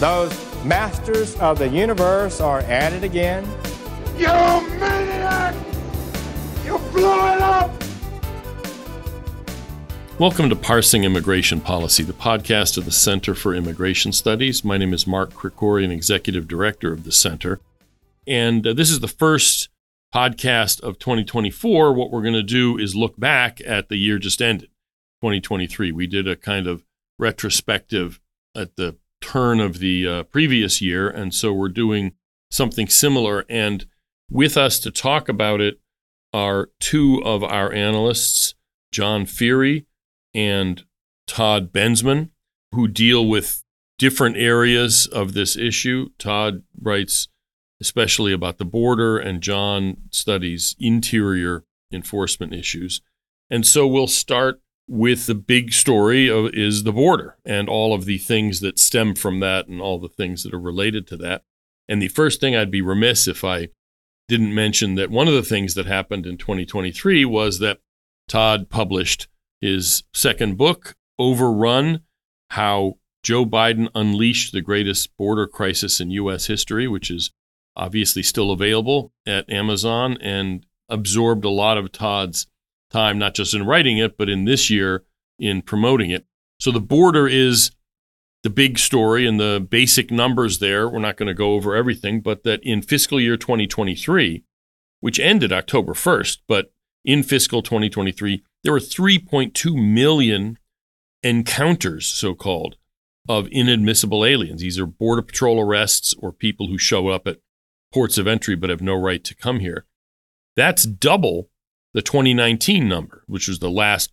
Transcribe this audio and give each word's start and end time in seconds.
Those 0.00 0.32
masters 0.64 1.36
of 1.40 1.58
the 1.58 1.68
universe 1.68 2.40
are 2.40 2.60
at 2.60 2.94
it 2.94 3.04
again. 3.04 3.44
You 4.16 4.28
maniac! 4.78 5.54
You 6.64 6.78
blew 6.90 7.02
it 7.04 7.42
up! 7.42 7.70
Welcome 10.18 10.48
to 10.48 10.56
Parsing 10.56 11.04
Immigration 11.04 11.60
Policy, 11.60 12.02
the 12.02 12.14
podcast 12.14 12.78
of 12.78 12.86
the 12.86 12.90
Center 12.90 13.34
for 13.34 13.54
Immigration 13.54 14.12
Studies. 14.12 14.64
My 14.64 14.78
name 14.78 14.94
is 14.94 15.06
Mark 15.06 15.34
Krikorian, 15.34 15.90
Executive 15.90 16.48
Director 16.48 16.94
of 16.94 17.04
the 17.04 17.12
Center. 17.12 17.60
And 18.26 18.66
uh, 18.66 18.72
this 18.72 18.90
is 18.90 19.00
the 19.00 19.06
first 19.06 19.68
podcast 20.14 20.80
of 20.80 20.98
2024. 20.98 21.92
What 21.92 22.10
we're 22.10 22.22
going 22.22 22.32
to 22.32 22.42
do 22.42 22.78
is 22.78 22.96
look 22.96 23.20
back 23.20 23.60
at 23.66 23.90
the 23.90 23.96
year 23.96 24.18
just 24.18 24.40
ended, 24.40 24.70
2023. 25.20 25.92
We 25.92 26.06
did 26.06 26.26
a 26.26 26.36
kind 26.36 26.66
of 26.66 26.86
retrospective 27.18 28.18
at 28.56 28.76
the 28.76 28.96
turn 29.20 29.60
of 29.60 29.78
the 29.78 30.06
uh, 30.06 30.22
previous 30.24 30.80
year. 30.80 31.08
And 31.08 31.34
so 31.34 31.52
we're 31.52 31.68
doing 31.68 32.12
something 32.50 32.88
similar. 32.88 33.44
And 33.48 33.86
with 34.30 34.56
us 34.56 34.78
to 34.80 34.90
talk 34.90 35.28
about 35.28 35.60
it 35.60 35.80
are 36.32 36.70
two 36.78 37.22
of 37.24 37.42
our 37.42 37.72
analysts, 37.72 38.54
Jon 38.92 39.26
Feere 39.26 39.84
and 40.34 40.84
Todd 41.26 41.72
Bensman, 41.72 42.30
who 42.72 42.86
deal 42.88 43.26
with 43.26 43.64
different 43.98 44.36
areas 44.36 45.06
of 45.06 45.34
this 45.34 45.56
issue. 45.56 46.10
Todd 46.18 46.62
writes 46.80 47.28
especially 47.80 48.32
about 48.32 48.58
the 48.58 48.64
border, 48.64 49.18
and 49.18 49.40
Jon 49.42 49.96
studies 50.10 50.76
interior 50.78 51.64
enforcement 51.92 52.54
issues. 52.54 53.00
And 53.48 53.66
so 53.66 53.86
we'll 53.86 54.06
start 54.06 54.60
with 54.90 55.26
the 55.26 55.36
big 55.36 55.72
story 55.72 56.28
of 56.28 56.52
is 56.52 56.82
the 56.82 56.92
border 56.92 57.36
and 57.44 57.68
all 57.68 57.94
of 57.94 58.06
the 58.06 58.18
things 58.18 58.58
that 58.58 58.76
stem 58.76 59.14
from 59.14 59.38
that 59.38 59.68
and 59.68 59.80
all 59.80 60.00
the 60.00 60.08
things 60.08 60.42
that 60.42 60.52
are 60.52 60.60
related 60.60 61.06
to 61.06 61.16
that. 61.16 61.44
And 61.88 62.02
the 62.02 62.08
first 62.08 62.40
thing 62.40 62.56
I'd 62.56 62.72
be 62.72 62.82
remiss 62.82 63.28
if 63.28 63.44
I 63.44 63.68
didn't 64.28 64.52
mention 64.52 64.96
that 64.96 65.08
one 65.08 65.28
of 65.28 65.34
the 65.34 65.44
things 65.44 65.74
that 65.74 65.86
happened 65.86 66.26
in 66.26 66.36
2023 66.36 67.24
was 67.24 67.60
that 67.60 67.78
Todd 68.28 68.68
published 68.68 69.28
his 69.60 70.02
second 70.12 70.58
book, 70.58 70.96
Overrun 71.20 72.00
How 72.50 72.94
Joe 73.22 73.46
Biden 73.46 73.88
Unleashed 73.94 74.52
the 74.52 74.60
Greatest 74.60 75.16
Border 75.16 75.46
Crisis 75.46 76.00
in 76.00 76.10
U.S. 76.10 76.46
History, 76.46 76.88
which 76.88 77.12
is 77.12 77.30
obviously 77.76 78.24
still 78.24 78.50
available 78.50 79.12
at 79.24 79.48
Amazon 79.48 80.18
and 80.20 80.66
absorbed 80.88 81.44
a 81.44 81.50
lot 81.50 81.78
of 81.78 81.92
Todd's 81.92 82.48
time, 82.90 83.18
not 83.18 83.34
just 83.34 83.54
in 83.54 83.66
writing 83.66 83.98
it, 83.98 84.16
but 84.16 84.28
in 84.28 84.44
this 84.44 84.70
year 84.70 85.04
in 85.38 85.62
promoting 85.62 86.10
it. 86.10 86.26
So 86.58 86.70
the 86.70 86.80
border 86.80 87.26
is 87.26 87.70
the 88.42 88.50
big 88.50 88.78
story 88.78 89.26
and 89.26 89.38
the 89.38 89.66
basic 89.68 90.10
numbers 90.10 90.58
there. 90.58 90.88
We're 90.88 90.98
not 90.98 91.16
going 91.16 91.28
to 91.28 91.34
go 91.34 91.54
over 91.54 91.74
everything, 91.74 92.20
but 92.20 92.44
that 92.44 92.60
in 92.62 92.82
fiscal 92.82 93.20
year 93.20 93.36
2023, 93.36 94.44
which 95.00 95.18
ended 95.20 95.52
October 95.52 95.92
1st, 95.92 96.38
but 96.46 96.72
in 97.04 97.22
fiscal 97.22 97.62
2023, 97.62 98.42
there 98.62 98.72
were 98.72 98.78
3.2 98.78 99.74
million 99.74 100.58
encounters, 101.22 102.06
so 102.06 102.34
called, 102.34 102.76
of 103.28 103.48
inadmissible 103.50 104.24
aliens. 104.24 104.60
These 104.60 104.78
are 104.78 104.86
Border 104.86 105.22
Patrol 105.22 105.60
arrests 105.60 106.14
or 106.18 106.32
people 106.32 106.68
who 106.68 106.78
show 106.78 107.08
up 107.08 107.26
at 107.26 107.38
ports 107.92 108.18
of 108.18 108.26
entry 108.26 108.56
but 108.56 108.70
have 108.70 108.80
no 108.80 108.94
right 108.94 109.22
to 109.24 109.34
come 109.34 109.60
here. 109.60 109.86
That's 110.56 110.84
double 110.84 111.49
the 111.94 112.02
2019 112.02 112.88
number, 112.88 113.24
which 113.26 113.48
was 113.48 113.58
the 113.58 113.70
last 113.70 114.12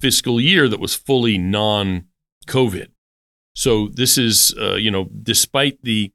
fiscal 0.00 0.40
year 0.40 0.68
that 0.68 0.80
was 0.80 0.94
fully 0.94 1.38
non 1.38 2.06
COVID. 2.46 2.88
So 3.54 3.88
this 3.88 4.18
is, 4.18 4.54
uh, 4.60 4.74
you 4.74 4.90
know, 4.90 5.08
despite 5.22 5.82
the 5.82 6.12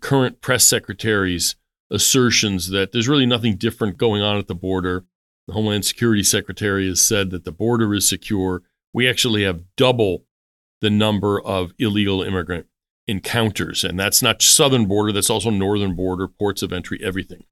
current 0.00 0.40
press 0.40 0.66
secretary's 0.66 1.56
assertions 1.90 2.68
that 2.68 2.92
there's 2.92 3.08
really 3.08 3.26
nothing 3.26 3.56
different 3.56 3.96
going 3.96 4.22
on 4.22 4.36
at 4.36 4.46
the 4.46 4.54
border, 4.54 5.06
the 5.46 5.54
Homeland 5.54 5.86
Security 5.86 6.22
Secretary 6.22 6.86
has 6.86 7.00
said 7.00 7.30
that 7.30 7.44
the 7.44 7.52
border 7.52 7.94
is 7.94 8.06
secure. 8.06 8.62
We 8.92 9.08
actually 9.08 9.44
have 9.44 9.62
double 9.76 10.24
the 10.80 10.90
number 10.90 11.40
of 11.40 11.72
illegal 11.78 12.22
immigrant 12.22 12.66
encounters. 13.06 13.82
And 13.82 13.98
that's 13.98 14.22
not 14.22 14.42
southern 14.42 14.86
border, 14.86 15.10
that's 15.10 15.30
also 15.30 15.50
northern 15.50 15.96
border, 15.96 16.28
ports 16.28 16.62
of 16.62 16.72
entry, 16.72 17.00
everything. 17.02 17.44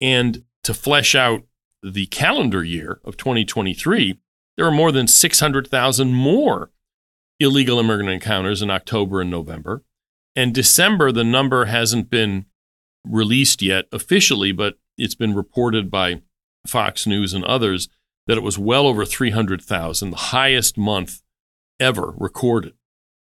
And 0.00 0.44
to 0.64 0.74
flesh 0.74 1.14
out 1.14 1.44
the 1.82 2.06
calendar 2.06 2.62
year 2.62 3.00
of 3.04 3.16
2023, 3.16 4.18
there 4.56 4.66
are 4.66 4.70
more 4.70 4.92
than 4.92 5.06
600,000 5.06 6.12
more 6.12 6.70
illegal 7.38 7.78
immigrant 7.78 8.10
encounters 8.10 8.60
in 8.60 8.70
October 8.70 9.20
and 9.20 9.30
November. 9.30 9.82
And 10.36 10.54
December, 10.54 11.10
the 11.10 11.24
number 11.24 11.64
hasn't 11.64 12.10
been 12.10 12.46
released 13.04 13.62
yet 13.62 13.86
officially, 13.92 14.52
but 14.52 14.78
it's 14.98 15.14
been 15.14 15.34
reported 15.34 15.90
by 15.90 16.22
Fox 16.66 17.06
News 17.06 17.32
and 17.32 17.44
others 17.44 17.88
that 18.26 18.36
it 18.36 18.42
was 18.42 18.58
well 18.58 18.86
over 18.86 19.04
300,000, 19.04 20.10
the 20.10 20.16
highest 20.16 20.76
month 20.76 21.22
ever 21.80 22.14
recorded. 22.16 22.74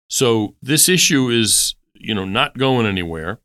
So 0.08 0.54
this 0.60 0.88
issue 0.88 1.30
is, 1.30 1.74
you 1.94 2.14
know, 2.14 2.26
not 2.26 2.58
going 2.58 2.86
anywhere. 2.86 3.40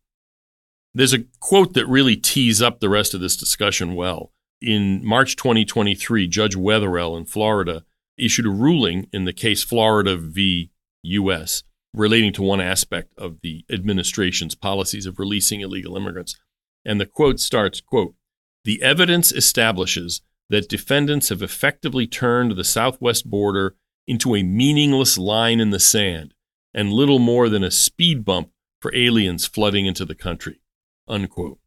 There's 0.94 1.14
a 1.14 1.24
quote 1.40 1.74
that 1.74 1.88
really 1.88 2.18
tees 2.18 2.62
up 2.62 2.80
the 2.80 2.90
rest 2.90 3.14
of 3.14 3.22
this 3.22 3.38
discussion 3.38 3.96
well 3.96 4.34
in 4.62 5.06
March 5.06 5.36
2023, 5.36 6.28
Judge 6.28 6.56
Wetherell 6.56 7.18
in 7.18 7.26
Florida 7.26 7.84
issued 8.18 8.46
a 8.46 8.50
ruling 8.50 9.08
in 9.14 9.26
the 9.26 9.34
case 9.34 9.64
Florida 9.64 10.18
v. 10.18 10.72
U.S. 11.04 11.64
relating 11.94 12.34
to 12.34 12.42
one 12.42 12.60
aspect 12.60 13.14
of 13.18 13.42
the 13.42 13.64
administration's 13.72 14.56
policies 14.56 15.06
of 15.06 15.20
releasing 15.20 15.62
illegal 15.62 15.96
immigrants. 15.96 16.38
And 16.84 17.00
the 17.00 17.06
quote 17.06 17.40
starts, 17.40 17.82
quote, 17.82 18.16
the 18.64 18.82
evidence 18.82 19.32
establishes 19.32 20.22
that 20.50 20.70
defendants 20.70 21.30
have 21.30 21.42
effectively 21.42 22.08
turned 22.08 22.56
the 22.56 22.64
southwest 22.64 23.30
border 23.30 23.76
into 24.08 24.36
a 24.36 24.44
meaningless 24.44 25.18
line 25.18 25.60
in 25.60 25.70
the 25.70 25.80
sand 25.80 26.34
and 26.74 26.92
little 26.92 27.20
more 27.20 27.50
than 27.50 27.64
a 27.64 27.72
speed 27.72 28.26
bump 28.26 28.52
for 28.82 28.94
aliens 28.96 29.46
flooding 29.46 29.86
into 29.86 30.06
the 30.06 30.16
country, 30.16 30.62
unquote. 31.08 31.60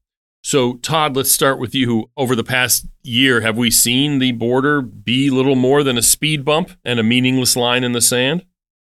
So, 0.42 0.74
Todd, 0.74 1.16
let's 1.16 1.30
start 1.30 1.58
with 1.58 1.74
you. 1.74 2.10
Over 2.16 2.34
the 2.34 2.44
past 2.44 2.86
year, 3.02 3.42
have 3.42 3.58
we 3.58 3.70
seen 3.70 4.18
the 4.18 4.32
border 4.32 4.80
be 4.80 5.28
little 5.28 5.54
more 5.54 5.82
than 5.82 5.98
a 5.98 6.02
speed 6.02 6.44
bump 6.44 6.70
and 6.84 6.98
a 6.98 7.02
meaningless 7.02 7.56
line 7.56 7.84
in 7.84 7.92
the 7.92 8.00
sand? 8.00 8.46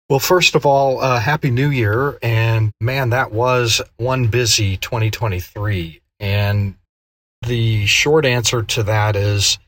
Well, 0.10 0.20
first 0.20 0.56
of 0.56 0.66
all, 0.66 1.00
uh, 1.00 1.20
Happy 1.20 1.52
New 1.52 1.70
Year. 1.70 2.18
And 2.22 2.72
man, 2.82 3.12
that 3.12 3.32
was 3.32 3.82
one 3.98 4.28
busy 4.28 4.78
2023. 4.78 6.02
And 6.20 6.76
the 7.44 7.86
short 7.86 8.26
answer 8.26 8.64
to 8.64 8.84
that 8.84 9.16
is 9.16 9.60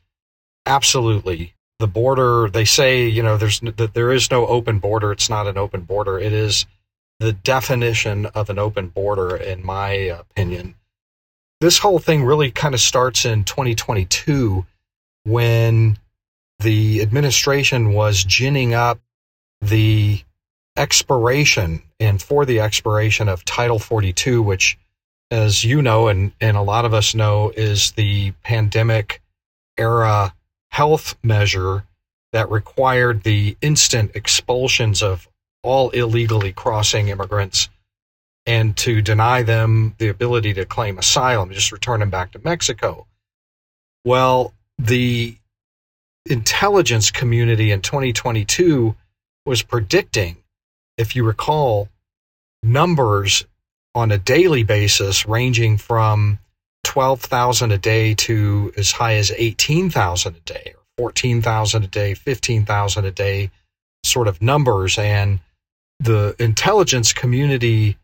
absolutely. 0.65 1.53
The 1.79 1.87
border, 1.87 2.49
they 2.49 2.65
say, 2.65 3.05
you 3.07 3.21
know, 3.21 3.37
there's 3.37 3.59
that 3.59 3.93
there 3.93 4.11
is 4.11 4.31
no 4.31 4.47
open 4.47 4.79
border. 4.79 5.11
It's 5.11 5.29
not 5.29 5.45
an 5.45 5.57
open 5.57 5.81
border. 5.81 6.17
It 6.17 6.33
is 6.33 6.65
the 7.19 7.33
definition 7.33 8.25
of 8.27 8.49
an 8.49 8.57
open 8.57 8.87
border, 8.87 9.35
in 9.35 9.63
my 9.63 9.89
opinion 9.91 10.75
this 11.61 11.79
whole 11.79 11.99
thing 11.99 12.23
really 12.23 12.51
kind 12.51 12.73
of 12.73 12.81
starts 12.81 13.25
in 13.25 13.43
2022 13.43 14.65
when 15.23 15.97
the 16.59 17.01
administration 17.01 17.93
was 17.93 18.23
ginning 18.23 18.73
up 18.73 18.99
the 19.61 20.21
expiration 20.77 21.81
and 21.99 22.21
for 22.21 22.45
the 22.45 22.59
expiration 22.59 23.29
of 23.29 23.45
Title 23.45 23.79
42, 23.79 24.41
which, 24.41 24.77
as 25.31 25.63
you 25.63 25.81
know, 25.81 26.07
and, 26.07 26.31
and 26.41 26.57
a 26.57 26.61
lot 26.61 26.85
of 26.85 26.93
us 26.93 27.15
know, 27.15 27.51
is 27.55 27.91
the 27.91 28.31
pandemic 28.43 29.21
era 29.77 30.33
health 30.71 31.15
measure 31.23 31.85
that 32.33 32.49
required 32.51 33.23
the 33.23 33.57
instant 33.61 34.11
expulsions 34.13 35.01
of 35.01 35.27
all 35.63 35.89
illegally 35.91 36.51
crossing 36.51 37.07
immigrants 37.07 37.69
and 38.45 38.77
to 38.77 39.01
deny 39.01 39.41
them 39.41 39.95
the 39.97 40.09
ability 40.09 40.53
to 40.53 40.65
claim 40.65 40.97
asylum, 40.97 41.51
just 41.51 41.71
return 41.71 41.99
them 41.99 42.09
back 42.09 42.31
to 42.31 42.41
Mexico. 42.43 43.07
Well, 44.03 44.53
the 44.77 45.35
intelligence 46.25 47.11
community 47.11 47.71
in 47.71 47.81
2022 47.81 48.95
was 49.45 49.61
predicting, 49.61 50.37
if 50.97 51.15
you 51.15 51.23
recall, 51.23 51.89
numbers 52.63 53.45
on 53.93 54.11
a 54.11 54.17
daily 54.17 54.63
basis 54.63 55.25
ranging 55.25 55.77
from 55.77 56.39
12,000 56.83 57.71
a 57.71 57.77
day 57.77 58.13
to 58.13 58.73
as 58.77 58.91
high 58.91 59.15
as 59.15 59.31
18,000 59.31 60.35
a 60.35 60.39
day, 60.41 60.73
or 60.97 61.09
14,000 61.09 61.83
a 61.83 61.87
day, 61.87 62.13
15,000 62.13 63.05
a 63.05 63.11
day 63.11 63.51
sort 64.03 64.27
of 64.27 64.41
numbers. 64.41 64.97
And 64.97 65.39
the 65.99 66.35
intelligence 66.39 67.13
community 67.13 67.97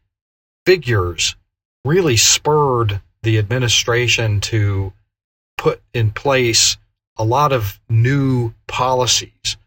figures 0.65 1.35
really 1.85 2.17
spurred 2.17 3.01
the 3.23 3.37
administration 3.37 4.41
to 4.41 4.93
put 5.57 5.81
in 5.93 6.11
place 6.11 6.77
a 7.17 7.23
lot 7.23 7.51
of 7.51 7.79
new 7.89 8.53
policies. 8.67 9.57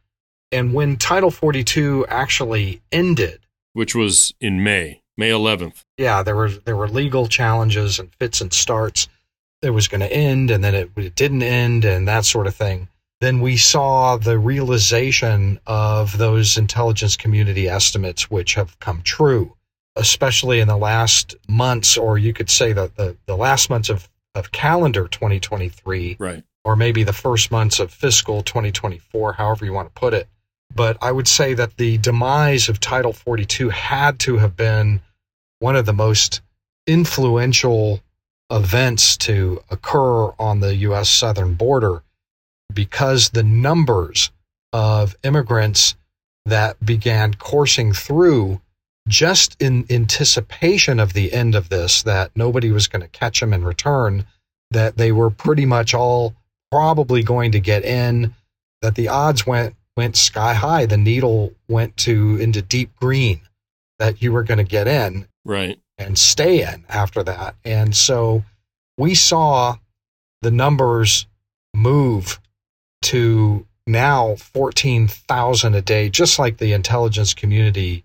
And 0.50 0.72
when 0.72 0.96
Title 0.96 1.30
42 1.30 2.06
actually 2.08 2.80
ended, 2.90 3.40
which 3.72 3.94
was 3.94 4.32
in 4.40 4.62
May, 4.62 5.00
May 5.16 5.30
11th. 5.30 5.84
Yeah, 5.96 6.22
there 6.22 6.36
were 6.36 6.48
there 6.50 6.76
were 6.76 6.88
legal 6.88 7.28
challenges 7.28 7.98
and 7.98 8.12
fits 8.14 8.40
and 8.40 8.52
starts. 8.52 9.08
It 9.62 9.70
was 9.70 9.88
going 9.88 10.00
to 10.00 10.12
end, 10.12 10.50
and 10.50 10.62
then 10.62 10.74
it, 10.74 10.90
it 10.96 11.14
didn't 11.14 11.42
end, 11.42 11.84
and 11.84 12.06
that 12.06 12.24
sort 12.24 12.46
of 12.46 12.54
thing. 12.54 12.88
Then 13.20 13.40
we 13.40 13.56
saw 13.56 14.16
the 14.16 14.38
realization 14.38 15.58
of 15.66 16.18
those 16.18 16.58
intelligence 16.58 17.16
community 17.16 17.68
estimates, 17.68 18.30
which 18.30 18.54
have 18.54 18.78
come 18.80 19.02
true, 19.02 19.56
especially 19.96 20.60
in 20.60 20.68
the 20.68 20.76
last 20.76 21.36
months, 21.48 21.96
or 21.96 22.18
you 22.18 22.32
could 22.32 22.50
say 22.50 22.72
that 22.72 22.96
the, 22.96 23.16
the 23.26 23.36
last 23.36 23.70
months 23.70 23.88
of, 23.88 24.08
of 24.34 24.52
calendar 24.52 25.06
2023, 25.08 26.16
right. 26.18 26.42
or 26.64 26.76
maybe 26.76 27.04
the 27.04 27.12
first 27.12 27.50
months 27.50 27.78
of 27.78 27.92
fiscal 27.92 28.42
2024, 28.42 29.34
however 29.34 29.64
you 29.64 29.72
want 29.72 29.92
to 29.94 30.00
put 30.00 30.14
it. 30.14 30.28
But 30.74 30.96
I 31.00 31.12
would 31.12 31.28
say 31.28 31.54
that 31.54 31.76
the 31.76 31.98
demise 31.98 32.68
of 32.68 32.80
Title 32.80 33.12
42 33.12 33.68
had 33.70 34.18
to 34.20 34.38
have 34.38 34.56
been 34.56 35.00
one 35.60 35.76
of 35.76 35.86
the 35.86 35.92
most 35.92 36.40
influential 36.86 38.02
events 38.50 39.16
to 39.16 39.62
occur 39.70 40.26
on 40.38 40.60
the 40.60 40.74
U.S. 40.76 41.08
southern 41.08 41.54
border 41.54 42.02
because 42.72 43.30
the 43.30 43.42
numbers 43.42 44.30
of 44.72 45.16
immigrants 45.22 45.94
that 46.44 46.84
began 46.84 47.34
coursing 47.34 47.92
through 47.92 48.60
just 49.08 49.60
in 49.60 49.84
anticipation 49.90 50.98
of 50.98 51.12
the 51.12 51.32
end 51.32 51.54
of 51.54 51.68
this, 51.68 52.02
that 52.02 52.30
nobody 52.34 52.70
was 52.70 52.88
going 52.88 53.02
to 53.02 53.08
catch 53.08 53.40
them 53.40 53.52
in 53.52 53.64
return, 53.64 54.26
that 54.70 54.96
they 54.96 55.12
were 55.12 55.30
pretty 55.30 55.66
much 55.66 55.94
all 55.94 56.34
probably 56.70 57.22
going 57.22 57.52
to 57.52 57.60
get 57.60 57.84
in, 57.84 58.34
that 58.82 58.94
the 58.94 59.08
odds 59.08 59.46
went 59.46 59.74
went 59.96 60.16
sky 60.16 60.54
high. 60.54 60.86
The 60.86 60.96
needle 60.96 61.52
went 61.68 61.96
to 61.98 62.36
into 62.36 62.62
deep 62.62 62.94
green 62.96 63.40
that 63.98 64.22
you 64.22 64.32
were 64.32 64.42
going 64.42 64.58
to 64.58 64.64
get 64.64 64.88
in. 64.88 65.28
Right. 65.44 65.78
And 65.98 66.18
stay 66.18 66.62
in 66.62 66.84
after 66.88 67.22
that. 67.22 67.54
And 67.64 67.94
so 67.94 68.42
we 68.98 69.14
saw 69.14 69.76
the 70.42 70.50
numbers 70.50 71.26
move 71.74 72.40
to 73.02 73.66
now 73.86 74.34
14,000 74.36 75.74
a 75.74 75.82
day, 75.82 76.08
just 76.08 76.38
like 76.38 76.56
the 76.56 76.72
intelligence 76.72 77.34
community 77.34 78.04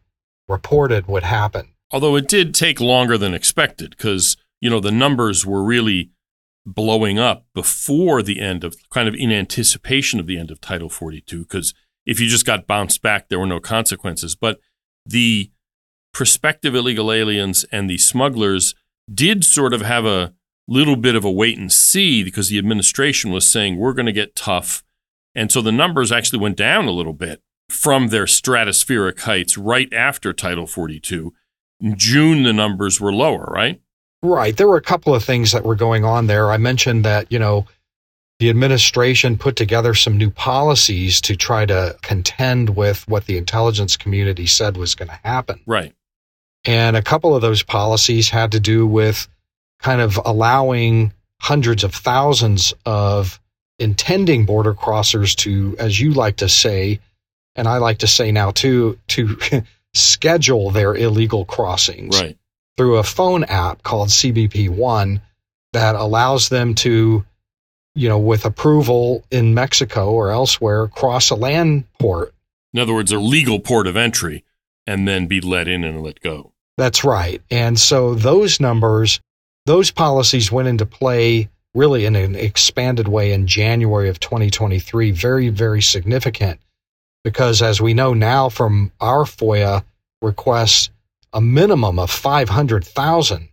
reported 0.50 1.08
would 1.08 1.24
happen. 1.24 1.74
Although 1.92 2.16
it 2.16 2.28
did 2.28 2.54
take 2.54 2.80
longer 2.80 3.18
than 3.18 3.34
expected 3.34 3.92
because, 3.92 4.38
you 4.62 4.70
know, 4.70 4.80
the 4.80 4.92
numbers 4.92 5.46
were 5.46 5.64
really 5.64 6.12
blowing 6.66 7.18
up 7.18 7.46
before 7.54 8.22
the 8.22 8.40
end 8.40 8.64
of 8.64 8.76
kind 8.90 9.08
of 9.08 9.16
in 9.16 9.32
anticipation 9.32 10.20
of 10.20 10.28
the 10.28 10.38
end 10.38 10.52
of 10.52 10.62
Title 10.62 10.90
42 10.90 11.40
because 11.44 11.74
if 12.06 12.20
you 12.20 12.28
just 12.28 12.46
got 12.46 12.68
bounced 12.68 13.02
back, 13.02 13.30
there 13.30 13.40
were 13.40 13.46
no 13.46 13.60
consequences. 13.60 14.36
But 14.36 14.60
the 15.06 15.52
prospective 16.14 16.76
illegal 16.76 17.12
aliens 17.12 17.66
and 17.72 17.90
the 17.90 17.98
smugglers 17.98 18.76
did 19.12 19.44
sort 19.44 19.74
of 19.74 19.82
have 19.82 20.06
a 20.06 20.34
little 20.68 20.96
bit 20.96 21.16
of 21.16 21.26
a 21.26 21.32
wait 21.32 21.58
and 21.58 21.72
see 21.72 22.24
because 22.24 22.50
the 22.50 22.58
administration 22.60 23.32
was 23.32 23.48
saying 23.48 23.78
we're 23.78 23.94
going 23.94 24.06
to 24.06 24.12
get 24.12 24.36
tough. 24.36 24.84
And 25.34 25.52
so 25.52 25.62
the 25.62 25.72
numbers 25.72 26.12
actually 26.12 26.40
went 26.40 26.58
down 26.58 26.86
a 26.86 26.92
little 26.92 27.14
bit 27.14 27.42
from 27.70 28.08
their 28.08 28.26
stratospheric 28.26 29.20
heights 29.22 29.58
right 29.58 29.92
after 29.94 30.34
Title 30.34 30.68
42. 30.68 31.34
In 31.82 31.98
June, 31.98 32.44
the 32.44 32.54
numbers 32.54 33.00
were 33.00 33.14
lower, 33.14 33.46
right? 33.52 33.80
Right. 34.22 34.56
There 34.56 34.68
were 34.68 34.78
a 34.78 34.82
couple 34.82 35.16
of 35.16 35.24
things 35.24 35.54
that 35.54 35.64
were 35.64 35.76
going 35.76 36.04
on 36.04 36.28
there. 36.28 36.52
I 36.52 36.58
mentioned 36.58 37.06
that, 37.06 37.32
you 37.32 37.40
know, 37.40 37.68
the 38.40 38.50
administration 38.50 39.38
put 39.38 39.56
together 39.56 39.94
some 39.94 40.18
new 40.18 40.30
policies 40.30 41.22
to 41.22 41.36
try 41.36 41.66
to 41.66 41.96
contend 42.02 42.76
with 42.76 43.08
what 43.08 43.26
the 43.26 43.38
intelligence 43.38 43.98
community 43.98 44.46
said 44.46 44.78
was 44.78 44.96
going 44.96 45.10
to 45.10 45.20
happen. 45.24 45.62
Right. 45.66 45.94
And 46.66 46.98
a 46.98 47.02
couple 47.02 47.36
of 47.36 47.42
those 47.42 47.64
policies 47.64 48.30
had 48.30 48.52
to 48.54 48.60
do 48.60 48.86
with 48.86 49.28
kind 49.82 50.02
of 50.02 50.20
allowing 50.26 51.14
hundreds 51.42 51.84
of 51.84 51.94
thousands 51.94 52.74
of 52.86 53.40
intending 53.78 54.46
border 54.46 54.74
crossers 54.74 55.36
to, 55.38 55.76
as 55.80 56.00
you 56.00 56.14
like 56.14 56.38
to 56.38 56.50
say, 56.50 57.00
and 57.56 57.68
I 57.68 57.78
like 57.78 58.00
to 58.00 58.08
say 58.08 58.32
now 58.32 58.52
too, 58.52 59.00
to 59.10 59.38
schedule 59.94 60.72
their 60.72 60.96
illegal 60.96 61.46
crossings 61.46 62.20
right. 62.20 62.38
through 62.78 62.98
a 62.98 63.04
phone 63.04 63.44
app 63.44 63.84
called 63.84 64.10
CBP 64.10 64.70
One 64.70 65.22
that 65.74 65.96
allows 65.96 66.50
them 66.50 66.76
to, 66.76 67.26
you 67.96 68.10
know, 68.10 68.20
with 68.20 68.46
approval 68.46 69.24
in 69.32 69.54
Mexico 69.54 70.12
or 70.12 70.32
elsewhere, 70.32 70.88
cross 70.88 71.30
a 71.30 71.36
land 71.36 71.86
port. 72.00 72.34
In 72.74 72.80
other 72.80 72.94
words, 72.94 73.12
a 73.12 73.20
legal 73.20 73.60
port 73.60 73.88
of 73.88 73.98
entry 73.98 74.44
and 74.86 75.08
then 75.08 75.28
be 75.28 75.42
let 75.42 75.68
in 75.68 75.84
and 75.84 76.02
let 76.02 76.20
go. 76.20 76.52
That's 76.78 77.04
right. 77.04 77.42
And 77.52 77.78
so 77.78 78.16
those 78.16 78.60
numbers, 78.60 79.20
those 79.66 79.92
policies 79.92 80.52
went 80.52 80.68
into 80.68 80.86
play 80.86 81.50
really 81.76 82.06
in 82.06 82.16
an 82.16 82.36
expanded 82.36 83.08
way 83.08 83.34
in 83.34 83.48
January 83.48 84.10
of 84.10 84.20
2023. 84.20 85.12
Very, 85.12 85.50
very 85.50 85.82
significant 85.82 86.60
because 87.24 87.62
as 87.62 87.82
we 87.82 87.94
know 87.94 88.14
now 88.14 88.50
from 88.50 88.92
our 89.00 89.24
FOIA 89.24 89.84
requests, 90.22 90.90
a 91.34 91.42
minimum 91.42 92.00
of 92.00 92.10
500,000 92.10 93.50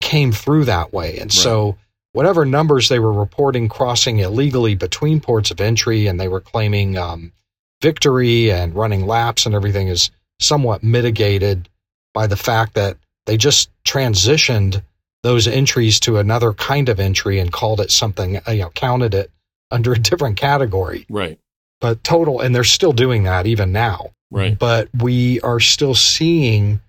came 0.00 0.32
through 0.32 0.64
that 0.64 0.92
way. 0.92 1.12
And 1.18 1.24
right. 1.26 1.32
so 1.32 1.76
whatever 2.12 2.44
numbers 2.44 2.88
they 2.88 2.98
were 2.98 3.12
reporting 3.12 3.68
crossing 3.68 4.18
illegally 4.18 4.74
between 4.74 5.20
ports 5.20 5.50
of 5.50 5.60
entry 5.60 6.06
and 6.06 6.18
they 6.18 6.28
were 6.28 6.40
claiming 6.40 6.98
um, 6.98 7.32
victory 7.80 8.50
and 8.50 8.74
running 8.74 9.06
laps 9.06 9.46
and 9.46 9.54
everything 9.54 9.88
is 9.88 10.10
somewhat 10.40 10.82
mitigated 10.82 11.68
by 12.12 12.26
the 12.26 12.36
fact 12.36 12.74
that 12.74 12.96
they 13.26 13.36
just 13.36 13.70
transitioned 13.84 14.82
those 15.22 15.46
entries 15.46 16.00
to 16.00 16.18
another 16.18 16.52
kind 16.52 16.88
of 16.88 16.98
entry 16.98 17.38
and 17.38 17.52
called 17.52 17.80
it 17.80 17.90
something, 17.90 18.40
you 18.48 18.56
know, 18.56 18.70
counted 18.70 19.14
it 19.14 19.30
under 19.70 19.92
a 19.92 19.98
different 19.98 20.36
category. 20.36 21.06
Right. 21.08 21.38
But 21.82 22.02
total, 22.02 22.40
and 22.40 22.54
they're 22.54 22.64
still 22.64 22.92
doing 22.92 23.24
that 23.24 23.46
even 23.46 23.72
now. 23.72 24.12
Right. 24.30 24.58
But 24.58 24.88
we 24.98 25.40
are 25.40 25.60
still 25.60 25.94
seeing 25.94 26.80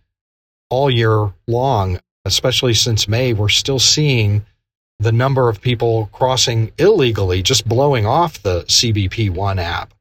all 0.69 0.89
year 0.89 1.33
long, 1.47 1.99
especially 2.23 2.73
since 2.73 3.07
May, 3.07 3.33
we're 3.33 3.49
still 3.49 3.79
seeing 3.79 4.45
the 4.99 5.11
number 5.11 5.49
of 5.49 5.61
people 5.61 6.09
crossing 6.11 6.71
illegally, 6.77 7.41
just 7.41 7.67
blowing 7.67 8.05
off 8.05 8.41
the 8.41 8.61
CBP 8.63 9.29
One 9.29 9.59
app, 9.59 9.93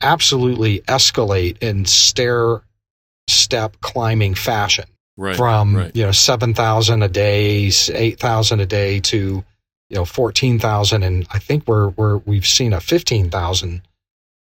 absolutely 0.00 0.80
escalate 0.80 1.58
in 1.62 1.84
stair 1.84 2.62
step 3.28 3.76
climbing 3.80 4.34
fashion. 4.34 4.86
Right, 5.18 5.34
from 5.34 5.74
right. 5.74 5.96
you 5.96 6.04
know 6.04 6.12
seven 6.12 6.52
thousand 6.52 7.02
a 7.02 7.08
day, 7.08 7.70
eight 7.88 8.20
thousand 8.20 8.60
a 8.60 8.66
day 8.66 9.00
to 9.00 9.42
you 9.88 9.96
know 9.96 10.04
fourteen 10.04 10.58
thousand, 10.58 11.04
and 11.04 11.26
I 11.32 11.38
think 11.38 11.66
we're 11.66 11.88
we're 11.88 12.18
we've 12.18 12.46
seen 12.46 12.74
a 12.74 12.80
fifteen 12.80 13.30
thousand, 13.30 13.80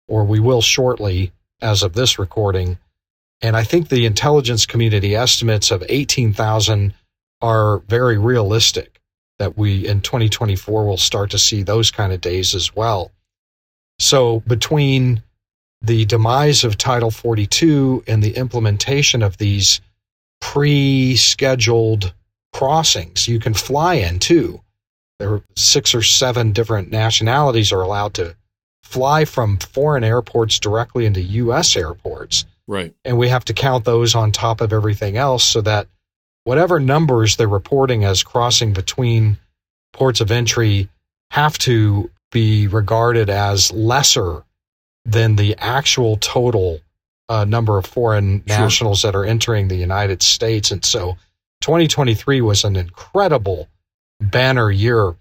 or 0.09 0.25
we 0.25 0.41
will 0.41 0.63
shortly 0.63 1.33
as 1.61 1.83
of 1.83 1.95
this 1.95 2.19
recording, 2.19 2.79
and 3.41 3.57
I 3.57 3.65
think 3.65 3.89
the 3.89 4.07
intelligence 4.07 4.67
community 4.67 5.15
estimates 5.15 5.71
of 5.71 5.85
eighteen 5.89 6.33
thousand 6.33 6.95
are 7.41 7.79
very 7.81 8.19
realistic. 8.19 9.01
That 9.41 9.59
we 9.59 9.87
in 9.89 10.01
2024 10.01 10.87
will 10.87 10.97
start 10.97 11.33
to 11.33 11.39
see 11.39 11.63
those 11.65 11.91
kind 11.91 12.13
of 12.13 12.21
days 12.21 12.55
as 12.55 12.75
well. 12.77 13.11
So 13.99 14.41
between 14.47 15.23
the 15.85 16.05
demise 16.07 16.65
of 16.65 16.79
Title 16.79 17.11
42 17.11 18.05
and 18.07 18.23
the 18.23 18.37
implementation 18.37 19.23
of 19.23 19.37
these 19.37 19.81
pre 20.41 21.17
scheduled 21.17 22.15
crossings 22.53 23.29
you 23.29 23.39
can 23.39 23.55
fly 23.55 23.95
in 23.95 24.19
too. 24.19 24.61
There 25.19 25.33
are 25.33 25.43
six 25.57 25.95
or 25.95 26.03
seven 26.03 26.53
different 26.53 26.91
nationalities 26.91 27.73
are 27.73 27.83
allowed 27.83 28.15
to 28.15 28.35
fly 28.85 29.25
from 29.25 29.57
foreign 29.57 30.05
airports 30.05 30.61
directly 30.61 31.07
into 31.07 31.21
U.S. 31.21 31.75
airports. 31.75 32.45
Right. 32.69 32.95
And 33.05 33.19
we 33.19 33.29
have 33.29 33.45
to 33.47 33.55
count 33.55 33.85
those 33.85 34.15
on 34.15 34.31
top 34.31 34.61
of 34.61 34.73
everything 34.73 35.17
else 35.17 35.43
so 35.43 35.61
that 35.63 35.89
whatever 36.45 36.79
numbers 36.79 37.37
they're 37.37 37.49
reporting 37.49 38.05
as 38.05 38.23
crossing 38.23 38.73
between 38.73 39.39
ports 39.93 40.21
of 40.21 40.31
entry 40.31 40.89
have 41.31 41.59
to 41.59 42.11
be 42.31 42.69
regarded 42.69 43.31
as 43.31 43.73
lesser 43.73 44.45
than 45.05 45.37
the 45.37 45.57
actual 45.59 46.17
total 46.19 46.81
uh, 47.29 47.45
number 47.45 47.79
of 47.79 47.87
foreign 47.87 48.45
sure. 48.47 48.59
nationals 48.59 49.03
that 49.03 49.15
are 49.15 49.25
entering 49.25 49.69
the 49.69 49.77
United 49.77 50.23
States. 50.23 50.71
And 50.71 50.85
so 50.85 51.17
2023 51.63 52.43
was 52.43 52.65
an 52.65 52.77
incredible 52.77 53.69
banner 54.21 54.71
year. 54.71 55.17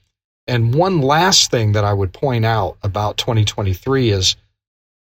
And 0.48 0.76
one 0.76 1.02
last 1.02 1.52
thing 1.52 1.74
that 1.74 1.86
I 1.86 1.94
would 1.94 2.14
point 2.14 2.46
out 2.46 2.78
about 2.84 3.18
2023 3.18 4.10
is 4.10 4.36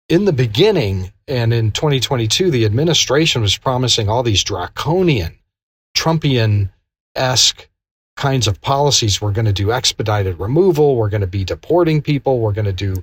in 0.09 0.25
the 0.25 0.33
beginning 0.33 1.13
and 1.29 1.53
in 1.53 1.73
2022, 1.73 2.51
the 2.51 2.65
administration 2.65 3.43
was 3.43 3.57
promising 3.57 4.09
all 4.09 4.23
these 4.23 4.45
draconian, 4.45 5.37
Trumpian 5.97 6.71
esque 7.15 7.69
kinds 8.17 8.47
of 8.47 8.61
policies. 8.61 9.21
We're 9.21 9.33
going 9.33 9.47
to 9.47 9.53
do 9.53 9.73
expedited 9.73 10.39
removal. 10.39 10.97
We're 10.97 11.11
going 11.11 11.23
to 11.23 11.27
be 11.27 11.45
deporting 11.45 12.01
people. 12.01 12.41
We're 12.41 12.53
going 12.53 12.67
to 12.67 12.73
do 12.73 13.03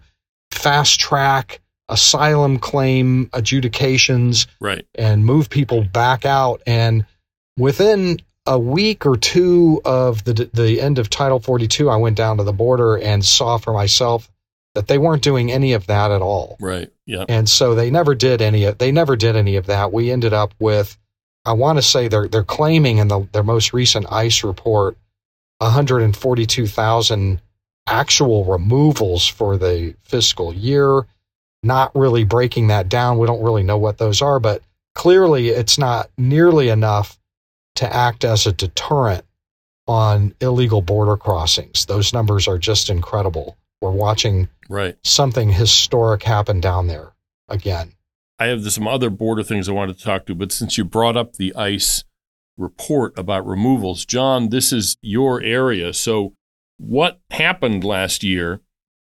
fast 0.52 1.00
track 1.00 1.60
asylum 1.90 2.58
claim 2.58 3.30
adjudications 3.34 4.48
right. 4.60 4.86
and 4.96 5.26
move 5.26 5.50
people 5.50 5.84
back 5.84 6.26
out. 6.26 6.62
And 6.66 7.06
within 7.58 8.20
a 8.46 8.60
week 8.60 9.06
or 9.06 9.16
two 9.16 9.82
of 9.86 10.24
the 10.26 10.50
the 10.54 10.82
end 10.82 11.00
of 11.00 11.10
Title 11.10 11.40
42, 11.40 11.90
I 11.90 11.96
went 11.96 12.18
down 12.18 12.38
to 12.38 12.44
the 12.44 12.54
border 12.54 12.98
and 12.98 13.24
saw 13.24 13.58
for 13.58 13.74
myself 13.74 14.30
that 14.76 14.88
they 14.88 14.98
weren't 14.98 15.24
doing 15.24 15.52
any 15.52 15.74
of 15.74 15.88
that 15.88 16.12
at 16.12 16.22
all. 16.22 16.58
Right. 16.60 16.92
Yeah. 17.06 17.26
And 17.30 17.48
so 17.48 17.76
they 17.76 17.92
never 17.92 18.16
did 18.16 18.42
any 18.42 18.66
of 18.66 18.78
they 18.78 18.92
never 18.92 19.16
did 19.16 19.36
any 19.36 19.56
of 19.56 19.68
that. 19.68 19.94
We 19.94 20.12
ended 20.12 20.34
up 20.34 20.54
with 20.60 20.98
I 21.46 21.54
want 21.54 21.78
to 21.78 21.82
say 21.82 22.08
they're 22.08 22.28
they're 22.28 22.44
claiming 22.44 22.98
in 22.98 23.08
the, 23.08 23.28
their 23.32 23.44
most 23.44 23.74
recent 23.74 24.12
ICE 24.12 24.44
report 24.44 24.98
142,000 25.60 27.42
actual 27.88 28.46
removals 28.46 29.28
for 29.28 29.58
the 29.58 29.96
fiscal 30.04 30.54
year. 30.54 31.06
Not 31.62 31.96
really 31.96 32.26
breaking 32.26 32.68
that 32.68 32.90
down. 32.90 33.20
We 33.20 33.28
don't 33.28 33.44
really 33.44 33.64
know 33.64 33.78
what 33.78 33.98
those 33.98 34.22
are, 34.22 34.40
but 34.40 34.62
clearly 34.96 35.50
it's 35.50 35.78
not 35.78 36.10
nearly 36.18 36.70
enough 36.70 37.18
to 37.76 37.96
act 37.96 38.24
as 38.24 38.46
a 38.46 38.52
deterrent 38.52 39.26
on 39.88 40.34
illegal 40.40 40.82
border 40.82 41.18
crossings. 41.18 41.86
Those 41.86 42.14
numbers 42.14 42.48
are 42.48 42.58
just 42.58 42.90
incredible. 42.90 43.58
We're 43.82 43.92
watching 43.92 44.48
right. 44.70 44.96
something 45.04 45.52
historic 45.52 46.24
happen 46.24 46.62
down 46.62 46.88
there 46.88 47.14
again. 47.50 47.94
I 48.40 48.46
have 48.48 48.70
some 48.72 48.88
other 48.88 49.10
border 49.10 49.44
things 49.44 49.68
I 49.68 49.74
wanted 49.74 49.98
to 49.98 50.04
talk 50.04 50.26
to, 50.26 50.36
but 50.36 50.52
since 50.52 50.78
you 50.78 50.86
brought 50.86 51.18
up 51.18 51.34
the 51.34 51.56
ICE 51.56 52.04
report 52.58 53.18
about 53.18 53.46
removals, 53.46 54.06
Jon, 54.06 54.50
this 54.50 54.72
is 54.72 54.98
your 55.02 55.42
area. 55.42 55.94
So, 55.94 56.34
what 56.78 57.22
happened 57.30 57.84
last 57.84 58.24
year 58.24 58.62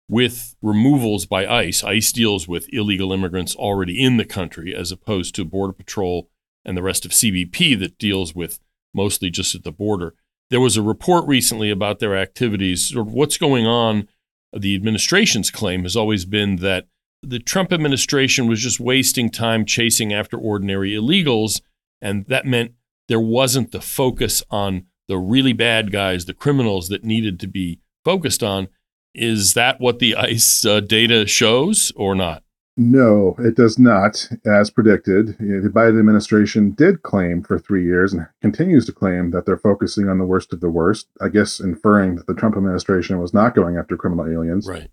with 0.08 0.56
removals 0.62 1.26
by 1.26 1.46
ICE? 1.46 1.84
ICE 1.84 2.12
deals 2.12 2.48
with 2.48 2.72
illegal 2.72 3.12
immigrants 3.12 3.54
already 3.54 4.02
in 4.02 4.16
the 4.16 4.24
country, 4.24 4.74
as 4.74 4.90
opposed 4.90 5.34
to 5.34 5.44
Border 5.44 5.74
Patrol 5.74 6.30
and 6.68 6.76
the 6.76 6.82
rest 6.82 7.06
of 7.06 7.12
CBP 7.12 7.78
that 7.80 7.98
deals 7.98 8.34
with 8.34 8.60
mostly 8.94 9.30
just 9.30 9.54
at 9.54 9.64
the 9.64 9.72
border. 9.72 10.14
There 10.50 10.60
was 10.60 10.76
a 10.76 10.82
report 10.82 11.26
recently 11.26 11.70
about 11.70 11.98
their 11.98 12.16
activities, 12.16 12.94
what's 12.94 13.38
going 13.38 13.66
on. 13.66 14.06
The 14.52 14.74
administration's 14.74 15.50
claim 15.50 15.82
has 15.82 15.96
always 15.96 16.26
been 16.26 16.56
that 16.56 16.86
the 17.22 17.38
Trump 17.38 17.72
administration 17.72 18.46
was 18.46 18.62
just 18.62 18.80
wasting 18.80 19.30
time 19.30 19.64
chasing 19.64 20.12
after 20.12 20.36
ordinary 20.36 20.92
illegals, 20.92 21.60
and 22.00 22.26
that 22.26 22.46
meant 22.46 22.72
there 23.08 23.18
wasn't 23.18 23.72
the 23.72 23.80
focus 23.80 24.42
on 24.50 24.86
the 25.08 25.18
really 25.18 25.54
bad 25.54 25.90
guys, 25.90 26.26
the 26.26 26.34
criminals 26.34 26.88
that 26.88 27.02
needed 27.02 27.40
to 27.40 27.46
be 27.46 27.80
focused 28.04 28.42
on. 28.42 28.68
Is 29.14 29.54
that 29.54 29.80
what 29.80 29.98
the 29.98 30.14
ICE 30.14 30.66
uh, 30.66 30.80
data 30.80 31.26
shows 31.26 31.92
or 31.96 32.14
not? 32.14 32.42
No, 32.80 33.34
it 33.40 33.56
does 33.56 33.76
not. 33.76 34.28
As 34.46 34.70
predicted, 34.70 35.36
the 35.38 35.68
Biden 35.68 35.98
administration 35.98 36.70
did 36.70 37.02
claim 37.02 37.42
for 37.42 37.58
three 37.58 37.84
years 37.84 38.12
and 38.12 38.28
continues 38.40 38.86
to 38.86 38.92
claim 38.92 39.32
that 39.32 39.46
they're 39.46 39.58
focusing 39.58 40.08
on 40.08 40.18
the 40.18 40.24
worst 40.24 40.52
of 40.52 40.60
the 40.60 40.70
worst. 40.70 41.08
I 41.20 41.28
guess 41.28 41.58
inferring 41.58 42.14
that 42.14 42.28
the 42.28 42.34
Trump 42.34 42.56
administration 42.56 43.18
was 43.18 43.34
not 43.34 43.56
going 43.56 43.76
after 43.76 43.96
criminal 43.96 44.30
aliens. 44.30 44.68
Right. 44.68 44.90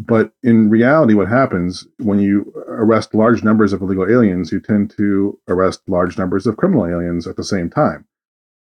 But 0.00 0.32
in 0.42 0.68
reality, 0.68 1.14
what 1.14 1.28
happens 1.28 1.86
when 1.98 2.18
you 2.18 2.52
arrest 2.66 3.14
large 3.14 3.44
numbers 3.44 3.72
of 3.72 3.82
illegal 3.82 4.10
aliens, 4.10 4.50
you 4.50 4.60
tend 4.60 4.90
to 4.96 5.38
arrest 5.46 5.82
large 5.86 6.18
numbers 6.18 6.44
of 6.44 6.56
criminal 6.56 6.86
aliens 6.86 7.28
at 7.28 7.36
the 7.36 7.44
same 7.44 7.70
time. 7.70 8.04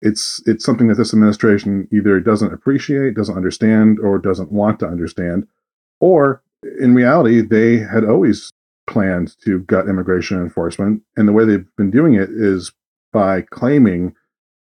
It's 0.02 0.42
it's 0.44 0.64
something 0.64 0.88
that 0.88 0.96
this 0.96 1.14
administration 1.14 1.86
either 1.92 2.18
doesn't 2.18 2.52
appreciate, 2.52 3.14
doesn't 3.14 3.36
understand, 3.36 4.00
or 4.00 4.18
doesn't 4.18 4.50
want 4.50 4.80
to 4.80 4.88
understand, 4.88 5.46
or 6.00 6.42
in 6.80 6.94
reality, 6.94 7.42
they 7.42 7.78
had 7.78 8.04
always 8.04 8.50
planned 8.86 9.36
to 9.44 9.60
gut 9.60 9.88
immigration 9.88 10.40
enforcement. 10.40 11.02
And 11.16 11.26
the 11.28 11.32
way 11.32 11.44
they've 11.44 11.66
been 11.76 11.90
doing 11.90 12.14
it 12.14 12.30
is 12.30 12.72
by 13.12 13.42
claiming 13.42 14.14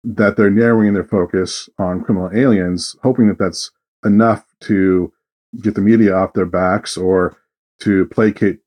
that 0.03 0.37
they're 0.37 0.51
narrowing 0.51 0.95
their 0.95 1.05
focus 1.05 1.69
on 1.79 2.03
criminal 2.03 2.31
aliens, 2.35 2.97
hoping 3.03 3.29
that 3.29 3.39
that's 3.39 3.71
enough 4.05 4.45
to 4.61 5.13
get 5.61 5.75
the 5.75 5.81
media 5.81 6.15
off 6.15 6.33
their 6.33 6.47
backs 6.47 6.97
or 6.97 7.37
to 7.81 8.07
placate 8.07 8.61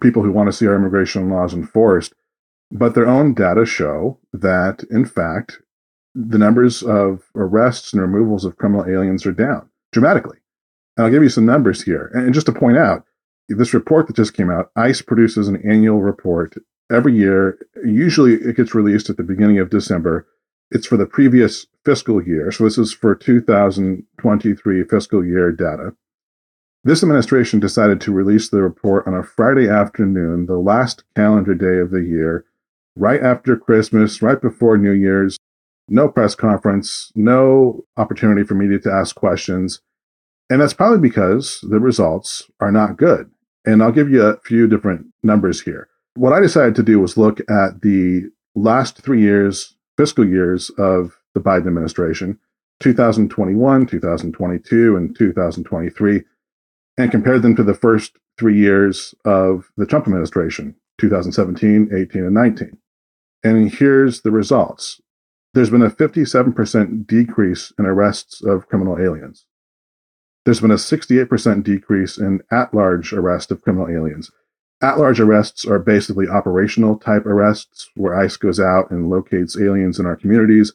people 0.00 0.22
who 0.22 0.32
want 0.32 0.48
to 0.48 0.52
see 0.52 0.66
our 0.66 0.74
immigration 0.74 1.28
laws 1.30 1.54
enforced. 1.54 2.14
But 2.70 2.94
their 2.94 3.06
own 3.06 3.34
data 3.34 3.66
show 3.66 4.18
that, 4.32 4.84
in 4.90 5.04
fact, 5.04 5.60
the 6.14 6.38
numbers 6.38 6.82
of 6.82 7.22
arrests 7.34 7.92
and 7.92 8.02
removals 8.02 8.44
of 8.44 8.56
criminal 8.56 8.86
aliens 8.86 9.26
are 9.26 9.32
down 9.32 9.68
dramatically. 9.92 10.38
And 10.96 11.06
I'll 11.06 11.12
give 11.12 11.22
you 11.22 11.28
some 11.28 11.46
numbers 11.46 11.82
here. 11.82 12.10
And 12.14 12.34
just 12.34 12.46
to 12.46 12.52
point 12.52 12.76
out, 12.76 13.04
this 13.48 13.74
report 13.74 14.06
that 14.06 14.16
just 14.16 14.34
came 14.34 14.50
out, 14.50 14.70
ICE 14.76 15.02
produces 15.02 15.48
an 15.48 15.62
annual 15.68 16.00
report 16.00 16.54
every 16.90 17.16
year. 17.16 17.58
Usually 17.84 18.34
it 18.34 18.56
gets 18.56 18.74
released 18.74 19.10
at 19.10 19.16
the 19.16 19.22
beginning 19.22 19.58
of 19.58 19.70
December. 19.70 20.26
It's 20.70 20.86
for 20.86 20.96
the 20.96 21.06
previous 21.06 21.66
fiscal 21.84 22.22
year. 22.22 22.50
So 22.50 22.64
this 22.64 22.78
is 22.78 22.92
for 22.92 23.14
2023 23.14 24.84
fiscal 24.84 25.24
year 25.24 25.52
data. 25.52 25.94
This 26.84 27.02
administration 27.02 27.60
decided 27.60 28.00
to 28.00 28.12
release 28.12 28.48
the 28.48 28.62
report 28.62 29.06
on 29.06 29.14
a 29.14 29.22
Friday 29.22 29.68
afternoon, 29.68 30.46
the 30.46 30.58
last 30.58 31.04
calendar 31.14 31.54
day 31.54 31.78
of 31.78 31.90
the 31.90 32.02
year, 32.02 32.44
right 32.96 33.22
after 33.22 33.56
Christmas, 33.56 34.20
right 34.20 34.40
before 34.40 34.76
New 34.76 34.92
Year's. 34.92 35.38
No 35.88 36.08
press 36.08 36.34
conference, 36.34 37.12
no 37.14 37.84
opportunity 37.96 38.44
for 38.44 38.54
media 38.54 38.78
to 38.80 38.92
ask 38.92 39.14
questions. 39.14 39.80
And 40.52 40.60
that's 40.60 40.74
probably 40.74 40.98
because 40.98 41.60
the 41.62 41.80
results 41.80 42.50
are 42.60 42.70
not 42.70 42.98
good. 42.98 43.30
And 43.64 43.82
I'll 43.82 43.90
give 43.90 44.10
you 44.10 44.20
a 44.20 44.36
few 44.40 44.66
different 44.66 45.06
numbers 45.22 45.62
here. 45.62 45.88
What 46.14 46.34
I 46.34 46.40
decided 46.40 46.74
to 46.74 46.82
do 46.82 47.00
was 47.00 47.16
look 47.16 47.40
at 47.48 47.80
the 47.80 48.28
last 48.54 48.98
three 48.98 49.22
years, 49.22 49.74
fiscal 49.96 50.28
years 50.28 50.68
of 50.76 51.16
the 51.32 51.40
Biden 51.40 51.68
administration, 51.68 52.38
2021, 52.80 53.86
2022, 53.86 54.94
and 54.94 55.16
2023, 55.16 56.20
and 56.98 57.10
compare 57.10 57.38
them 57.38 57.56
to 57.56 57.62
the 57.62 57.72
first 57.72 58.18
three 58.38 58.58
years 58.58 59.14
of 59.24 59.70
the 59.78 59.86
Trump 59.86 60.06
administration, 60.06 60.76
2017, 60.98 61.88
18, 61.96 62.24
and 62.26 62.34
19. 62.34 62.76
And 63.42 63.72
here's 63.72 64.20
the 64.20 64.30
results. 64.30 65.00
There's 65.54 65.70
been 65.70 65.80
a 65.80 65.88
57% 65.88 67.06
decrease 67.06 67.72
in 67.78 67.86
arrests 67.86 68.42
of 68.42 68.68
criminal 68.68 68.98
aliens 68.98 69.46
there's 70.44 70.60
been 70.60 70.70
a 70.70 70.74
68% 70.74 71.62
decrease 71.62 72.18
in 72.18 72.40
at 72.50 72.74
large 72.74 73.12
arrest 73.12 73.50
of 73.50 73.62
criminal 73.62 73.88
aliens. 73.88 74.30
At 74.80 74.98
large 74.98 75.20
arrests 75.20 75.64
are 75.64 75.78
basically 75.78 76.28
operational 76.28 76.98
type 76.98 77.24
arrests 77.24 77.90
where 77.94 78.18
ICE 78.18 78.36
goes 78.36 78.58
out 78.58 78.90
and 78.90 79.08
locates 79.08 79.60
aliens 79.60 80.00
in 80.00 80.06
our 80.06 80.16
communities, 80.16 80.72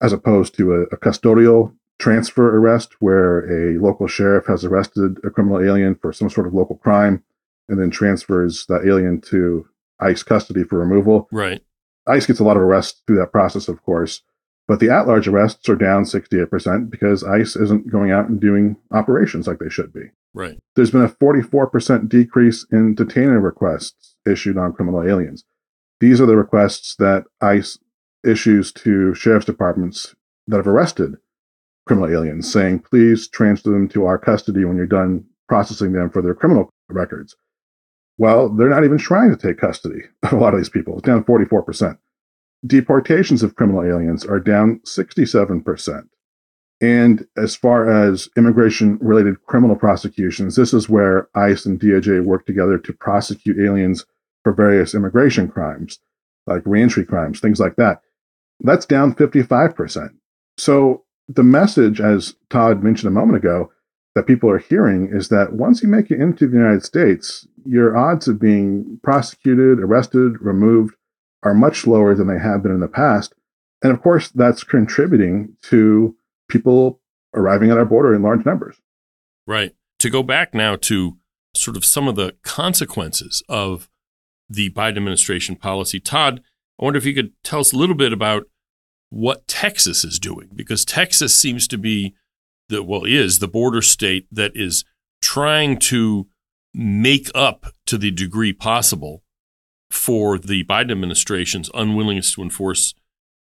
as 0.00 0.12
opposed 0.12 0.54
to 0.56 0.72
a, 0.72 0.82
a 0.82 0.96
custodial 0.96 1.74
transfer 1.98 2.56
arrest 2.56 2.94
where 3.00 3.40
a 3.50 3.78
local 3.80 4.06
sheriff 4.06 4.46
has 4.46 4.64
arrested 4.64 5.18
a 5.24 5.30
criminal 5.30 5.60
alien 5.60 5.96
for 5.96 6.12
some 6.12 6.30
sort 6.30 6.46
of 6.46 6.54
local 6.54 6.76
crime 6.76 7.24
and 7.68 7.80
then 7.80 7.90
transfers 7.90 8.64
that 8.66 8.86
alien 8.86 9.20
to 9.20 9.66
ICE 10.00 10.22
custody 10.22 10.62
for 10.62 10.78
removal. 10.78 11.28
Right. 11.32 11.60
ICE 12.06 12.24
gets 12.24 12.40
a 12.40 12.44
lot 12.44 12.56
of 12.56 12.62
arrests 12.62 13.02
through 13.06 13.18
that 13.18 13.32
process, 13.32 13.66
of 13.66 13.82
course. 13.82 14.22
But 14.68 14.80
the 14.80 14.90
at 14.90 15.06
large 15.06 15.26
arrests 15.26 15.66
are 15.70 15.74
down 15.74 16.04
68% 16.04 16.90
because 16.90 17.24
ICE 17.24 17.56
isn't 17.56 17.90
going 17.90 18.12
out 18.12 18.28
and 18.28 18.38
doing 18.38 18.76
operations 18.92 19.46
like 19.46 19.58
they 19.58 19.70
should 19.70 19.94
be. 19.94 20.10
Right. 20.34 20.58
There's 20.76 20.90
been 20.90 21.02
a 21.02 21.08
44% 21.08 22.08
decrease 22.08 22.66
in 22.70 22.94
detainer 22.94 23.40
requests 23.40 24.14
issued 24.30 24.58
on 24.58 24.74
criminal 24.74 25.02
aliens. 25.02 25.44
These 26.00 26.20
are 26.20 26.26
the 26.26 26.36
requests 26.36 26.94
that 26.96 27.24
ICE 27.40 27.78
issues 28.24 28.70
to 28.72 29.14
sheriff's 29.14 29.46
departments 29.46 30.14
that 30.46 30.58
have 30.58 30.68
arrested 30.68 31.16
criminal 31.86 32.10
aliens, 32.10 32.52
saying, 32.52 32.80
please 32.80 33.26
transfer 33.26 33.70
them 33.70 33.88
to 33.88 34.04
our 34.04 34.18
custody 34.18 34.66
when 34.66 34.76
you're 34.76 34.86
done 34.86 35.24
processing 35.48 35.92
them 35.92 36.10
for 36.10 36.20
their 36.20 36.34
criminal 36.34 36.68
records. 36.90 37.34
Well, 38.18 38.50
they're 38.50 38.68
not 38.68 38.84
even 38.84 38.98
trying 38.98 39.30
to 39.30 39.36
take 39.36 39.58
custody 39.58 40.02
of 40.22 40.34
a 40.34 40.36
lot 40.36 40.52
of 40.52 40.60
these 40.60 40.68
people. 40.68 40.98
It's 40.98 41.06
down 41.06 41.24
44% 41.24 41.96
deportations 42.66 43.42
of 43.42 43.54
criminal 43.54 43.82
aliens 43.82 44.24
are 44.24 44.40
down 44.40 44.80
67%. 44.80 46.08
And 46.80 47.26
as 47.36 47.56
far 47.56 47.90
as 47.90 48.28
immigration 48.36 48.98
related 49.00 49.42
criminal 49.46 49.76
prosecutions, 49.76 50.54
this 50.56 50.72
is 50.72 50.88
where 50.88 51.28
ICE 51.34 51.66
and 51.66 51.80
DOJ 51.80 52.24
work 52.24 52.46
together 52.46 52.78
to 52.78 52.92
prosecute 52.92 53.58
aliens 53.58 54.06
for 54.44 54.52
various 54.52 54.94
immigration 54.94 55.48
crimes, 55.48 55.98
like 56.46 56.62
reentry 56.64 57.04
crimes, 57.04 57.40
things 57.40 57.58
like 57.58 57.76
that. 57.76 58.00
That's 58.60 58.86
down 58.86 59.14
55%. 59.14 60.10
So 60.56 61.04
the 61.28 61.42
message, 61.42 62.00
as 62.00 62.34
Todd 62.48 62.82
mentioned 62.82 63.08
a 63.08 63.18
moment 63.18 63.38
ago, 63.38 63.70
that 64.14 64.26
people 64.26 64.50
are 64.50 64.58
hearing 64.58 65.10
is 65.12 65.28
that 65.28 65.52
once 65.52 65.82
you 65.82 65.88
make 65.88 66.10
it 66.10 66.20
into 66.20 66.48
the 66.48 66.56
United 66.56 66.84
States, 66.84 67.46
your 67.64 67.96
odds 67.96 68.26
of 68.26 68.40
being 68.40 68.98
prosecuted, 69.02 69.78
arrested, 69.78 70.40
removed 70.40 70.94
are 71.42 71.54
much 71.54 71.86
lower 71.86 72.14
than 72.14 72.26
they 72.26 72.38
have 72.38 72.62
been 72.62 72.72
in 72.72 72.80
the 72.80 72.88
past. 72.88 73.34
And 73.82 73.92
of 73.92 74.02
course, 74.02 74.28
that's 74.28 74.64
contributing 74.64 75.56
to 75.64 76.16
people 76.48 77.00
arriving 77.34 77.70
at 77.70 77.78
our 77.78 77.84
border 77.84 78.14
in 78.14 78.22
large 78.22 78.44
numbers. 78.44 78.76
Right. 79.46 79.74
To 80.00 80.10
go 80.10 80.22
back 80.22 80.54
now 80.54 80.76
to 80.76 81.18
sort 81.54 81.76
of 81.76 81.84
some 81.84 82.08
of 82.08 82.16
the 82.16 82.34
consequences 82.42 83.42
of 83.48 83.88
the 84.48 84.70
Biden 84.70 84.96
administration 84.96 85.56
policy, 85.56 86.00
Todd, 86.00 86.42
I 86.80 86.84
wonder 86.84 86.98
if 86.98 87.06
you 87.06 87.14
could 87.14 87.32
tell 87.42 87.60
us 87.60 87.72
a 87.72 87.76
little 87.76 87.94
bit 87.94 88.12
about 88.12 88.44
what 89.10 89.46
Texas 89.48 90.04
is 90.04 90.18
doing, 90.18 90.50
because 90.54 90.84
Texas 90.84 91.36
seems 91.36 91.66
to 91.68 91.78
be 91.78 92.14
the, 92.68 92.82
well, 92.82 93.04
is 93.04 93.38
the 93.38 93.48
border 93.48 93.82
state 93.82 94.26
that 94.30 94.52
is 94.54 94.84
trying 95.22 95.78
to 95.78 96.28
make 96.74 97.30
up 97.34 97.72
to 97.86 97.96
the 97.96 98.10
degree 98.10 98.52
possible 98.52 99.22
for 99.90 100.38
the 100.38 100.64
Biden 100.64 100.90
administration's 100.90 101.70
unwillingness 101.74 102.34
to 102.34 102.42
enforce 102.42 102.94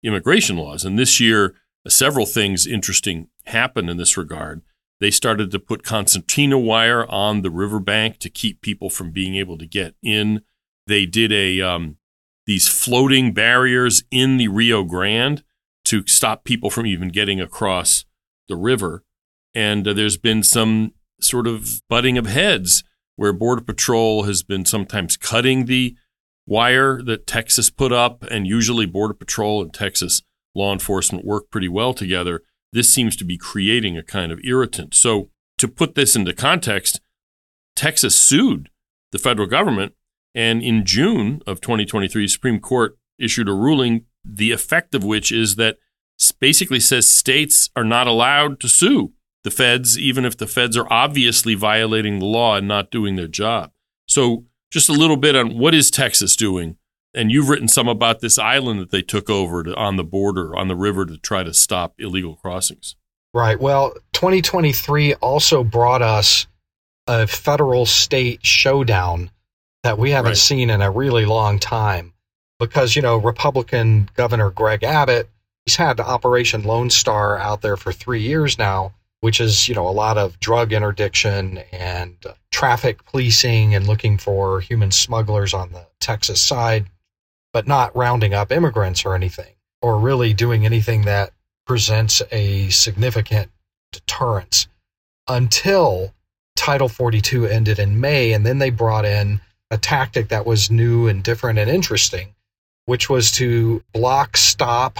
immigration 0.03 0.57
laws. 0.57 0.85
And 0.85 0.97
this 0.97 1.19
year, 1.19 1.55
several 1.87 2.25
things 2.25 2.67
interesting 2.67 3.29
happened 3.45 3.89
in 3.89 3.97
this 3.97 4.17
regard. 4.17 4.61
They 4.99 5.11
started 5.11 5.51
to 5.51 5.59
put 5.59 5.83
concertina 5.83 6.57
wire 6.57 7.09
on 7.09 7.41
the 7.41 7.51
riverbank 7.51 8.19
to 8.19 8.29
keep 8.29 8.61
people 8.61 8.89
from 8.89 9.11
being 9.11 9.35
able 9.35 9.57
to 9.57 9.67
get 9.67 9.95
in. 10.01 10.41
They 10.87 11.05
did 11.05 11.31
a 11.31 11.61
um, 11.61 11.97
these 12.45 12.67
floating 12.67 13.33
barriers 13.33 14.03
in 14.09 14.37
the 14.37 14.47
Rio 14.47 14.83
Grande 14.83 15.43
to 15.85 16.05
stop 16.07 16.43
people 16.43 16.69
from 16.69 16.85
even 16.85 17.09
getting 17.09 17.39
across 17.39 18.05
the 18.47 18.55
river. 18.55 19.03
And 19.53 19.87
uh, 19.87 19.93
there's 19.93 20.17
been 20.17 20.43
some 20.43 20.93
sort 21.21 21.47
of 21.47 21.81
butting 21.89 22.17
of 22.17 22.25
heads 22.25 22.83
where 23.15 23.33
Border 23.33 23.61
Patrol 23.61 24.23
has 24.23 24.43
been 24.43 24.65
sometimes 24.65 25.17
cutting 25.17 25.65
the 25.65 25.95
wire 26.47 27.01
that 27.03 27.27
Texas 27.27 27.69
put 27.69 27.91
up, 27.91 28.23
and 28.23 28.47
usually 28.47 28.87
Border 28.87 29.13
Patrol 29.13 29.61
and 29.61 29.73
Texas 29.73 30.23
law 30.55 30.73
enforcement 30.73 31.25
work 31.25 31.51
pretty 31.51 31.67
well 31.67 31.93
together. 31.93 32.41
This 32.73 32.91
seems 32.91 33.15
to 33.17 33.25
be 33.25 33.37
creating 33.37 33.97
a 33.97 34.03
kind 34.03 34.31
of 34.31 34.39
irritant. 34.43 34.95
So, 34.95 35.29
to 35.59 35.67
put 35.67 35.95
this 35.95 36.15
into 36.15 36.33
context, 36.33 37.01
Texas 37.75 38.15
sued 38.15 38.69
the 39.11 39.19
federal 39.19 39.47
government, 39.47 39.93
and 40.33 40.63
in 40.63 40.85
June 40.85 41.41
of 41.45 41.61
2023, 41.61 42.27
Supreme 42.27 42.59
Court 42.59 42.97
issued 43.19 43.49
a 43.49 43.53
ruling, 43.53 44.05
the 44.23 44.51
effect 44.51 44.95
of 44.95 45.03
which 45.03 45.31
is 45.31 45.55
that 45.55 45.77
basically 46.39 46.79
says 46.79 47.09
states 47.09 47.69
are 47.75 47.83
not 47.83 48.07
allowed 48.07 48.59
to 48.59 48.67
sue 48.67 49.13
the 49.43 49.51
feds, 49.51 49.97
even 49.97 50.25
if 50.25 50.37
the 50.37 50.47
feds 50.47 50.75
are 50.75 50.91
obviously 50.91 51.55
violating 51.55 52.19
the 52.19 52.25
law 52.25 52.57
and 52.57 52.67
not 52.67 52.91
doing 52.91 53.15
their 53.15 53.27
job. 53.27 53.71
So, 54.07 54.45
just 54.71 54.89
a 54.89 54.93
little 54.93 55.17
bit 55.17 55.35
on 55.35 55.57
what 55.57 55.73
is 55.73 55.91
Texas 55.91 56.35
doing? 56.35 56.77
And 57.13 57.31
you've 57.31 57.49
written 57.49 57.67
some 57.67 57.87
about 57.87 58.19
this 58.19 58.37
island 58.37 58.79
that 58.79 58.91
they 58.91 59.01
took 59.01 59.29
over 59.29 59.63
to, 59.63 59.75
on 59.75 59.95
the 59.95 60.03
border, 60.03 60.55
on 60.55 60.67
the 60.67 60.75
river, 60.75 61.05
to 61.05 61.17
try 61.17 61.43
to 61.43 61.53
stop 61.53 61.95
illegal 61.97 62.35
crossings. 62.35 62.95
Right. 63.33 63.59
Well, 63.59 63.93
2023 64.13 65.15
also 65.15 65.63
brought 65.63 66.01
us 66.01 66.47
a 67.07 67.27
federal 67.27 67.85
state 67.85 68.45
showdown 68.45 69.31
that 69.83 69.97
we 69.97 70.11
haven't 70.11 70.31
right. 70.31 70.37
seen 70.37 70.69
in 70.69 70.81
a 70.81 70.91
really 70.91 71.25
long 71.25 71.59
time 71.59 72.13
because, 72.59 72.95
you 72.95 73.01
know, 73.01 73.17
Republican 73.17 74.09
Governor 74.15 74.49
Greg 74.51 74.83
Abbott, 74.83 75.29
he's 75.65 75.75
had 75.75 75.99
Operation 75.99 76.63
Lone 76.63 76.89
Star 76.89 77.37
out 77.37 77.61
there 77.61 77.77
for 77.77 77.91
three 77.93 78.21
years 78.21 78.57
now 78.57 78.93
which 79.21 79.41
is, 79.41 79.67
you 79.67 79.75
know, 79.75 79.87
a 79.87 79.89
lot 79.89 80.17
of 80.17 80.39
drug 80.39 80.71
interdiction 80.73 81.59
and 81.71 82.15
traffic 82.51 83.03
policing 83.05 83.73
and 83.73 83.87
looking 83.87 84.17
for 84.17 84.59
human 84.59 84.91
smugglers 84.91 85.53
on 85.53 85.71
the 85.71 85.85
Texas 85.99 86.41
side, 86.41 86.85
but 87.53 87.67
not 87.67 87.95
rounding 87.95 88.33
up 88.33 88.51
immigrants 88.51 89.05
or 89.05 89.15
anything, 89.15 89.53
or 89.81 89.99
really 89.99 90.33
doing 90.33 90.65
anything 90.65 91.03
that 91.03 91.31
presents 91.65 92.21
a 92.31 92.69
significant 92.69 93.51
deterrence 93.91 94.67
until 95.27 96.13
Title 96.55 96.89
42 96.89 97.45
ended 97.45 97.79
in 97.79 97.99
May. 97.99 98.33
And 98.33 98.45
then 98.45 98.59
they 98.59 98.69
brought 98.69 99.05
in 99.05 99.41
a 99.71 99.77
tactic 99.77 100.29
that 100.29 100.45
was 100.45 100.71
new 100.71 101.07
and 101.07 101.23
different 101.23 101.59
and 101.59 101.69
interesting, 101.69 102.35
which 102.85 103.09
was 103.09 103.31
to 103.33 103.83
block, 103.93 104.37
stop, 104.37 104.99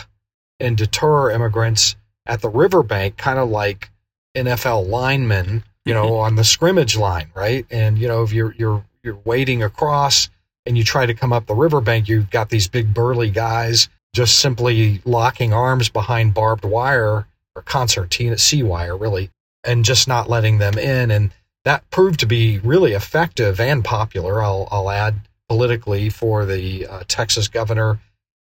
and 0.60 0.77
deter 0.77 1.32
immigrants 1.32 1.95
at 2.25 2.41
the 2.41 2.49
riverbank, 2.49 3.17
kind 3.17 3.39
of 3.39 3.49
like 3.49 3.89
NFL 4.38 4.88
linemen, 4.88 5.63
you 5.86 5.93
know, 5.93 6.17
on 6.17 6.36
the 6.36 6.43
scrimmage 6.43 6.95
line, 6.97 7.30
right? 7.34 7.65
And 7.69 7.97
you 7.97 8.08
know, 8.08 8.23
if 8.23 8.32
you're 8.32 8.54
you're 8.58 8.86
you're 9.04 9.19
wading 9.23 9.63
across 9.63 10.30
and 10.65 10.78
you 10.78 10.84
try 10.84 11.06
to 11.06 11.13
come 11.13 11.34
up 11.34 11.45
the 11.45 11.56
riverbank, 11.56 12.08
you've 12.08 12.30
got 12.30 12.50
these 12.50 12.67
big 12.67 12.93
burly 12.93 13.30
guys 13.30 13.89
just 14.13 14.39
simply 14.39 15.02
locking 15.06 15.54
arms 15.54 15.89
behind 15.89 16.34
barbed 16.34 16.65
wire 16.65 17.28
or 17.56 17.62
concertina 17.63 18.38
C 18.38 18.63
wire, 18.63 18.95
really, 18.97 19.30
and 19.63 19.86
just 19.86 20.08
not 20.08 20.30
letting 20.30 20.58
them 20.58 20.78
in. 20.78 21.12
And 21.12 21.32
that 21.65 21.89
proved 21.89 22.19
to 22.21 22.26
be 22.26 22.60
really 22.60 22.93
effective 22.93 23.60
and 23.60 23.84
popular. 23.84 24.41
I'll 24.41 24.67
I'll 24.71 24.89
add 24.89 25.21
politically 25.50 26.10
for 26.10 26.45
the 26.45 26.88
uh, 26.88 27.04
Texas 27.08 27.47
governor 27.47 28.00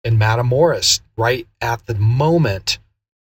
and 0.03 0.19
Matamoros 0.19 1.01
right 1.17 1.47
at 1.59 1.85
the 1.85 1.95
moment 1.95 2.79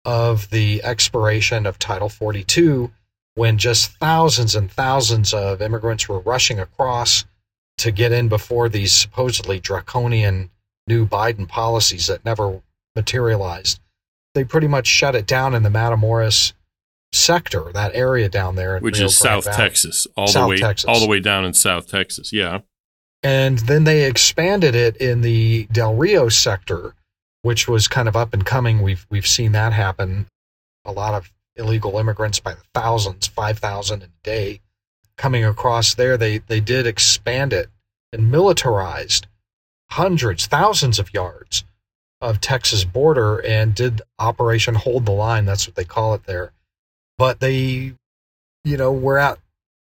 of 0.07 0.49
the 0.51 0.83
expiration 0.85 1.67
of 1.67 1.79
Title 1.81 2.09
42 2.09 2.93
when 3.35 3.59
just 3.59 3.93
thousands 3.99 4.55
and 4.55 4.71
thousands 4.71 5.35
of 5.35 5.61
immigrants 5.61 6.09
were 6.09 6.21
rushing 6.21 6.61
across 6.61 7.25
to 7.79 7.91
get 7.91 8.13
in 8.13 8.29
before 8.29 8.69
these 8.69 8.93
supposedly 8.93 9.61
draconian 9.61 10.49
new 10.87 11.07
Biden 11.07 11.47
policies 11.49 12.07
that 12.07 12.25
never 12.25 12.63
materialized. 12.95 13.81
They 14.35 14.45
pretty 14.45 14.69
much 14.69 14.87
shut 14.87 15.17
it 15.17 15.27
down 15.27 15.55
in 15.55 15.65
the 15.65 15.69
Matamoros 15.69 16.53
sector, 17.13 17.73
that 17.75 17.95
area 17.95 18.29
down 18.29 18.55
there, 18.55 18.79
which 18.79 18.99
Rio 18.99 19.07
is 19.07 19.19
South 19.19 19.45
Valley. 19.45 19.57
Texas, 19.57 20.07
all 20.17 20.29
South 20.29 20.45
the 20.45 20.49
way 20.51 20.57
Texas. 20.59 20.89
all 20.89 21.01
the 21.01 21.09
way 21.09 21.21
down 21.21 21.45
in 21.45 21.53
South 21.53 21.89
Texas. 21.89 22.33
Yeah, 22.33 22.61
and 23.23 23.59
then 23.61 23.85
they 23.85 24.05
expanded 24.05 24.75
it 24.75 24.97
in 24.99 25.23
the 25.23 25.67
Del 25.73 25.95
Rio 25.95 26.29
sector, 26.29 26.95
which 27.47 27.69
was 27.69 27.87
kind 27.87 28.09
of 28.09 28.17
up 28.17 28.35
and 28.35 28.45
coming. 28.45 28.83
We've 28.83 29.07
we've 29.09 29.27
seen 29.27 29.53
that 29.53 29.73
happen. 29.73 30.27
A 30.85 30.91
lot 30.91 31.15
of 31.15 31.33
illegal 31.55 31.97
immigrants 31.97 32.41
by 32.41 32.55
the 32.55 32.63
thousands, 32.75 33.29
five 33.29 33.61
thousand 33.61 34.03
a 34.03 34.09
day, 34.25 34.61
coming 35.17 35.45
across 35.45 35.95
there. 35.95 36.17
They 36.17 36.39
they 36.39 36.59
did 36.59 36.89
expand 36.89 37.53
it 37.53 37.69
and 38.13 38.33
militarized 38.33 39.29
hundreds, 39.93 40.47
thousands 40.47 40.99
of 40.99 41.15
yards 41.15 41.63
of 42.21 42.41
Texas 42.41 42.83
border 42.83 43.39
and 43.47 43.77
did 43.77 44.03
Operation 44.19 44.75
Hold 44.75 45.07
the 45.07 45.13
Line. 45.13 45.45
That's 45.45 45.69
what 45.69 45.77
they 45.77 45.85
call 45.85 46.15
it 46.15 46.25
there. 46.25 46.51
But 47.17 47.39
they, 47.39 47.95
you 48.65 48.77
know, 48.77 48.93
were 48.93 49.19
at 49.19 49.39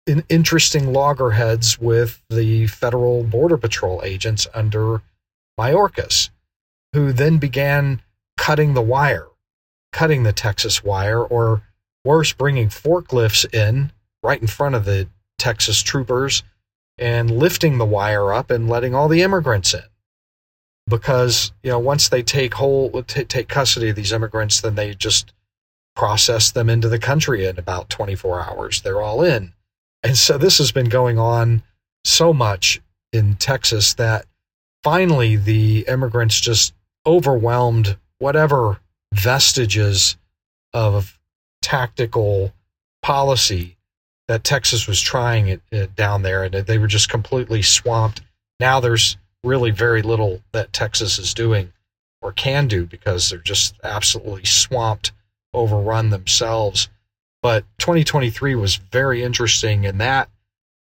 in 0.07 0.23
interesting 0.29 0.93
loggerheads 0.93 1.77
with 1.81 2.23
the 2.31 2.69
federal 2.69 3.25
border 3.25 3.57
patrol 3.57 4.01
agents 4.05 4.47
under 4.55 5.03
Mayorkas 5.59 6.31
who 6.99 7.13
then 7.13 7.39
began 7.39 8.03
cutting 8.37 8.75
the 8.75 8.83
wire, 8.83 9.29
cutting 9.93 10.25
the 10.25 10.33
Texas 10.33 10.83
wire, 10.83 11.23
or 11.23 11.63
worse, 12.05 12.33
bringing 12.33 12.69
forklifts 12.69 13.47
in 13.55 13.93
right 14.21 14.41
in 14.41 14.49
front 14.49 14.75
of 14.75 14.85
the 14.85 15.09
Texas 15.39 15.81
troopers 15.81 16.43
and 16.99 17.31
lifting 17.31 17.79
the 17.79 17.87
wire 17.87 18.33
up 18.33 18.51
and 18.51 18.69
letting 18.69 18.97
all 18.97 19.07
the 19.07 19.23
immigrants 19.23 19.75
in. 19.75 19.85
Because, 20.89 21.53
you 21.63 21.71
know, 21.71 21.79
once 21.79 22.09
they 22.09 22.25
take 22.25 22.55
hold, 22.55 23.07
t- 23.07 23.25
take 23.25 23.49
custody 23.49 23.91
of 23.91 23.97
these 23.97 24.13
immigrants, 24.13 24.61
then 24.61 24.75
they 24.75 24.95
just 24.95 25.33
process 25.95 26.51
them 26.51 26.69
into 26.69 26.89
the 26.89 26.99
country 26.99 27.47
in 27.47 27.61
about 27.61 27.91
24 27.91 28.41
hours. 28.41 28.81
They're 28.81 29.03
all 29.03 29.23
in. 29.23 29.53
And 30.03 30.17
so 30.17 30.37
this 30.37 30.59
has 30.59 30.73
been 30.73 30.89
going 30.89 31.17
on 31.17 31.63
so 32.05 32.33
much 32.33 32.81
in 33.13 33.37
Texas 33.37 33.95
that 33.95 34.27
finally 34.83 35.37
the 35.37 35.85
immigrants 35.87 36.41
just 36.41 36.75
overwhelmed 37.09 37.97
whatever 38.19 38.81
vestiges 39.15 40.19
of 40.75 41.19
tactical 41.63 42.53
policy 43.03 43.79
that 44.29 44.45
Texas 44.45 44.87
was 44.87 45.01
trying 45.01 45.49
it, 45.49 45.63
it 45.73 45.97
down 45.97 46.21
there, 46.21 46.45
and 46.45 46.55
they 46.55 46.77
were 46.77 46.87
just 46.87 47.09
completely 47.09 47.63
swamped. 47.63 48.21
Now 48.61 48.79
there's 48.79 49.17
really 49.43 49.71
very 49.71 50.03
little 50.03 50.43
that 50.53 50.75
Texas 50.75 51.19
is 51.19 51.33
doing 51.33 51.73
or 52.21 52.33
can 52.33 52.69
do 52.69 52.85
because 52.85 53.31
they're 53.31 53.39
just 53.39 53.75
absolutely 53.83 54.45
swamped, 54.45 55.13
overrun 55.55 56.11
themselves. 56.11 56.91
But 57.43 57.65
2023 57.79 58.55
was 58.55 58.77
very 58.77 59.23
interesting 59.23 59.85
in 59.85 59.97
that 59.99 60.29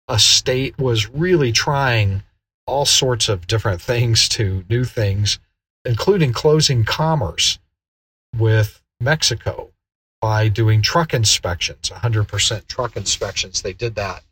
a 0.09 0.19
state 0.19 0.79
was 0.79 1.09
really 1.09 1.53
trying 1.53 2.23
all 2.67 2.85
sorts 2.85 3.31
of 3.31 3.47
different 3.47 3.81
things 3.81 4.29
to 4.31 4.65
new 4.69 4.85
things, 4.85 5.39
including 5.85 6.33
closing 6.33 6.85
commerce 6.85 7.59
with 8.37 8.81
Mexico 9.01 9.71
by 10.21 10.49
doing 10.49 10.83
truck 10.83 11.13
inspections, 11.13 11.91
100% 11.91 12.67
truck 12.69 12.97
inspections. 12.97 13.63
They 13.63 13.73
did 13.73 13.97
that 13.97 14.23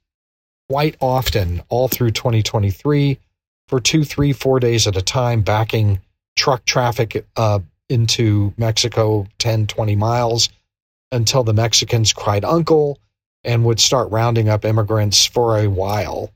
quite 0.71 0.95
often 1.01 1.61
all 1.69 1.89
through 1.89 2.13
2023 2.13 3.19
for 3.67 3.81
two, 3.81 4.05
three, 4.05 4.33
four 4.33 4.61
days 4.61 4.87
at 4.87 4.97
a 4.97 5.03
time, 5.03 5.41
backing 5.41 6.01
truck 6.37 6.65
traffic 6.65 7.27
uh, 7.37 7.59
into 7.89 8.55
Mexico 8.57 9.27
10, 9.39 9.67
20 9.67 9.97
miles 9.97 10.49
until 11.11 11.43
the 11.43 11.53
Mexicans 11.53 12.13
cried 12.13 12.45
uncle 12.45 13.01
and 13.43 13.65
would 13.65 13.81
start 13.81 14.13
rounding 14.13 14.49
up 14.49 14.65
immigrants 14.65 15.27
for 15.27 15.59
a 15.59 15.67
while 15.67 16.31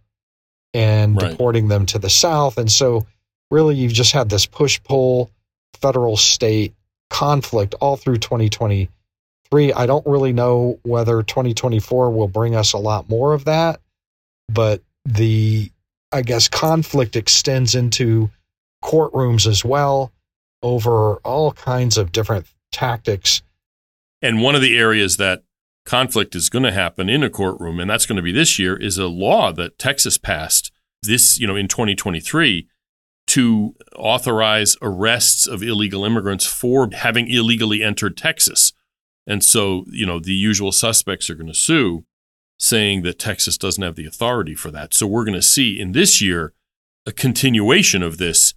and 0.72 1.22
right. 1.22 1.30
deporting 1.30 1.68
them 1.68 1.86
to 1.86 2.00
the 2.00 2.10
South. 2.10 2.58
And 2.58 2.70
so, 2.70 3.06
really, 3.50 3.76
you've 3.76 3.92
just 3.92 4.12
had 4.12 4.28
this 4.28 4.46
push 4.46 4.82
pull 4.82 5.30
federal 5.74 6.16
state 6.16 6.74
conflict 7.10 7.74
all 7.80 7.96
through 7.96 8.16
2023. 8.16 9.72
I 9.72 9.86
don't 9.86 10.06
really 10.06 10.32
know 10.32 10.78
whether 10.82 11.22
2024 11.22 12.10
will 12.10 12.28
bring 12.28 12.54
us 12.56 12.72
a 12.72 12.78
lot 12.78 13.08
more 13.08 13.34
of 13.34 13.44
that, 13.44 13.80
but 14.48 14.82
the, 15.04 15.70
I 16.10 16.22
guess, 16.22 16.48
conflict 16.48 17.16
extends 17.16 17.74
into 17.74 18.30
courtrooms 18.82 19.46
as 19.46 19.64
well 19.64 20.12
over 20.62 21.16
all 21.16 21.52
kinds 21.52 21.98
of 21.98 22.12
different 22.12 22.46
tactics. 22.72 23.42
And 24.22 24.42
one 24.42 24.54
of 24.54 24.62
the 24.62 24.78
areas 24.78 25.18
that 25.18 25.42
conflict 25.84 26.34
is 26.34 26.48
going 26.48 26.62
to 26.62 26.72
happen 26.72 27.08
in 27.08 27.22
a 27.22 27.30
courtroom, 27.30 27.78
and 27.78 27.90
that's 27.90 28.06
going 28.06 28.16
to 28.16 28.22
be 28.22 28.32
this 28.32 28.58
year, 28.58 28.76
is 28.76 28.96
a 28.96 29.06
law 29.06 29.52
that 29.52 29.78
Texas 29.78 30.16
passed 30.16 30.72
this, 31.02 31.38
you 31.38 31.46
know, 31.46 31.56
in 31.56 31.68
2023 31.68 32.66
to 33.34 33.74
authorize 33.96 34.76
arrests 34.80 35.48
of 35.48 35.60
illegal 35.60 36.04
immigrants 36.04 36.46
for 36.46 36.88
having 36.92 37.28
illegally 37.28 37.82
entered 37.82 38.16
Texas. 38.16 38.72
And 39.26 39.42
so, 39.42 39.84
you 39.88 40.06
know, 40.06 40.20
the 40.20 40.34
usual 40.34 40.70
suspects 40.70 41.28
are 41.28 41.34
going 41.34 41.48
to 41.48 41.54
sue, 41.54 42.04
saying 42.60 43.02
that 43.02 43.18
Texas 43.18 43.58
doesn't 43.58 43.82
have 43.82 43.96
the 43.96 44.06
authority 44.06 44.54
for 44.54 44.70
that. 44.70 44.94
So 44.94 45.08
we're 45.08 45.24
going 45.24 45.34
to 45.34 45.42
see 45.42 45.80
in 45.80 45.90
this 45.90 46.22
year 46.22 46.52
a 47.06 47.10
continuation 47.10 48.04
of 48.04 48.18
this 48.18 48.54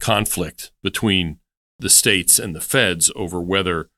conflict 0.00 0.72
between 0.82 1.38
the 1.78 1.90
states 1.90 2.38
and 2.38 2.56
the 2.56 2.62
feds 2.62 3.10
over 3.14 3.42
whether 3.42 3.90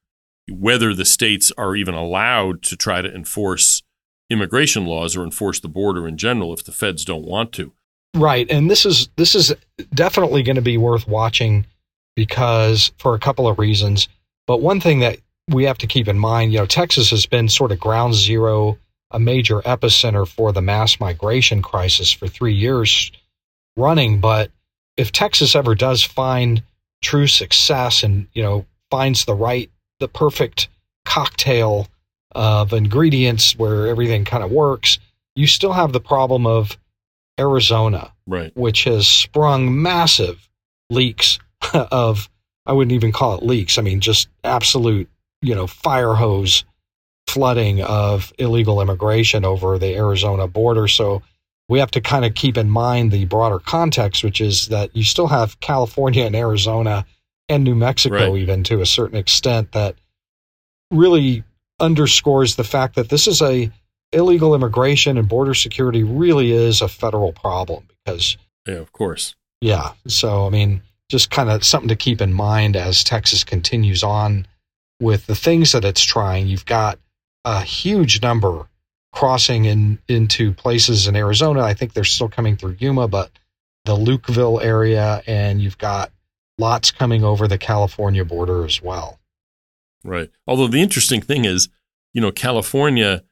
whether 0.50 0.92
the 0.92 1.04
states 1.04 1.52
are 1.56 1.76
even 1.76 1.94
allowed 1.94 2.62
to 2.62 2.76
try 2.76 3.00
to 3.00 3.14
enforce 3.14 3.82
immigration 4.28 4.86
laws 4.86 5.16
or 5.16 5.22
enforce 5.22 5.60
the 5.60 5.68
border 5.68 6.08
in 6.08 6.16
general 6.16 6.52
if 6.52 6.64
the 6.64 6.72
feds 6.72 7.04
don't 7.04 7.24
want 7.24 7.52
to. 7.52 7.72
Right, 8.16 8.50
and 8.50 8.70
this 8.70 8.86
is 8.86 9.10
this 9.16 9.34
is 9.34 9.54
definitely 9.94 10.42
going 10.42 10.56
to 10.56 10.62
be 10.62 10.78
worth 10.78 11.06
watching 11.06 11.66
because 12.14 12.90
for 12.96 13.14
a 13.14 13.18
couple 13.18 13.46
of 13.46 13.58
reasons. 13.58 14.08
But 14.46 14.62
one 14.62 14.80
thing 14.80 15.00
that 15.00 15.18
we 15.48 15.64
have 15.64 15.76
to 15.78 15.86
keep 15.86 16.08
in 16.08 16.18
mind, 16.18 16.52
you 16.52 16.58
know, 16.58 16.66
Texas 16.66 17.10
has 17.10 17.26
been 17.26 17.50
sort 17.50 17.72
of 17.72 17.78
ground 17.78 18.14
zero, 18.14 18.78
a 19.10 19.20
major 19.20 19.60
epicenter 19.60 20.26
for 20.26 20.50
the 20.50 20.62
mass 20.62 20.98
migration 20.98 21.60
crisis 21.60 22.10
for 22.10 22.26
3 22.26 22.54
years 22.54 23.12
running, 23.76 24.18
but 24.18 24.50
if 24.96 25.12
Texas 25.12 25.54
ever 25.54 25.74
does 25.74 26.02
find 26.02 26.62
true 27.02 27.26
success 27.26 28.02
and, 28.02 28.26
you 28.32 28.42
know, 28.42 28.64
finds 28.90 29.26
the 29.26 29.34
right 29.34 29.70
the 30.00 30.08
perfect 30.08 30.68
cocktail 31.04 31.86
of 32.32 32.72
ingredients 32.72 33.56
where 33.58 33.86
everything 33.88 34.24
kind 34.24 34.42
of 34.42 34.50
works, 34.50 34.98
you 35.34 35.46
still 35.46 35.74
have 35.74 35.92
the 35.92 36.00
problem 36.00 36.46
of 36.46 36.78
Arizona, 37.38 38.12
right. 38.26 38.54
which 38.56 38.84
has 38.84 39.06
sprung 39.06 39.82
massive 39.82 40.48
leaks 40.90 41.38
of, 41.74 42.28
I 42.64 42.72
wouldn't 42.72 42.92
even 42.92 43.12
call 43.12 43.36
it 43.36 43.42
leaks. 43.42 43.78
I 43.78 43.82
mean, 43.82 44.00
just 44.00 44.28
absolute, 44.44 45.08
you 45.42 45.54
know, 45.54 45.66
fire 45.66 46.14
hose 46.14 46.64
flooding 47.26 47.82
of 47.82 48.32
illegal 48.38 48.80
immigration 48.80 49.44
over 49.44 49.78
the 49.78 49.94
Arizona 49.94 50.46
border. 50.46 50.88
So 50.88 51.22
we 51.68 51.80
have 51.80 51.90
to 51.92 52.00
kind 52.00 52.24
of 52.24 52.34
keep 52.34 52.56
in 52.56 52.70
mind 52.70 53.10
the 53.10 53.24
broader 53.24 53.58
context, 53.58 54.22
which 54.22 54.40
is 54.40 54.68
that 54.68 54.94
you 54.94 55.02
still 55.02 55.26
have 55.26 55.58
California 55.60 56.24
and 56.24 56.36
Arizona 56.36 57.04
and 57.48 57.64
New 57.64 57.74
Mexico, 57.74 58.32
right. 58.32 58.40
even 58.40 58.64
to 58.64 58.80
a 58.80 58.86
certain 58.86 59.18
extent, 59.18 59.72
that 59.72 59.96
really 60.90 61.44
underscores 61.80 62.56
the 62.56 62.64
fact 62.64 62.94
that 62.94 63.08
this 63.08 63.26
is 63.26 63.42
a 63.42 63.70
illegal 64.12 64.54
immigration 64.54 65.18
and 65.18 65.28
border 65.28 65.54
security 65.54 66.02
really 66.02 66.52
is 66.52 66.80
a 66.80 66.88
federal 66.88 67.32
problem 67.32 67.86
because 68.04 68.36
yeah 68.66 68.74
of 68.74 68.92
course. 68.92 69.34
Yeah 69.60 69.92
so 70.06 70.46
i 70.46 70.50
mean 70.50 70.82
just 71.08 71.30
kind 71.30 71.50
of 71.50 71.64
something 71.64 71.88
to 71.88 71.96
keep 71.96 72.20
in 72.20 72.32
mind 72.32 72.76
as 72.76 73.04
texas 73.04 73.44
continues 73.44 74.02
on 74.02 74.46
with 75.00 75.26
the 75.26 75.34
things 75.34 75.72
that 75.72 75.84
it's 75.84 76.02
trying. 76.02 76.46
You've 76.46 76.66
got 76.66 76.98
a 77.44 77.60
huge 77.60 78.22
number 78.22 78.66
crossing 79.12 79.64
in 79.64 79.98
into 80.08 80.52
places 80.52 81.06
in 81.06 81.16
arizona. 81.16 81.62
I 81.62 81.74
think 81.74 81.92
they're 81.92 82.04
still 82.04 82.28
coming 82.28 82.56
through 82.56 82.76
yuma 82.78 83.08
but 83.08 83.30
the 83.84 83.96
lukeville 83.96 84.62
area 84.62 85.22
and 85.26 85.60
you've 85.60 85.78
got 85.78 86.12
lots 86.58 86.90
coming 86.90 87.24
over 87.24 87.46
the 87.46 87.58
california 87.58 88.24
border 88.24 88.64
as 88.64 88.82
well. 88.82 89.18
Right. 90.04 90.30
Although 90.46 90.68
the 90.68 90.82
interesting 90.82 91.20
thing 91.22 91.44
is 91.44 91.68
you 92.12 92.20
know 92.20 92.30
california 92.30 93.22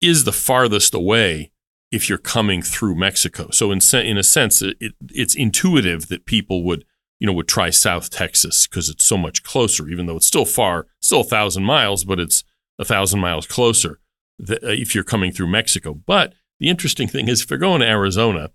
is 0.00 0.24
the 0.24 0.32
farthest 0.32 0.94
away 0.94 1.50
if 1.90 2.08
you're 2.08 2.18
coming 2.18 2.62
through 2.62 2.94
Mexico. 2.94 3.48
So 3.50 3.72
in 3.72 3.80
in 3.94 4.18
a 4.18 4.22
sense, 4.22 4.62
it, 4.62 4.94
it's 5.10 5.34
intuitive 5.34 6.08
that 6.08 6.26
people 6.26 6.64
would 6.64 6.84
you 7.18 7.26
know 7.26 7.32
would 7.32 7.48
try 7.48 7.70
South 7.70 8.10
Texas 8.10 8.66
because 8.66 8.88
it's 8.88 9.04
so 9.04 9.16
much 9.16 9.42
closer, 9.42 9.88
even 9.88 10.06
though 10.06 10.16
it's 10.16 10.26
still 10.26 10.44
far, 10.44 10.86
still 11.00 11.20
a 11.22 11.24
thousand 11.24 11.64
miles, 11.64 12.04
but 12.04 12.20
it's 12.20 12.44
a 12.78 12.84
thousand 12.84 13.20
miles 13.20 13.46
closer 13.46 14.00
uh, 14.48 14.56
if 14.62 14.94
you're 14.94 15.04
coming 15.04 15.32
through 15.32 15.48
Mexico. 15.48 15.94
But 15.94 16.34
the 16.60 16.68
interesting 16.68 17.08
thing 17.08 17.28
is, 17.28 17.42
if 17.42 17.48
they're 17.48 17.58
going 17.58 17.80
to 17.80 17.88
Arizona, 17.88 18.50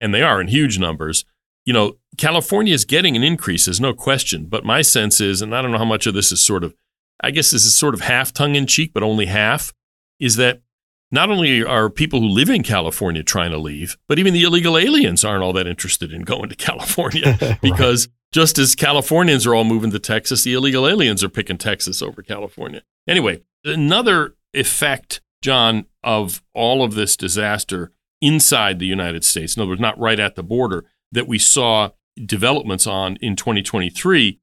and 0.00 0.14
they 0.14 0.22
are 0.22 0.40
in 0.40 0.48
huge 0.48 0.78
numbers, 0.78 1.24
you 1.64 1.72
know, 1.72 1.96
California 2.16 2.74
is 2.74 2.84
getting 2.84 3.16
an 3.16 3.22
increase, 3.22 3.64
there's 3.64 3.80
no 3.80 3.94
question. 3.94 4.46
But 4.46 4.64
my 4.64 4.82
sense 4.82 5.20
is, 5.20 5.42
and 5.42 5.54
I 5.54 5.62
don't 5.62 5.72
know 5.72 5.78
how 5.78 5.84
much 5.84 6.06
of 6.06 6.14
this 6.14 6.30
is 6.32 6.44
sort 6.44 6.64
of, 6.64 6.74
I 7.20 7.30
guess 7.30 7.50
this 7.50 7.64
is 7.64 7.76
sort 7.76 7.94
of 7.94 8.02
half 8.02 8.32
tongue 8.32 8.54
in 8.54 8.66
cheek, 8.66 8.92
but 8.94 9.02
only 9.02 9.26
half, 9.26 9.72
is 10.20 10.36
that 10.36 10.60
not 11.10 11.30
only 11.30 11.64
are 11.64 11.88
people 11.88 12.20
who 12.20 12.28
live 12.28 12.50
in 12.50 12.62
California 12.62 13.22
trying 13.22 13.50
to 13.50 13.58
leave, 13.58 13.96
but 14.08 14.18
even 14.18 14.34
the 14.34 14.42
illegal 14.42 14.76
aliens 14.76 15.24
aren't 15.24 15.42
all 15.42 15.52
that 15.52 15.66
interested 15.66 16.12
in 16.12 16.22
going 16.22 16.48
to 16.48 16.56
California 16.56 17.58
because 17.62 18.06
right. 18.06 18.14
just 18.32 18.58
as 18.58 18.74
Californians 18.74 19.46
are 19.46 19.54
all 19.54 19.64
moving 19.64 19.90
to 19.90 19.98
Texas, 19.98 20.44
the 20.44 20.54
illegal 20.54 20.86
aliens 20.86 21.22
are 21.22 21.28
picking 21.28 21.58
Texas 21.58 22.02
over 22.02 22.22
California. 22.22 22.82
Anyway, 23.06 23.42
another 23.64 24.34
effect, 24.52 25.20
Jon, 25.42 25.86
of 26.02 26.42
all 26.54 26.82
of 26.82 26.94
this 26.94 27.16
disaster 27.16 27.92
inside 28.20 28.78
the 28.78 28.86
United 28.86 29.24
States, 29.24 29.56
in 29.56 29.62
other 29.62 29.70
words, 29.70 29.80
not 29.80 29.98
right 29.98 30.18
at 30.18 30.34
the 30.34 30.42
border, 30.42 30.84
that 31.12 31.28
we 31.28 31.38
saw 31.38 31.90
developments 32.24 32.86
on 32.86 33.16
in 33.16 33.36
2023 33.36 34.40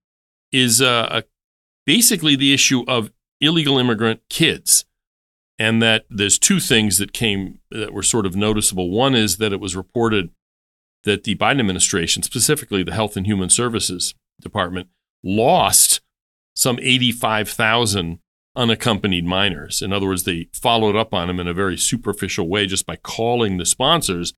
is 0.52 0.82
uh, 0.82 1.22
basically 1.86 2.36
the 2.36 2.54
issue 2.54 2.86
of 2.88 3.12
illegal 3.42 3.78
immigrant 3.78 4.22
kids 4.30 4.86
and 5.60 5.82
that 5.82 6.06
there's 6.10 6.40
two 6.40 6.60
things 6.60 6.98
that 6.98 7.14
came 7.14 7.60
that 7.70 7.94
were 7.94 8.04
sort 8.04 8.26
of 8.26 8.36
noticeable. 8.36 8.90
One 8.90 9.16
is 9.16 9.38
that 9.38 9.54
it 9.54 9.60
was 9.60 9.76
reported 9.76 10.30
that 11.04 11.24
the 11.24 11.36
Biden 11.36 11.60
administration, 11.60 12.24
specifically 12.24 12.84
the 12.84 12.94
Health 12.94 13.18
and 13.18 13.26
Human 13.26 13.50
Services 13.50 14.16
Department, 14.42 14.88
lost 15.24 16.02
some 16.56 16.80
85,000 16.82 18.20
unaccompanied 18.56 19.26
minors. 19.26 19.82
In 19.82 19.92
other 19.92 20.08
words, 20.08 20.24
they 20.24 20.48
followed 20.54 20.96
up 20.96 21.14
on 21.14 21.28
them 21.28 21.40
in 21.40 21.48
a 21.48 21.54
very 21.54 21.78
superficial 21.78 22.48
way 22.48 22.68
just 22.68 22.86
by 22.86 22.96
calling 22.96 23.58
the 23.58 23.66
sponsors. 23.66 24.34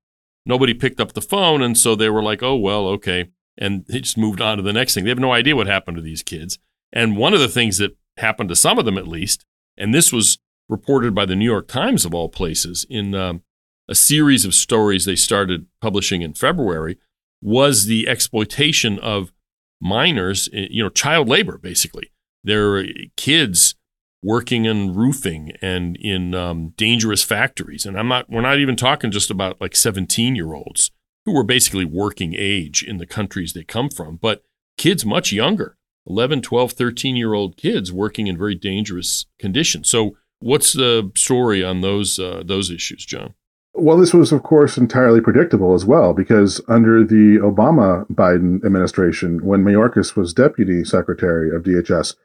Nobody 0.46 0.74
picked 0.74 1.00
up 1.00 1.14
the 1.14 1.22
phone, 1.22 1.62
and 1.62 1.78
so 1.78 1.96
they 1.96 2.10
were 2.10 2.24
like, 2.24 2.42
oh, 2.42 2.56
well, 2.56 2.88
okay. 2.88 3.30
And 3.58 3.86
they 3.88 4.00
just 4.00 4.18
moved 4.18 4.42
on 4.42 4.58
to 4.58 4.64
the 4.64 4.74
next 4.74 4.94
thing. 4.94 5.04
They 5.04 5.10
have 5.10 5.20
no 5.20 5.34
idea 5.34 5.56
what 5.56 5.68
happened 5.68 5.98
to 5.98 6.04
these 6.04 6.24
kids. 6.24 6.60
And 6.94 7.18
one 7.18 7.34
of 7.34 7.40
the 7.40 7.48
things 7.48 7.78
that 7.78 7.98
happened 8.18 8.50
to 8.50 8.56
some 8.56 8.78
of 8.78 8.86
them, 8.86 8.98
at 8.98 9.08
least, 9.08 9.46
and 9.78 9.94
this 9.94 10.14
was 10.14 10.38
reported 10.68 11.14
by 11.14 11.26
the 11.26 11.36
New 11.36 11.46
York 11.46 11.68
Times, 11.68 12.06
of 12.06 12.14
all 12.14 12.30
places, 12.30 12.86
in 12.90 13.14
um, 13.14 13.44
a 13.88 13.96
series 13.96 14.46
of 14.46 14.54
stories 14.54 15.06
they 15.06 15.16
started 15.16 15.68
publishing 15.82 16.22
in 16.22 16.34
February, 16.34 16.98
was 17.42 17.86
the 17.86 18.08
exploitation 18.08 18.98
of 19.00 19.32
minors, 19.80 20.50
eh, 20.54 20.68
you 20.70 20.84
know, 20.84 20.90
child 20.90 21.30
labor, 21.30 21.58
basically. 21.58 22.12
There 22.44 22.78
are 22.78 22.86
kids 23.16 23.76
working 24.24 24.66
in 24.66 24.96
roofing 24.96 25.52
and 25.62 25.96
in 25.98 26.34
um, 26.34 26.74
dangerous 26.78 27.24
factories. 27.24 27.86
And 27.86 27.98
I'm 27.98 28.08
not, 28.08 28.30
we're 28.30 28.42
not 28.42 28.58
even 28.58 28.76
talking 28.76 29.12
just 29.12 29.30
about 29.30 29.62
like 29.62 29.76
17 29.76 30.36
year 30.36 30.54
olds 30.54 30.90
who 31.26 31.34
were 31.34 31.44
basically 31.44 31.86
working 31.86 32.34
age 32.36 32.84
in 32.84 32.98
the 32.98 33.06
countries 33.06 33.54
they 33.54 33.64
come 33.64 33.90
from, 33.90 34.16
but 34.16 34.44
kids 34.78 35.06
much 35.06 35.32
younger, 35.32 35.78
11, 36.08 36.42
12, 36.42 36.72
13 36.72 37.16
year 37.16 37.34
old 37.34 37.56
kids 37.56 37.92
working 37.92 38.26
in 38.26 38.38
very 38.38 38.56
dangerous 38.56 39.28
conditions. 39.40 39.90
So 39.90 40.18
What's 40.40 40.74
the 40.74 41.12
story 41.16 41.64
on 41.64 41.82
those 41.82 42.20
uh, 42.20 42.44
those 42.46 42.70
issues, 42.70 43.06
Jon? 43.06 43.34
Well, 43.78 43.98
this 43.98 44.14
was, 44.14 44.32
of 44.32 44.42
course, 44.44 44.78
entirely 44.78 45.20
predictable 45.20 45.74
as 45.74 45.86
well, 45.86 46.14
because 46.14 46.62
under 46.70 47.04
the 47.04 47.40
Obama 47.42 48.10
Biden 48.10 48.64
administration, 48.66 49.44
when 49.46 49.66
Mayorkas 49.66 50.16
was 50.16 50.34
deputy 50.34 50.86
secretary 50.86 51.54
of 51.54 51.64
DHS, 51.64 52.16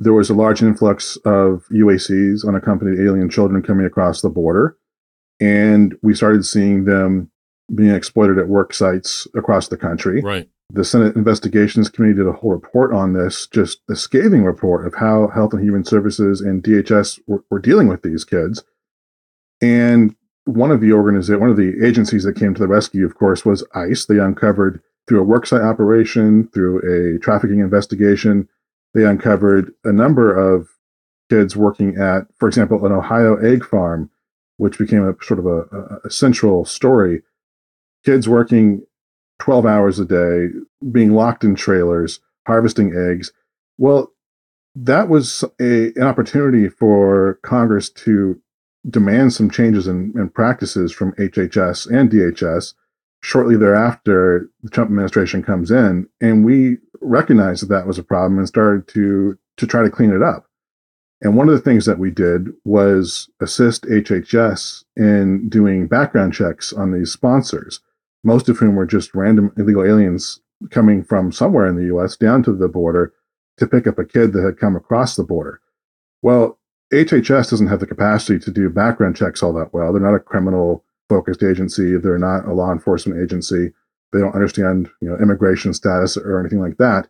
there 0.00 0.12
was 0.12 0.30
a 0.30 0.34
large 0.34 0.62
influx 0.62 1.16
of 1.18 1.64
UACs, 1.70 2.46
unaccompanied 2.46 2.98
alien 2.98 3.30
children, 3.30 3.62
coming 3.62 3.86
across 3.86 4.20
the 4.20 4.30
border. 4.30 4.76
And 5.38 5.94
we 6.02 6.14
started 6.14 6.44
seeing 6.44 6.86
them 6.86 7.30
being 7.72 7.94
exploited 7.94 8.38
at 8.38 8.48
work 8.48 8.74
sites 8.74 9.28
across 9.36 9.68
the 9.68 9.76
country. 9.76 10.22
Right. 10.22 10.48
The 10.72 10.84
Senate 10.84 11.16
Investigations 11.16 11.88
Committee 11.88 12.14
did 12.14 12.26
a 12.26 12.32
whole 12.32 12.52
report 12.52 12.92
on 12.92 13.12
this, 13.12 13.46
just 13.46 13.80
a 13.88 13.96
scathing 13.96 14.44
report 14.44 14.86
of 14.86 14.94
how 14.94 15.28
Health 15.28 15.52
and 15.52 15.62
Human 15.62 15.84
Services 15.84 16.40
and 16.40 16.62
DHS 16.62 17.20
were, 17.26 17.44
were 17.50 17.58
dealing 17.58 17.88
with 17.88 18.02
these 18.02 18.24
kids. 18.24 18.62
And 19.60 20.14
one 20.44 20.70
of 20.70 20.80
the 20.80 20.90
organiza- 20.90 21.38
one 21.38 21.50
of 21.50 21.56
the 21.56 21.84
agencies 21.84 22.24
that 22.24 22.36
came 22.36 22.54
to 22.54 22.60
the 22.60 22.68
rescue, 22.68 23.04
of 23.04 23.16
course, 23.16 23.44
was 23.44 23.64
ICE. 23.74 24.06
They 24.06 24.18
uncovered 24.18 24.80
through 25.08 25.22
a 25.22 25.26
worksite 25.26 25.64
operation, 25.64 26.48
through 26.54 27.16
a 27.16 27.18
trafficking 27.18 27.58
investigation, 27.58 28.48
they 28.94 29.04
uncovered 29.04 29.72
a 29.84 29.92
number 29.92 30.34
of 30.34 30.68
kids 31.28 31.56
working 31.56 31.96
at, 31.96 32.26
for 32.38 32.48
example, 32.48 32.84
an 32.84 32.92
Ohio 32.92 33.36
egg 33.36 33.64
farm, 33.64 34.10
which 34.56 34.78
became 34.78 35.06
a 35.06 35.14
sort 35.24 35.38
of 35.38 35.46
a, 35.46 36.00
a 36.04 36.10
central 36.10 36.64
story. 36.64 37.22
Kids 38.04 38.28
working 38.28 38.82
12 39.40 39.66
hours 39.66 39.98
a 39.98 40.04
day, 40.04 40.48
being 40.92 41.12
locked 41.12 41.42
in 41.44 41.54
trailers, 41.54 42.20
harvesting 42.46 42.94
eggs. 42.94 43.32
Well, 43.78 44.12
that 44.74 45.08
was 45.08 45.44
a, 45.60 45.92
an 45.96 46.02
opportunity 46.02 46.68
for 46.68 47.40
Congress 47.42 47.90
to 47.90 48.40
demand 48.88 49.32
some 49.32 49.50
changes 49.50 49.86
in, 49.86 50.12
in 50.16 50.30
practices 50.30 50.92
from 50.92 51.12
HHS 51.12 51.90
and 51.90 52.10
DHS. 52.10 52.74
Shortly 53.22 53.56
thereafter, 53.56 54.48
the 54.62 54.70
Trump 54.70 54.88
administration 54.88 55.42
comes 55.42 55.70
in, 55.70 56.08
and 56.22 56.44
we 56.44 56.78
recognized 57.02 57.62
that 57.62 57.74
that 57.74 57.86
was 57.86 57.98
a 57.98 58.02
problem 58.02 58.38
and 58.38 58.48
started 58.48 58.88
to 58.88 59.38
to 59.58 59.66
try 59.66 59.82
to 59.82 59.90
clean 59.90 60.10
it 60.10 60.22
up. 60.22 60.46
And 61.20 61.36
one 61.36 61.48
of 61.50 61.54
the 61.54 61.60
things 61.60 61.84
that 61.84 61.98
we 61.98 62.10
did 62.10 62.48
was 62.64 63.28
assist 63.40 63.84
HHS 63.84 64.84
in 64.96 65.50
doing 65.50 65.86
background 65.86 66.32
checks 66.32 66.72
on 66.72 66.92
these 66.92 67.12
sponsors, 67.12 67.80
most 68.22 68.48
of 68.48 68.58
whom 68.58 68.74
were 68.74 68.86
just 68.86 69.14
random 69.14 69.52
illegal 69.56 69.84
aliens 69.84 70.40
coming 70.70 71.02
from 71.02 71.32
somewhere 71.32 71.66
in 71.66 71.76
the 71.76 71.94
US 71.94 72.16
down 72.16 72.42
to 72.42 72.52
the 72.52 72.68
border 72.68 73.12
to 73.56 73.66
pick 73.66 73.86
up 73.86 73.98
a 73.98 74.04
kid 74.04 74.32
that 74.32 74.42
had 74.42 74.58
come 74.58 74.76
across 74.76 75.16
the 75.16 75.24
border. 75.24 75.60
Well, 76.22 76.58
HHS 76.92 77.50
doesn't 77.50 77.68
have 77.68 77.80
the 77.80 77.86
capacity 77.86 78.38
to 78.40 78.50
do 78.50 78.68
background 78.68 79.16
checks 79.16 79.42
all 79.42 79.52
that 79.54 79.72
well. 79.72 79.92
They're 79.92 80.02
not 80.02 80.14
a 80.14 80.20
criminal 80.20 80.84
focused 81.08 81.42
agency, 81.42 81.96
they're 81.96 82.18
not 82.18 82.46
a 82.46 82.52
law 82.52 82.72
enforcement 82.72 83.22
agency. 83.22 83.72
They 84.12 84.18
don't 84.18 84.34
understand, 84.34 84.88
you 85.00 85.08
know, 85.08 85.16
immigration 85.18 85.72
status 85.72 86.16
or 86.16 86.40
anything 86.40 86.60
like 86.60 86.78
that. 86.78 87.08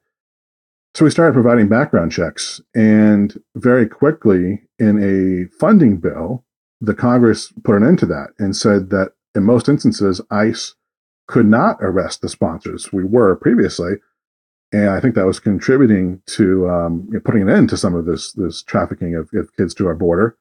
So 0.95 1.05
we 1.05 1.11
started 1.11 1.35
providing 1.35 1.69
background 1.69 2.13
checks, 2.13 2.61
and 2.75 3.41
very 3.55 3.87
quickly, 3.89 4.63
in 4.79 4.99
a 5.03 5.49
funding 5.57 5.99
bill, 5.99 6.45
the 6.81 6.95
Congress 6.95 7.53
put 7.63 7.77
an 7.77 7.87
end 7.87 8.01
to 8.01 8.07
that 8.07 8.31
and 8.39 8.57
said 8.57 8.91
that 8.91 9.13
in 9.35 9.45
most 9.45 9.69
instances, 9.69 10.21
ICE 10.31 10.75
could 11.31 11.47
not 11.47 11.79
arrest 11.81 12.21
the 12.21 12.29
sponsors. 12.29 12.93
We 12.93 13.05
were 13.05 13.37
previously, 13.37 13.93
and 14.73 14.91
I 14.91 14.99
think 14.99 15.15
that 15.15 15.27
was 15.27 15.39
contributing 15.39 16.23
to 16.27 16.69
um, 16.69 17.09
putting 17.25 17.43
an 17.43 17.49
end 17.49 17.69
to 17.69 17.77
some 17.77 17.95
of 17.95 18.05
this 18.05 18.33
this 18.33 18.63
trafficking 18.65 19.15
of, 19.15 19.31
of 19.33 19.55
kids 19.57 19.73
to 19.75 19.87
our 19.87 19.95
border. 19.95 20.37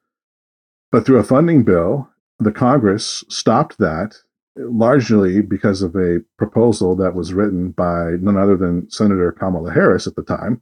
But 0.91 1.05
through 1.05 1.19
a 1.19 1.23
funding 1.23 1.63
bill, 1.63 2.09
the 2.39 2.51
Congress 2.51 3.23
stopped 3.29 3.77
that 3.77 4.15
largely 4.55 5.41
because 5.41 5.83
of 5.83 5.95
a 5.95 6.21
proposal 6.37 6.95
that 6.95 7.13
was 7.13 7.33
written 7.33 7.69
by 7.69 8.15
none 8.19 8.35
other 8.35 8.57
than 8.57 8.89
Senator 8.89 9.31
Kamala 9.31 9.71
Harris 9.71 10.07
at 10.07 10.15
the 10.15 10.23
time. 10.23 10.61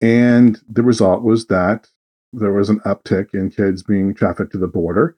And 0.00 0.60
the 0.68 0.84
result 0.84 1.22
was 1.22 1.46
that 1.46 1.88
there 2.32 2.52
was 2.52 2.70
an 2.70 2.78
uptick 2.80 3.34
in 3.34 3.50
kids 3.50 3.82
being 3.82 4.14
trafficked 4.14 4.52
to 4.52 4.58
the 4.58 4.68
border 4.68 5.16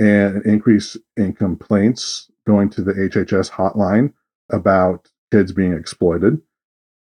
and 0.00 0.36
an 0.36 0.42
increase 0.44 0.96
in 1.16 1.34
complaints 1.34 2.29
going 2.50 2.70
to 2.70 2.82
the 2.82 2.92
HHS 2.92 3.50
hotline 3.52 4.12
about 4.50 5.08
kids 5.30 5.52
being 5.52 5.72
exploited. 5.72 6.40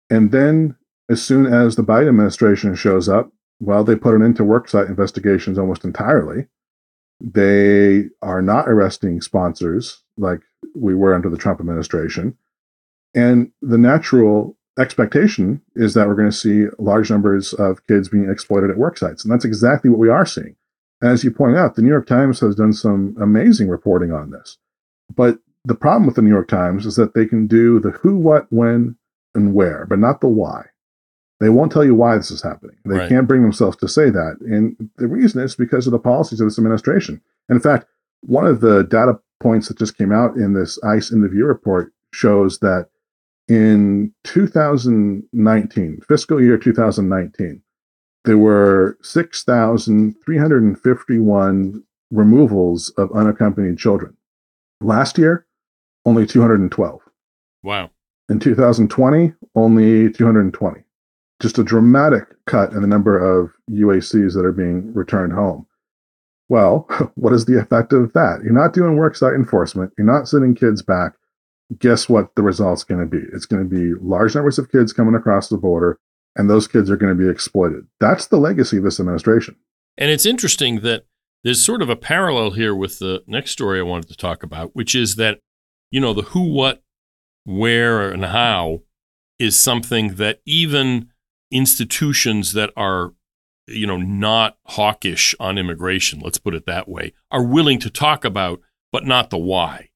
And 0.08 0.30
then, 0.30 0.76
as 1.10 1.22
soon 1.22 1.46
as 1.46 1.74
the 1.74 1.82
Biden 1.82 2.08
administration 2.08 2.74
shows 2.74 3.08
up, 3.08 3.32
well, 3.60 3.84
they 3.84 3.96
put 3.96 4.14
an 4.14 4.22
end 4.22 4.36
to 4.36 4.42
worksite 4.42 4.88
investigations 4.88 5.58
almost 5.58 5.84
entirely. 5.84 6.46
They 7.20 8.04
are 8.20 8.42
not 8.42 8.68
arresting 8.68 9.20
sponsors 9.20 10.02
like 10.16 10.40
we 10.74 10.94
were 10.94 11.14
under 11.14 11.30
the 11.30 11.36
Trump 11.36 11.60
administration. 11.60 12.36
And 13.14 13.52
the 13.60 13.78
natural 13.78 14.56
expectation 14.78 15.60
is 15.76 15.94
that 15.94 16.08
we're 16.08 16.14
going 16.14 16.30
to 16.30 16.36
see 16.36 16.66
large 16.78 17.10
numbers 17.10 17.52
of 17.52 17.86
kids 17.86 18.08
being 18.08 18.30
exploited 18.30 18.70
at 18.70 18.78
work 18.78 18.96
sites. 18.98 19.24
And 19.24 19.32
that's 19.32 19.44
exactly 19.44 19.90
what 19.90 20.00
we 20.00 20.08
are 20.08 20.26
seeing. 20.26 20.56
As 21.02 21.24
you 21.24 21.30
point 21.30 21.56
out, 21.56 21.74
the 21.74 21.82
New 21.82 21.90
York 21.90 22.06
Times 22.06 22.40
has 22.40 22.54
done 22.54 22.72
some 22.72 23.16
amazing 23.20 23.68
reporting 23.68 24.12
on 24.12 24.30
this. 24.30 24.58
But 25.14 25.38
the 25.64 25.74
problem 25.74 26.06
with 26.06 26.16
the 26.16 26.22
New 26.22 26.30
York 26.30 26.48
Times 26.48 26.86
is 26.86 26.96
that 26.96 27.14
they 27.14 27.26
can 27.26 27.46
do 27.46 27.78
the 27.80 27.90
who, 27.90 28.16
what, 28.16 28.46
when, 28.50 28.96
and 29.34 29.54
where, 29.54 29.86
but 29.86 29.98
not 29.98 30.20
the 30.20 30.28
why. 30.28 30.66
They 31.40 31.48
won't 31.48 31.72
tell 31.72 31.84
you 31.84 31.94
why 31.94 32.16
this 32.16 32.30
is 32.30 32.42
happening. 32.42 32.76
They 32.84 32.98
right. 32.98 33.08
can't 33.08 33.26
bring 33.26 33.40
themselves 33.42 33.76
to 33.78 33.88
say 33.88 34.10
that. 34.10 34.36
And 34.42 34.90
the 34.96 35.08
reason 35.08 35.42
is 35.42 35.56
because 35.56 35.86
of 35.86 35.92
the 35.92 35.98
policies 35.98 36.40
of 36.40 36.46
this 36.46 36.58
administration. 36.58 37.20
And 37.48 37.56
in 37.56 37.62
fact, 37.62 37.86
one 38.20 38.46
of 38.46 38.60
the 38.60 38.84
data 38.84 39.18
points 39.40 39.68
that 39.68 39.78
just 39.78 39.96
came 39.98 40.12
out 40.12 40.36
in 40.36 40.52
this 40.52 40.78
ICE 40.84 41.10
interview 41.10 41.44
report 41.44 41.92
shows 42.12 42.60
that 42.60 42.90
in 43.48 44.14
2019, 44.22 46.00
fiscal 46.06 46.40
year 46.40 46.56
2019, 46.56 47.60
there 48.24 48.38
were 48.38 48.96
6,351 49.02 51.82
removals 52.12 52.90
of 52.90 53.10
unaccompanied 53.12 53.78
children. 53.78 54.16
Last 54.82 55.18
year, 55.18 55.46
only 56.04 56.26
212. 56.26 57.00
Wow. 57.62 57.90
In 58.28 58.38
2020, 58.38 59.32
only 59.54 60.12
220 60.12 60.84
just 61.42 61.58
a 61.58 61.64
dramatic 61.64 62.22
cut 62.46 62.72
in 62.72 62.80
the 62.80 62.86
number 62.86 63.18
of 63.18 63.50
UACs 63.68 64.34
that 64.34 64.46
are 64.46 64.52
being 64.52 64.94
returned 64.94 65.32
home. 65.32 65.66
Well, 66.48 66.86
what 67.16 67.32
is 67.32 67.44
the 67.44 67.58
effect 67.58 67.92
of 67.92 68.12
that? 68.12 68.40
You're 68.44 68.52
not 68.52 68.72
doing 68.72 68.96
worksite 68.96 69.34
enforcement. 69.34 69.92
You're 69.98 70.06
not 70.06 70.28
sending 70.28 70.54
kids 70.54 70.80
back. 70.80 71.14
Guess 71.78 72.08
what 72.08 72.34
the 72.36 72.42
result's 72.42 72.84
going 72.84 73.00
to 73.00 73.06
be? 73.06 73.22
It's 73.32 73.46
going 73.46 73.68
to 73.68 73.68
be 73.68 74.00
large 74.00 74.34
numbers 74.34 74.58
of 74.58 74.70
kids 74.70 74.92
coming 74.92 75.14
across 75.14 75.48
the 75.48 75.56
border, 75.56 75.98
and 76.36 76.48
those 76.48 76.68
kids 76.68 76.90
are 76.90 76.96
going 76.96 77.16
to 77.16 77.20
be 77.20 77.30
exploited. 77.30 77.86
That's 77.98 78.26
the 78.26 78.36
legacy 78.36 78.76
of 78.76 78.84
this 78.84 79.00
administration. 79.00 79.56
And 79.96 80.10
it's 80.10 80.26
interesting 80.26 80.80
that 80.80 81.06
there's 81.44 81.64
sort 81.64 81.82
of 81.82 81.88
a 81.88 81.96
parallel 81.96 82.52
here 82.52 82.74
with 82.74 82.98
the 82.98 83.22
next 83.26 83.50
story 83.50 83.80
I 83.80 83.82
wanted 83.82 84.08
to 84.08 84.16
talk 84.16 84.42
about, 84.42 84.74
which 84.74 84.94
is 84.94 85.16
that, 85.16 85.40
you 85.90 86.00
know, 86.00 86.12
the 86.12 86.22
who, 86.22 86.52
what, 86.52 86.82
where, 87.44 88.10
and 88.10 88.24
how 88.26 88.82
is 89.38 89.58
something 89.58 90.14
that 90.14 90.40
even 90.46 91.08
institutions 91.50 92.52
that 92.52 92.70
are 92.76 93.12
you 93.66 93.86
know 93.86 93.96
not 93.96 94.56
hawkish 94.68 95.34
on 95.38 95.58
immigration 95.58 96.18
let's 96.18 96.38
put 96.38 96.54
it 96.54 96.66
that 96.66 96.88
way 96.88 97.12
are 97.30 97.44
willing 97.44 97.78
to 97.78 97.90
talk 97.90 98.24
about 98.24 98.60
but 98.92 99.06
not 99.06 99.30
the 99.30 99.38
why. 99.38 99.88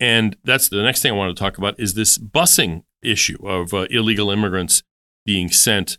And 0.00 0.36
that's 0.42 0.68
the 0.68 0.82
next 0.82 1.02
thing 1.02 1.12
i 1.12 1.16
want 1.16 1.36
to 1.36 1.40
talk 1.40 1.58
about 1.58 1.78
is 1.78 1.94
this 1.94 2.18
busing 2.18 2.84
issue 3.02 3.46
of 3.46 3.74
uh, 3.74 3.86
illegal 3.90 4.30
immigrants 4.30 4.82
being 5.24 5.48
sent 5.50 5.98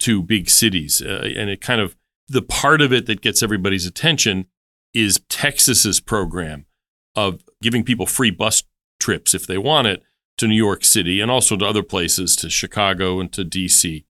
to 0.00 0.22
big 0.22 0.50
cities 0.50 1.00
uh, 1.02 1.28
and 1.36 1.50
it 1.50 1.60
kind 1.60 1.80
of 1.80 1.96
the 2.28 2.42
part 2.42 2.80
of 2.80 2.92
it 2.92 3.06
that 3.06 3.20
gets 3.20 3.42
everybody's 3.42 3.86
attention 3.86 4.46
is 4.92 5.20
texas's 5.28 6.00
program 6.00 6.66
of 7.14 7.42
giving 7.62 7.84
people 7.84 8.06
free 8.06 8.30
bus 8.30 8.62
trips 9.00 9.34
if 9.34 9.46
they 9.46 9.58
want 9.58 9.86
it 9.86 10.02
to 10.36 10.46
new 10.46 10.54
york 10.54 10.84
city 10.84 11.20
and 11.20 11.30
also 11.30 11.56
to 11.56 11.64
other 11.64 11.82
places 11.82 12.36
to 12.36 12.48
chicago 12.48 13.20
and 13.20 13.32
to 13.32 13.44
dc 13.44 14.04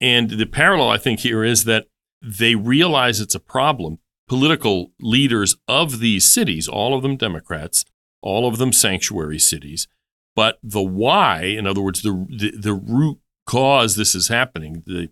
and 0.00 0.30
the 0.30 0.46
parallel, 0.46 0.90
I 0.90 0.98
think, 0.98 1.20
here 1.20 1.44
is 1.44 1.64
that 1.64 1.86
they 2.22 2.54
realize 2.54 3.20
it's 3.20 3.34
a 3.34 3.40
problem. 3.40 3.98
Political 4.28 4.92
leaders 5.00 5.56
of 5.66 6.00
these 6.00 6.26
cities, 6.26 6.68
all 6.68 6.94
of 6.94 7.02
them 7.02 7.16
Democrats, 7.16 7.84
all 8.20 8.46
of 8.46 8.58
them 8.58 8.72
sanctuary 8.72 9.38
cities, 9.38 9.88
but 10.36 10.58
the 10.62 10.82
why, 10.82 11.42
in 11.42 11.66
other 11.66 11.80
words, 11.80 12.02
the, 12.02 12.26
the, 12.28 12.52
the 12.56 12.74
root 12.74 13.18
cause 13.46 13.96
this 13.96 14.14
is 14.14 14.28
happening, 14.28 14.82
the 14.86 15.08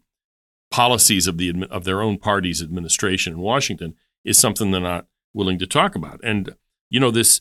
policies 0.71 1.27
of 1.27 1.39
the 1.39 1.67
of 1.71 1.85
their 1.85 2.03
own 2.03 2.19
party's 2.19 2.63
administration 2.63 3.35
in 3.35 3.39
Washington, 3.41 3.95
is 4.25 4.39
something 4.39 4.71
they're 4.71 4.81
not 4.81 5.07
willing 5.33 5.59
to 5.59 5.67
talk 5.67 5.95
about. 5.95 6.21
And 6.23 6.55
you 6.91 7.01
know, 7.01 7.11
this 7.11 7.41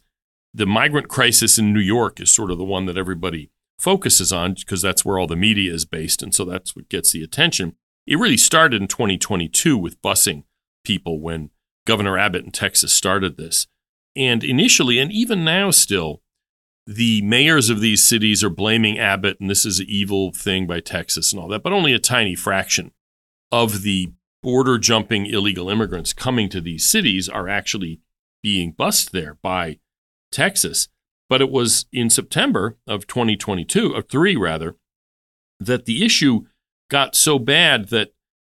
the 0.53 0.65
migrant 0.65 1.09
crisis 1.09 1.57
in 1.57 1.73
New 1.73 1.81
York 1.81 2.19
is 2.21 2.31
sort 2.31 2.49
of 2.49 2.57
the 2.57 2.63
one 2.63 2.85
that 2.85 2.97
everybody 2.97 3.51
focuses 3.77 4.31
on 4.31 4.53
because 4.53 4.81
that's 4.81 5.03
where 5.03 5.19
all 5.19 5.27
the 5.27 5.35
media 5.35 5.73
is 5.73 5.83
based. 5.83 6.23
And 6.23 6.33
so 6.33 6.45
that's 6.45 6.75
what 6.75 6.87
gets 6.87 7.11
the 7.11 7.23
attention. 7.23 7.75
It 8.07 8.17
really 8.17 8.37
started 8.37 8.81
in 8.81 8.87
2022 8.87 9.77
with 9.77 10.01
busing 10.01 10.43
people 10.85 11.19
when 11.19 11.49
Governor 11.85 12.17
Abbott 12.17 12.45
in 12.45 12.51
Texas 12.51 12.93
started 12.93 13.35
this. 13.35 13.67
And 14.15 14.43
initially, 14.43 14.97
and 14.97 15.11
even 15.11 15.43
now 15.43 15.71
still, 15.71 16.21
the 16.87 17.21
mayors 17.23 17.69
of 17.69 17.81
these 17.81 18.03
cities 18.03 18.43
are 18.43 18.49
blaming 18.49 18.97
Abbott, 18.97 19.37
and 19.41 19.49
this 19.49 19.65
is 19.65 19.79
an 19.79 19.87
evil 19.89 20.31
thing 20.31 20.67
by 20.67 20.79
Texas 20.79 21.33
and 21.33 21.41
all 21.41 21.49
that, 21.49 21.63
but 21.63 21.73
only 21.73 21.93
a 21.93 21.99
tiny 21.99 22.35
fraction 22.35 22.91
of 23.51 23.83
the 23.83 24.11
border 24.41 24.77
jumping 24.77 25.25
illegal 25.25 25.69
immigrants 25.69 26.13
coming 26.13 26.49
to 26.49 26.61
these 26.61 26.85
cities 26.85 27.27
are 27.27 27.49
actually 27.49 27.99
being 28.43 28.71
bussed 28.71 29.11
there 29.11 29.37
by 29.41 29.79
Texas. 30.31 30.87
But 31.27 31.41
it 31.41 31.49
was 31.49 31.87
in 31.91 32.11
September 32.11 32.77
of 32.85 33.07
2022, 33.07 33.93
of 33.93 34.07
three 34.07 34.35
rather, 34.35 34.75
that 35.59 35.85
the 35.85 36.05
issue 36.05 36.45
got 36.91 37.15
so 37.15 37.39
bad 37.39 37.89
that 37.89 38.13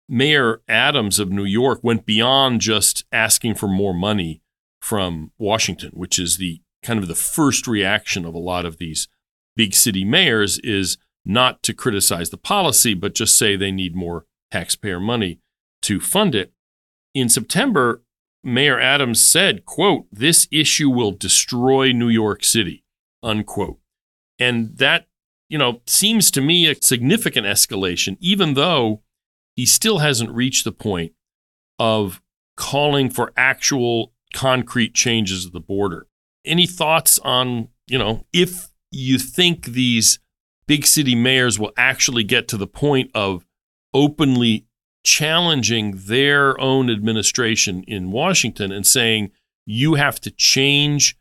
Mayor 0.07 0.61
Adams 0.67 1.19
of 1.19 1.31
New 1.31 1.45
York 1.45 1.79
went 1.83 2.05
beyond 2.05 2.61
just 2.61 3.05
asking 3.11 3.55
for 3.55 3.67
more 3.67 3.93
money 3.93 4.41
from 4.81 5.31
Washington, 5.37 5.91
which 5.93 6.19
is 6.19 6.37
the 6.37 6.61
kind 6.83 6.99
of 6.99 7.07
the 7.07 7.15
first 7.15 7.67
reaction 7.67 8.25
of 8.25 8.33
a 8.33 8.39
lot 8.39 8.65
of 8.65 8.77
these 8.77 9.07
big 9.55 9.73
city 9.73 10.05
mayors 10.05 10.59
is 10.59 10.97
not 11.25 11.61
to 11.63 11.73
criticize 11.73 12.29
the 12.29 12.37
policy, 12.37 12.93
but 12.93 13.13
just 13.13 13.37
say 13.37 13.55
they 13.55 13.71
need 13.71 13.95
more 13.95 14.25
taxpayer 14.51 14.99
money 14.99 15.39
to 15.81 15.99
fund 15.99 16.35
it. 16.35 16.51
In 17.13 17.29
September, 17.29 18.03
Mayor 18.43 18.79
Adams 18.79 19.21
said, 19.21 19.65
quote, 19.65 20.07
this 20.11 20.47
issue 20.51 20.89
will 20.89 21.11
destroy 21.11 21.91
New 21.91 22.09
York 22.09 22.43
City, 22.43 22.83
unquote. 23.21 23.79
And 24.37 24.77
that, 24.77 25.07
you 25.49 25.57
know, 25.57 25.81
seems 25.85 26.31
to 26.31 26.41
me 26.41 26.67
a 26.67 26.75
significant 26.75 27.45
escalation, 27.45 28.17
even 28.19 28.53
though 28.53 29.01
he 29.55 29.65
still 29.65 29.99
hasn't 29.99 30.31
reached 30.31 30.63
the 30.63 30.71
point 30.71 31.13
of 31.77 32.21
calling 32.55 33.09
for 33.09 33.33
actual 33.35 34.13
concrete 34.33 34.93
changes 34.93 35.45
at 35.45 35.53
the 35.53 35.59
border. 35.59 36.07
Any 36.45 36.67
thoughts 36.67 37.19
on, 37.19 37.69
you 37.87 37.97
know, 37.97 38.25
if 38.31 38.69
you 38.91 39.17
think 39.17 39.65
these 39.65 40.19
big 40.67 40.85
city 40.85 41.15
mayors 41.15 41.59
will 41.59 41.71
actually 41.75 42.23
get 42.23 42.47
to 42.47 42.57
the 42.57 42.67
point 42.67 43.11
of 43.13 43.45
openly 43.93 44.65
challenging 45.03 45.93
their 46.05 46.59
own 46.59 46.89
administration 46.89 47.83
in 47.83 48.11
Washington 48.11 48.71
and 48.71 48.85
saying 48.85 49.31
you 49.65 49.95
have 49.95 50.19
to 50.21 50.31
change 50.31 51.17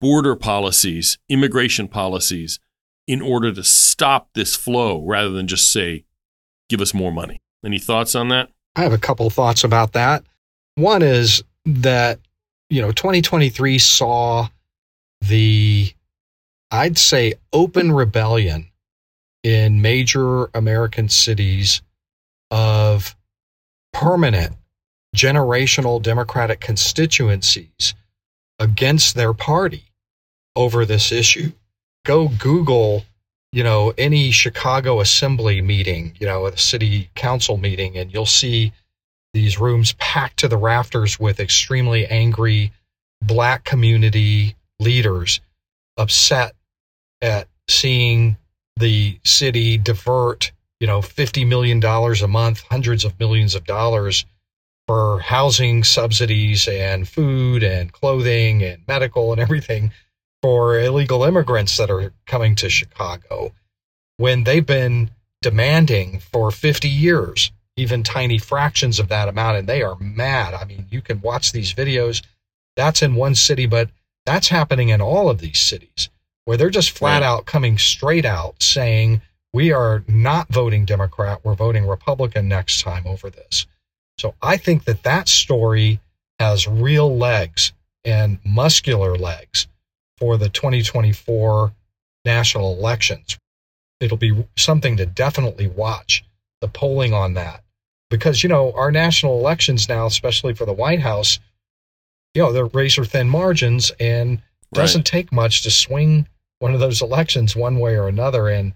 border 0.00 0.36
policies, 0.36 1.18
immigration 1.28 1.88
policies, 1.88 2.60
in 3.06 3.20
order 3.22 3.52
to 3.52 3.64
stop 3.64 4.28
this 4.34 4.54
flow 4.54 5.02
rather 5.04 5.30
than 5.30 5.48
just 5.48 5.72
say, 5.72 6.04
give 6.68 6.80
us 6.80 6.94
more 6.94 7.12
money. 7.12 7.40
Any 7.64 7.78
thoughts 7.78 8.14
on 8.14 8.28
that? 8.28 8.50
I 8.76 8.82
have 8.82 8.92
a 8.92 8.98
couple 8.98 9.28
thoughts 9.30 9.64
about 9.64 9.92
that. 9.94 10.24
One 10.76 11.02
is 11.02 11.42
that, 11.64 12.20
you 12.70 12.80
know, 12.80 12.92
2023 12.92 13.78
saw 13.78 14.48
the, 15.22 15.92
I'd 16.70 16.98
say, 16.98 17.34
open 17.52 17.92
rebellion 17.92 18.70
in 19.42 19.80
major 19.80 20.46
American 20.54 21.08
cities 21.08 21.82
of 22.50 23.16
permanent 23.92 24.54
generational 25.16 26.02
Democratic 26.02 26.60
constituencies 26.60 27.94
against 28.58 29.14
their 29.14 29.32
party 29.32 29.84
over 30.56 30.84
this 30.84 31.12
issue. 31.12 31.52
Go 32.04 32.28
Google, 32.28 33.04
you 33.52 33.62
know, 33.62 33.92
any 33.96 34.30
Chicago 34.30 35.00
assembly 35.00 35.60
meeting, 35.60 36.14
you 36.18 36.26
know, 36.26 36.46
a 36.46 36.56
city 36.56 37.10
council 37.14 37.56
meeting, 37.56 37.96
and 37.96 38.12
you'll 38.12 38.26
see 38.26 38.72
these 39.34 39.58
rooms 39.58 39.92
packed 39.94 40.38
to 40.38 40.48
the 40.48 40.56
rafters 40.56 41.20
with 41.20 41.40
extremely 41.40 42.06
angry 42.06 42.72
black 43.22 43.64
community 43.64 44.56
leaders 44.78 45.40
upset 45.96 46.54
at 47.20 47.48
seeing 47.68 48.36
the 48.78 49.18
city 49.24 49.78
divert 49.78 50.52
you 50.80 50.86
know, 50.86 51.00
$50 51.00 51.46
million 51.46 51.84
a 51.84 52.28
month, 52.28 52.62
hundreds 52.70 53.04
of 53.04 53.18
millions 53.18 53.54
of 53.54 53.64
dollars 53.64 54.24
for 54.86 55.20
housing 55.20 55.84
subsidies 55.84 56.68
and 56.68 57.06
food 57.06 57.62
and 57.62 57.92
clothing 57.92 58.62
and 58.62 58.82
medical 58.86 59.32
and 59.32 59.40
everything 59.40 59.92
for 60.40 60.78
illegal 60.78 61.24
immigrants 61.24 61.76
that 61.76 61.90
are 61.90 62.12
coming 62.26 62.54
to 62.54 62.70
Chicago 62.70 63.52
when 64.16 64.44
they've 64.44 64.64
been 64.64 65.10
demanding 65.42 66.20
for 66.20 66.50
50 66.50 66.88
years, 66.88 67.50
even 67.76 68.02
tiny 68.02 68.38
fractions 68.38 68.98
of 68.98 69.08
that 69.08 69.28
amount. 69.28 69.58
And 69.58 69.68
they 69.68 69.82
are 69.82 69.98
mad. 69.98 70.54
I 70.54 70.64
mean, 70.64 70.86
you 70.90 71.02
can 71.02 71.20
watch 71.20 71.52
these 71.52 71.74
videos. 71.74 72.22
That's 72.76 73.02
in 73.02 73.16
one 73.16 73.34
city, 73.34 73.66
but 73.66 73.90
that's 74.24 74.48
happening 74.48 74.88
in 74.90 75.00
all 75.00 75.28
of 75.28 75.38
these 75.38 75.58
cities 75.58 76.08
where 76.48 76.56
they're 76.56 76.70
just 76.70 76.96
flat 76.96 77.20
right. 77.20 77.22
out 77.24 77.44
coming 77.44 77.76
straight 77.76 78.24
out 78.24 78.62
saying, 78.62 79.20
we 79.52 79.70
are 79.70 80.02
not 80.08 80.48
voting 80.48 80.86
Democrat. 80.86 81.40
We're 81.44 81.52
voting 81.52 81.86
Republican 81.86 82.48
next 82.48 82.80
time 82.80 83.06
over 83.06 83.28
this. 83.28 83.66
So 84.18 84.34
I 84.40 84.56
think 84.56 84.84
that 84.84 85.02
that 85.02 85.28
story 85.28 86.00
has 86.38 86.66
real 86.66 87.14
legs 87.14 87.74
and 88.02 88.38
muscular 88.46 89.14
legs 89.14 89.66
for 90.16 90.38
the 90.38 90.48
2024 90.48 91.70
national 92.24 92.78
elections. 92.78 93.36
It'll 94.00 94.16
be 94.16 94.46
something 94.56 94.96
to 94.96 95.04
definitely 95.04 95.66
watch 95.66 96.24
the 96.62 96.68
polling 96.68 97.12
on 97.12 97.34
that 97.34 97.62
because, 98.08 98.42
you 98.42 98.48
know, 98.48 98.72
our 98.72 98.90
national 98.90 99.38
elections 99.38 99.86
now, 99.86 100.06
especially 100.06 100.54
for 100.54 100.64
the 100.64 100.72
White 100.72 101.00
House, 101.00 101.40
you 102.32 102.40
know, 102.40 102.54
they're 102.54 102.64
razor 102.64 103.04
thin 103.04 103.28
margins 103.28 103.92
and 104.00 104.40
doesn't 104.72 105.04
take 105.04 105.30
much 105.30 105.62
to 105.64 105.70
swing 105.70 106.26
one 106.58 106.74
of 106.74 106.80
those 106.80 107.02
elections 107.02 107.56
one 107.56 107.78
way 107.78 107.96
or 107.96 108.08
another. 108.08 108.48
And 108.48 108.72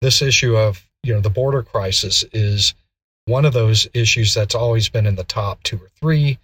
this 0.00 0.22
issue 0.22 0.56
of 0.56 0.84
you 1.02 1.14
know 1.14 1.20
the 1.20 1.30
border 1.30 1.62
crisis 1.62 2.24
is 2.32 2.74
one 3.26 3.44
of 3.44 3.52
those 3.52 3.86
issues 3.94 4.34
that's 4.34 4.54
always 4.54 4.88
been 4.88 5.06
in 5.06 5.16
the 5.16 5.24
top 5.24 5.62
two 5.62 5.76
or 5.76 5.88
three, 6.00 6.38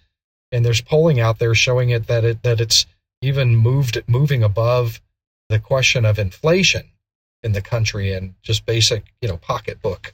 and 0.51 0.63
there's 0.63 0.81
polling 0.81 1.19
out 1.19 1.39
there 1.39 1.55
showing 1.55 1.89
it 1.89 2.07
that 2.07 2.23
it 2.23 2.43
that 2.43 2.61
it's 2.61 2.85
even 3.21 3.55
moved 3.55 4.01
moving 4.07 4.43
above 4.43 5.01
the 5.49 5.59
question 5.59 6.05
of 6.05 6.19
inflation 6.19 6.89
in 7.43 7.53
the 7.53 7.61
country 7.61 8.13
and 8.13 8.35
just 8.41 8.65
basic 8.65 9.03
you 9.21 9.27
know 9.27 9.37
pocketbook 9.37 10.13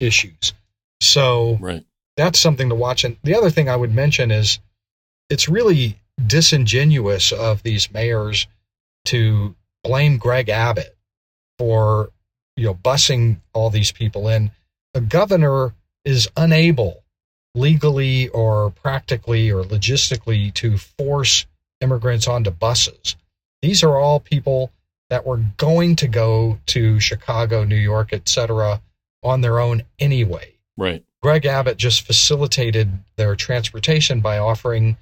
issues. 0.00 0.52
So 1.00 1.58
right. 1.60 1.84
that's 2.16 2.38
something 2.38 2.68
to 2.68 2.74
watch. 2.74 3.04
And 3.04 3.16
the 3.22 3.34
other 3.34 3.50
thing 3.50 3.68
I 3.68 3.76
would 3.76 3.94
mention 3.94 4.30
is 4.30 4.58
it's 5.30 5.48
really 5.48 6.00
disingenuous 6.24 7.32
of 7.32 7.62
these 7.62 7.92
mayors 7.92 8.46
to 9.06 9.54
blame 9.84 10.18
Greg 10.18 10.48
Abbott 10.48 10.96
for 11.58 12.10
you 12.56 12.66
know, 12.66 12.74
busing 12.74 13.38
all 13.52 13.70
these 13.70 13.92
people 13.92 14.28
in. 14.28 14.50
A 14.94 15.00
governor 15.00 15.74
is 16.04 16.28
unable 16.36 17.02
legally 17.54 18.28
or 18.28 18.70
practically 18.70 19.50
or 19.50 19.62
logistically 19.62 20.52
to 20.54 20.76
force 20.76 21.46
immigrants 21.80 22.26
onto 22.26 22.50
buses. 22.50 23.16
These 23.62 23.82
are 23.82 23.96
all 23.96 24.20
people 24.20 24.70
that 25.10 25.26
were 25.26 25.42
going 25.56 25.96
to 25.96 26.08
go 26.08 26.58
to 26.66 26.98
Chicago, 27.00 27.64
New 27.64 27.76
York, 27.76 28.12
etc., 28.12 28.80
on 29.22 29.40
their 29.40 29.58
own 29.58 29.82
anyway. 29.98 30.54
Right. 30.76 31.04
Greg 31.22 31.46
Abbott 31.46 31.78
just 31.78 32.02
facilitated 32.02 32.90
their 33.16 33.34
transportation 33.34 34.20
by 34.20 34.38
offering 34.38 34.96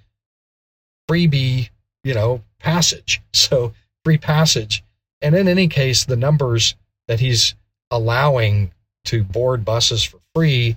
freebie, 1.10 1.70
you 2.04 2.14
know, 2.14 2.42
passage. 2.58 3.20
So 3.34 3.72
free 4.04 4.18
passage. 4.18 4.84
And 5.20 5.34
in 5.34 5.48
any 5.48 5.68
case, 5.68 6.04
the 6.04 6.16
numbers 6.16 6.74
that 7.08 7.20
he's 7.20 7.54
allowing 7.90 8.72
to 9.04 9.22
board 9.24 9.64
buses 9.64 10.02
for 10.02 10.18
free 10.34 10.76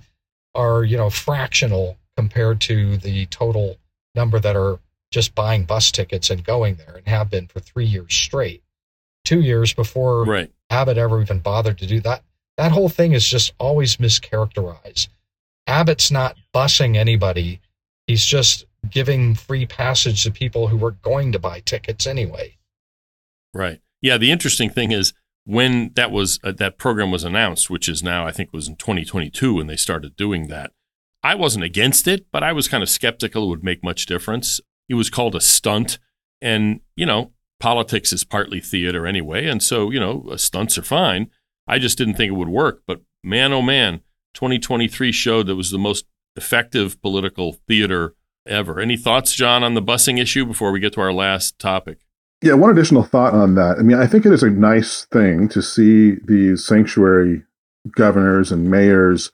are, 0.54 0.84
you 0.84 0.96
know, 0.96 1.10
fractional 1.10 1.96
compared 2.16 2.60
to 2.62 2.96
the 2.96 3.26
total 3.26 3.76
number 4.14 4.38
that 4.40 4.56
are 4.56 4.78
just 5.10 5.34
buying 5.34 5.64
bus 5.64 5.90
tickets 5.90 6.30
and 6.30 6.44
going 6.44 6.76
there 6.76 6.96
and 6.96 7.06
have 7.06 7.30
been 7.30 7.46
for 7.46 7.60
three 7.60 7.84
years 7.84 8.14
straight. 8.14 8.62
Two 9.24 9.40
years 9.40 9.72
before 9.72 10.24
right. 10.24 10.50
Abbott 10.70 10.98
ever 10.98 11.20
even 11.20 11.40
bothered 11.40 11.78
to 11.78 11.86
do 11.86 12.00
that. 12.00 12.22
That 12.56 12.72
whole 12.72 12.88
thing 12.88 13.12
is 13.12 13.26
just 13.26 13.52
always 13.58 13.96
mischaracterized. 13.96 15.08
Abbott's 15.66 16.10
not 16.10 16.36
busing 16.54 16.96
anybody. 16.96 17.60
He's 18.06 18.24
just 18.24 18.66
giving 18.88 19.34
free 19.34 19.66
passage 19.66 20.22
to 20.22 20.30
people 20.30 20.68
who 20.68 20.76
were 20.76 20.92
going 20.92 21.32
to 21.32 21.38
buy 21.38 21.60
tickets 21.60 22.06
anyway. 22.06 22.56
Right. 23.56 23.80
Yeah. 24.00 24.18
The 24.18 24.30
interesting 24.30 24.70
thing 24.70 24.92
is 24.92 25.12
when 25.44 25.92
that 25.94 26.10
was 26.10 26.38
uh, 26.44 26.52
that 26.52 26.76
program 26.76 27.10
was 27.10 27.24
announced, 27.24 27.70
which 27.70 27.88
is 27.88 28.02
now 28.02 28.26
I 28.26 28.32
think 28.32 28.52
was 28.52 28.68
in 28.68 28.76
2022 28.76 29.54
when 29.54 29.66
they 29.66 29.76
started 29.76 30.16
doing 30.16 30.48
that. 30.48 30.72
I 31.22 31.34
wasn't 31.34 31.64
against 31.64 32.06
it, 32.06 32.26
but 32.30 32.42
I 32.42 32.52
was 32.52 32.68
kind 32.68 32.82
of 32.82 32.88
skeptical 32.88 33.44
it 33.44 33.48
would 33.48 33.64
make 33.64 33.82
much 33.82 34.06
difference. 34.06 34.60
It 34.88 34.94
was 34.94 35.10
called 35.10 35.34
a 35.34 35.40
stunt, 35.40 35.98
and 36.40 36.80
you 36.94 37.06
know, 37.06 37.32
politics 37.58 38.12
is 38.12 38.24
partly 38.24 38.60
theater 38.60 39.06
anyway, 39.06 39.46
and 39.46 39.62
so 39.62 39.90
you 39.90 39.98
know, 39.98 40.28
uh, 40.30 40.36
stunts 40.36 40.76
are 40.78 40.82
fine. 40.82 41.30
I 41.66 41.78
just 41.78 41.98
didn't 41.98 42.14
think 42.14 42.30
it 42.30 42.36
would 42.36 42.48
work, 42.48 42.82
but 42.86 43.00
man, 43.24 43.52
oh 43.52 43.62
man, 43.62 44.02
2023 44.34 45.10
showed 45.10 45.46
that 45.46 45.56
was 45.56 45.70
the 45.70 45.78
most 45.78 46.06
effective 46.36 47.00
political 47.02 47.54
theater 47.66 48.14
ever. 48.46 48.78
Any 48.78 48.96
thoughts, 48.96 49.34
Jon, 49.34 49.64
on 49.64 49.74
the 49.74 49.82
busing 49.82 50.20
issue 50.20 50.44
before 50.44 50.70
we 50.70 50.80
get 50.80 50.92
to 50.92 51.00
our 51.00 51.12
last 51.12 51.58
topic? 51.58 52.05
Yeah, 52.46 52.54
one 52.54 52.70
additional 52.70 53.02
thought 53.02 53.34
on 53.34 53.56
that. 53.56 53.76
I 53.76 53.82
mean, 53.82 53.98
I 53.98 54.06
think 54.06 54.24
it 54.24 54.32
is 54.32 54.44
a 54.44 54.50
nice 54.50 55.06
thing 55.06 55.48
to 55.48 55.60
see 55.60 56.12
these 56.24 56.64
sanctuary 56.64 57.42
governors 57.90 58.52
and 58.52 58.70
mayors 58.70 59.32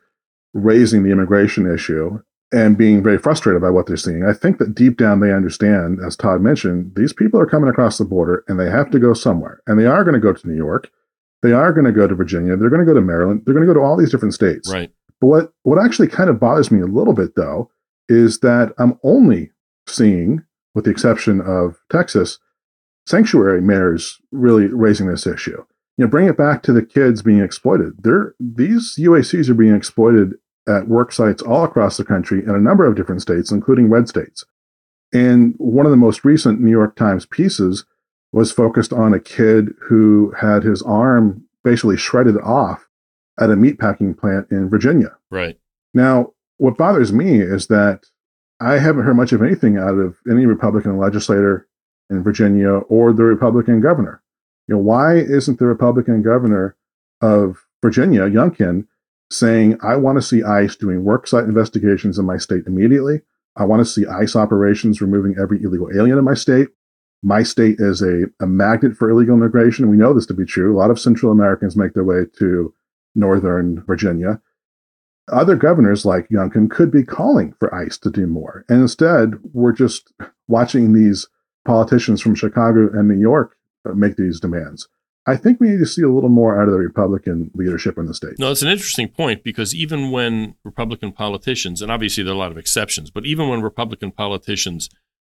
raising 0.55 1.03
the 1.03 1.11
immigration 1.11 1.71
issue 1.71 2.23
and 2.53 2.79
being 2.79 3.03
very 3.03 3.19
frustrated 3.19 3.61
by 3.61 3.69
what 3.69 3.87
they're 3.87 3.99
seeing. 3.99 4.25
I 4.25 4.33
think 4.33 4.57
that 4.59 4.75
deep 4.75 4.97
down 4.97 5.21
they 5.21 5.31
understand, 5.31 5.99
as 6.03 6.17
Todd 6.17 6.41
mentioned, 6.41 6.93
these 6.97 7.13
people 7.13 7.39
are 7.39 7.45
coming 7.45 7.69
across 7.69 7.99
the 7.99 8.07
border 8.07 8.45
and 8.49 8.59
they 8.59 8.71
have 8.71 8.91
to 8.93 8.99
go 8.99 9.13
somewhere. 9.13 9.61
And 9.67 9.79
they 9.79 9.87
are 9.87 10.05
going 10.05 10.15
to 10.15 10.21
go 10.21 10.33
to 10.33 10.49
New 10.49 10.57
York. 10.57 10.91
They 11.43 11.53
are 11.53 11.75
going 11.75 11.85
to 11.85 11.93
go 11.93 12.07
to 12.07 12.15
Virginia. 12.15 12.57
They're 12.57 12.71
going 12.71 12.81
to 12.81 12.91
go 12.91 12.95
to 12.95 13.03
Maryland. 13.03 13.43
They're 13.45 13.55
going 13.55 13.67
to 13.67 13.75
go 13.75 13.79
to 13.79 13.85
all 13.85 13.99
these 13.99 14.11
different 14.11 14.33
states. 14.33 14.73
Right. 14.73 14.91
But 15.21 15.27
what, 15.27 15.53
what 15.65 15.85
actually 15.85 16.09
kind 16.09 16.31
of 16.31 16.41
bothers 16.41 16.71
me 16.71 16.81
a 16.81 16.87
little 16.87 17.13
bit, 17.13 17.37
though, 17.37 17.71
is 18.09 18.39
that 18.39 18.73
I'm 18.79 18.99
only 19.03 19.51
seeing, 19.87 20.45
with 20.75 20.87
the 20.87 20.91
exception 20.91 21.43
of 21.43 21.77
Texas, 21.91 22.39
sanctuary 23.07 23.61
mayors 23.61 24.21
really 24.31 24.67
raising 24.67 25.09
this 25.09 25.27
issue. 25.27 25.65
You 25.97 26.05
know, 26.05 26.11
bring 26.11 26.29
it 26.29 26.37
back 26.37 26.63
to 26.63 26.73
the 26.73 26.85
kids 26.85 27.23
being 27.23 27.41
exploited. 27.41 28.03
They're, 28.03 28.35
these 28.41 28.97
UACs 28.99 29.49
are 29.49 29.55
being 29.55 29.75
exploited 29.75 30.35
at 30.69 30.89
work 30.89 31.13
sites 31.13 31.43
all 31.43 31.65
across 31.65 31.97
the 31.97 32.05
country 32.05 32.43
in 32.43 32.51
a 32.51 32.61
number 32.61 32.87
of 32.87 32.95
different 32.95 33.23
states, 33.23 33.51
including 33.51 33.91
red 33.91 34.09
states. 34.09 34.45
And 35.13 35.55
one 35.59 35.85
of 35.85 35.91
the 35.91 35.97
most 35.97 36.25
recent 36.25 36.61
New 36.61 36.71
York 36.71 36.97
Times 36.97 37.27
pieces 37.27 37.85
was 38.33 38.51
focused 38.51 38.93
on 38.93 39.13
a 39.13 39.21
kid 39.21 39.75
who 39.89 40.33
had 40.41 40.63
his 40.63 40.81
arm 40.83 41.45
basically 41.63 41.97
shredded 41.97 42.39
off 42.39 42.89
at 43.39 43.51
a 43.51 43.55
meatpacking 43.55 44.17
plant 44.17 44.47
in 44.51 44.71
Virginia. 44.71 45.17
Right. 45.31 45.59
Now, 45.93 46.33
what 46.57 46.79
bothers 46.79 47.13
me 47.13 47.41
is 47.41 47.67
that 47.67 48.07
I 48.61 48.79
haven't 48.79 49.05
heard 49.05 49.17
much 49.17 49.33
of 49.33 49.43
anything 49.43 49.77
out 49.77 49.99
of 49.99 50.17
any 50.31 50.47
Republican 50.47 50.97
legislator 50.97 51.67
in 52.13 52.23
Virginia 52.23 52.71
or 52.71 53.13
the 53.13 53.25
Republican 53.25 53.81
governor. 53.81 54.23
You 54.69 54.77
know, 54.77 54.81
why 54.81 55.17
isn't 55.17 55.59
the 55.59 55.67
Republican 55.67 56.23
governor 56.23 56.77
of 57.21 57.67
Virginia, 57.83 58.23
Youngkin, 58.23 58.87
saying, 59.31 59.79
I 59.83 59.97
want 59.97 60.19
to 60.19 60.23
see 60.23 60.43
ICE 60.43 60.75
doing 60.77 61.03
worksite 61.03 61.45
investigations 61.45 62.19
in 62.19 62.27
my 62.27 62.37
state 62.37 62.65
immediately. 62.67 63.23
I 63.57 63.65
want 63.65 63.81
to 63.81 63.91
see 63.91 64.07
ICE 64.07 64.37
operations 64.37 65.01
removing 65.01 65.37
every 65.39 65.63
illegal 65.63 65.89
alien 65.95 66.19
in 66.19 66.25
my 66.25 66.35
state. 66.35 66.69
My 67.23 67.43
state 67.43 67.77
is 67.79 68.03
a, 68.03 68.25
a 68.41 68.47
magnet 68.47 68.97
for 68.97 69.11
illegal 69.11 69.37
immigration. 69.37 69.89
We 69.89 69.97
know 69.97 70.13
this 70.13 70.27
to 70.27 70.35
be 70.35 70.45
true. 70.45 70.77
A 70.77 70.79
lot 70.79 70.91
of 70.91 70.99
Central 70.99 71.33
Americans 71.33 71.77
make 71.77 71.95
their 71.95 72.05
way 72.05 72.25
to 72.39 72.75
Northern 73.15 73.83
Virginia. 73.85 74.41
Other 75.31 75.55
governors 75.55 76.05
like 76.05 76.29
Youngkin 76.29 76.71
could 76.71 76.91
be 76.91 77.05
calling 77.05 77.55
for 77.59 77.73
ICE 77.75 77.97
to 77.99 78.11
do 78.11 78.27
more. 78.27 78.65
And 78.69 78.83
instead, 78.83 79.35
we're 79.53 79.73
just 79.73 80.13
watching 80.49 80.93
these 80.93 81.29
politicians 81.65 82.21
from 82.21 82.35
Chicago 82.35 82.89
and 82.93 83.09
New 83.09 83.21
York 83.21 83.57
uh, 83.89 83.93
make 83.93 84.17
these 84.17 84.41
demands. 84.41 84.89
I 85.27 85.37
think 85.37 85.61
we 85.61 85.69
need 85.69 85.79
to 85.79 85.87
see 85.87 86.03
a 86.03 86.09
little 86.09 86.29
more 86.29 86.61
out 86.61 86.67
of 86.67 86.73
the 86.73 86.81
Republican 86.81 87.51
leadership 87.55 87.97
in 87.97 88.07
the 88.07 88.15
state. 88.15 88.39
No, 88.39 88.51
it's 88.51 88.63
an 88.63 88.69
interesting 88.69 89.09
point 89.09 89.45
because 89.45 89.73
even 89.73 90.11
when 90.11 90.57
Republican 90.65 91.13
politicians, 91.13 91.81
and 91.81 91.93
obviously 91.93 92.25
there 92.25 92.33
are 92.33 92.37
a 92.37 92.39
lot 92.39 92.51
of 92.51 92.59
exceptions, 92.59 93.11
but 93.11 93.25
even 93.25 93.49
when 93.49 93.63
Republican 93.63 94.11
politicians 94.11 94.91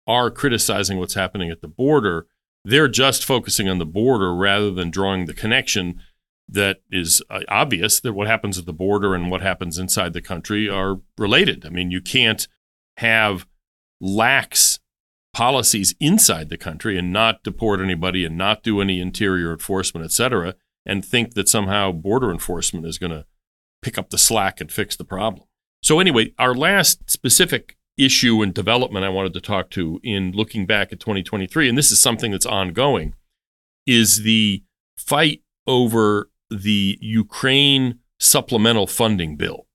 are 0.06 0.30
criticizing 0.30 1.00
what's 1.00 1.14
happening 1.14 1.50
at 1.50 1.62
the 1.62 1.70
border, 1.70 2.28
they're 2.66 2.90
just 2.90 3.24
focusing 3.24 3.70
on 3.70 3.78
the 3.78 3.86
border 3.86 4.36
rather 4.36 4.72
than 4.72 4.90
drawing 4.90 5.26
the 5.26 5.34
connection 5.34 6.02
that 6.50 6.82
is 6.92 7.22
uh, 7.30 7.42
obvious 7.48 8.00
that 8.02 8.14
what 8.14 8.28
happens 8.28 8.58
at 8.58 8.66
the 8.66 8.74
border 8.74 9.14
and 9.16 9.32
what 9.32 9.42
happens 9.42 9.78
inside 9.78 10.14
the 10.14 10.22
country 10.22 10.70
are 10.70 11.00
related. 11.18 11.66
I 11.66 11.70
mean, 11.70 11.92
you 11.92 12.02
can't 12.02 12.48
have 12.98 13.46
lax 14.02 14.80
policies 15.38 15.94
inside 16.00 16.50
the 16.50 16.58
country 16.58 16.98
and 16.98 17.14
not 17.14 17.44
deport 17.44 17.80
anybody 17.80 18.26
and 18.26 18.36
not 18.36 18.64
do 18.64 18.82
any 18.82 19.00
interior 19.00 19.52
enforcement, 19.52 20.04
et 20.04 20.12
cetera, 20.12 20.56
and 20.84 21.06
think 21.06 21.36
that 21.36 21.48
somehow 21.48 21.92
border 21.92 22.32
enforcement 22.32 22.88
is 22.88 22.98
going 22.98 23.12
to 23.12 23.24
pick 23.84 24.00
up 24.00 24.10
the 24.10 24.18
slack 24.18 24.60
and 24.60 24.72
fix 24.72 24.96
the 24.96 25.06
problem. 25.06 25.46
So, 25.84 26.00
anyway, 26.00 26.34
our 26.40 26.56
last 26.56 27.08
specific 27.08 27.78
issue 28.00 28.42
and 28.42 28.52
development 28.52 29.06
I 29.06 29.10
wanted 29.10 29.34
to 29.34 29.40
talk 29.40 29.70
to 29.72 30.00
in 30.02 30.32
looking 30.32 30.66
back 30.66 30.92
at 30.92 31.00
2023, 31.00 31.70
and 31.70 31.78
this 31.78 31.92
is 31.92 32.02
something 32.02 32.32
that's 32.32 32.48
ongoing, 32.48 33.14
is 33.86 34.24
the 34.24 34.64
fight 34.98 35.44
over 35.68 36.32
the 36.50 36.98
Ukraine 37.00 38.00
supplemental 38.20 38.88
funding 38.88 39.38
bill. 39.38 39.67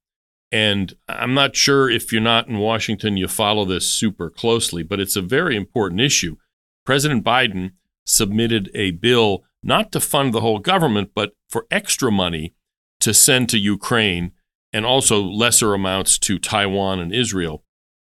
And 0.52 0.94
I'm 1.08 1.32
not 1.32 1.56
sure 1.56 1.88
if 1.88 2.12
you're 2.12 2.20
not 2.20 2.46
in 2.46 2.58
Washington, 2.58 3.16
you 3.16 3.26
follow 3.26 3.64
this 3.64 3.88
super 3.88 4.28
closely, 4.28 4.82
but 4.82 5.00
it's 5.00 5.16
a 5.16 5.22
very 5.22 5.56
important 5.56 6.02
issue. 6.02 6.36
President 6.84 7.24
Biden 7.24 7.72
submitted 8.04 8.70
a 8.74 8.90
bill 8.90 9.44
not 9.62 9.90
to 9.92 10.00
fund 10.00 10.34
the 10.34 10.42
whole 10.42 10.58
government, 10.58 11.12
but 11.14 11.32
for 11.48 11.66
extra 11.70 12.12
money 12.12 12.54
to 13.00 13.14
send 13.14 13.48
to 13.48 13.58
Ukraine 13.58 14.32
and 14.72 14.84
also 14.84 15.22
lesser 15.22 15.72
amounts 15.72 16.18
to 16.18 16.38
Taiwan 16.38 17.00
and 17.00 17.14
Israel. 17.14 17.64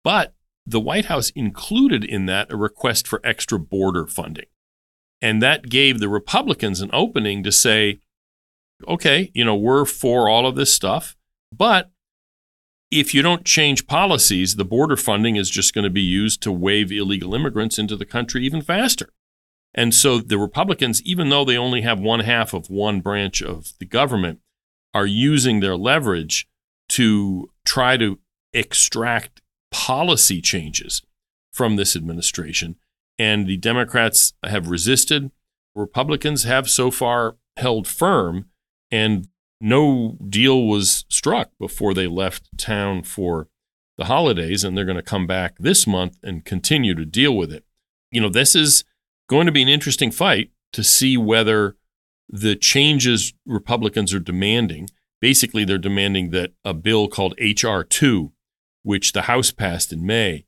But 0.03 0.33
the 0.65 0.79
White 0.79 1.05
House 1.05 1.29
included 1.31 2.03
in 2.03 2.25
that 2.27 2.51
a 2.51 2.57
request 2.57 3.07
for 3.07 3.21
extra 3.23 3.59
border 3.59 4.07
funding. 4.07 4.45
And 5.21 5.41
that 5.41 5.69
gave 5.69 5.99
the 5.99 6.09
Republicans 6.09 6.81
an 6.81 6.89
opening 6.93 7.43
to 7.43 7.51
say, 7.51 7.99
okay, 8.87 9.31
you 9.33 9.45
know, 9.45 9.55
we're 9.55 9.85
for 9.85 10.27
all 10.27 10.47
of 10.47 10.55
this 10.55 10.73
stuff, 10.73 11.15
but 11.51 11.91
if 12.99 13.13
you 13.13 13.21
don't 13.21 13.45
change 13.45 13.87
policies, 13.87 14.55
the 14.55 14.65
border 14.65 14.95
funding 14.95 15.35
is 15.35 15.49
just 15.49 15.73
going 15.73 15.83
to 15.83 15.89
be 15.89 16.01
used 16.01 16.41
to 16.43 16.51
wave 16.51 16.91
illegal 16.91 17.33
immigrants 17.33 17.79
into 17.79 17.95
the 17.95 18.05
country 18.05 18.45
even 18.45 18.61
faster. 18.61 19.09
And 19.73 19.93
so 19.93 20.19
the 20.19 20.37
Republicans, 20.37 21.01
even 21.01 21.29
though 21.29 21.43
they 21.43 21.57
only 21.57 21.81
have 21.81 21.99
one 21.99 22.19
half 22.19 22.53
of 22.53 22.69
one 22.69 23.01
branch 23.01 23.41
of 23.41 23.73
the 23.79 23.85
government, 23.85 24.39
are 24.93 25.07
using 25.07 25.59
their 25.59 25.75
leverage 25.75 26.47
to 26.89 27.49
try 27.65 27.97
to 27.97 28.19
extract 28.53 29.41
policy 29.71 30.41
changes 30.41 31.01
from 31.51 31.75
this 31.75 31.95
administration. 31.95 32.75
And 33.17 33.47
the 33.47 33.57
Democrats 33.57 34.33
have 34.43 34.69
resisted. 34.69 35.31
Republicans 35.73 36.43
have 36.43 36.69
so 36.69 36.91
far 36.91 37.37
held 37.57 37.87
firm. 37.87 38.45
And 38.91 39.27
no 39.63 40.17
deal 40.29 40.67
was 40.67 41.05
struck 41.09 41.51
before 41.59 41.93
they 41.93 42.07
left 42.07 42.57
town 42.57 43.03
for 43.03 43.47
the 43.97 44.05
holidays, 44.05 44.63
and 44.63 44.77
they're 44.77 44.85
going 44.85 44.97
to 44.97 45.03
come 45.03 45.25
back 45.25 45.55
this 45.57 45.87
month 45.87 46.17
and 46.23 46.45
continue 46.45 46.93
to 46.95 47.05
deal 47.05 47.35
with 47.35 47.51
it. 47.51 47.63
You 48.11 48.21
know, 48.21 48.29
this 48.29 48.55
is 48.55 48.83
going 49.29 49.45
to 49.45 49.51
be 49.51 49.61
an 49.61 49.69
interesting 49.69 50.11
fight 50.11 50.51
to 50.73 50.83
see 50.83 51.17
whether 51.17 51.75
the 52.27 52.55
changes 52.55 53.33
Republicans 53.45 54.13
are 54.13 54.19
demanding 54.19 54.89
basically, 55.23 55.63
they're 55.63 55.77
demanding 55.77 56.31
that 56.31 56.51
a 56.65 56.73
bill 56.73 57.07
called 57.07 57.33
H.R. 57.37 57.85
2, 57.85 58.33
which 58.81 59.13
the 59.13 59.21
House 59.21 59.51
passed 59.51 59.93
in 59.93 60.05
May 60.05 60.43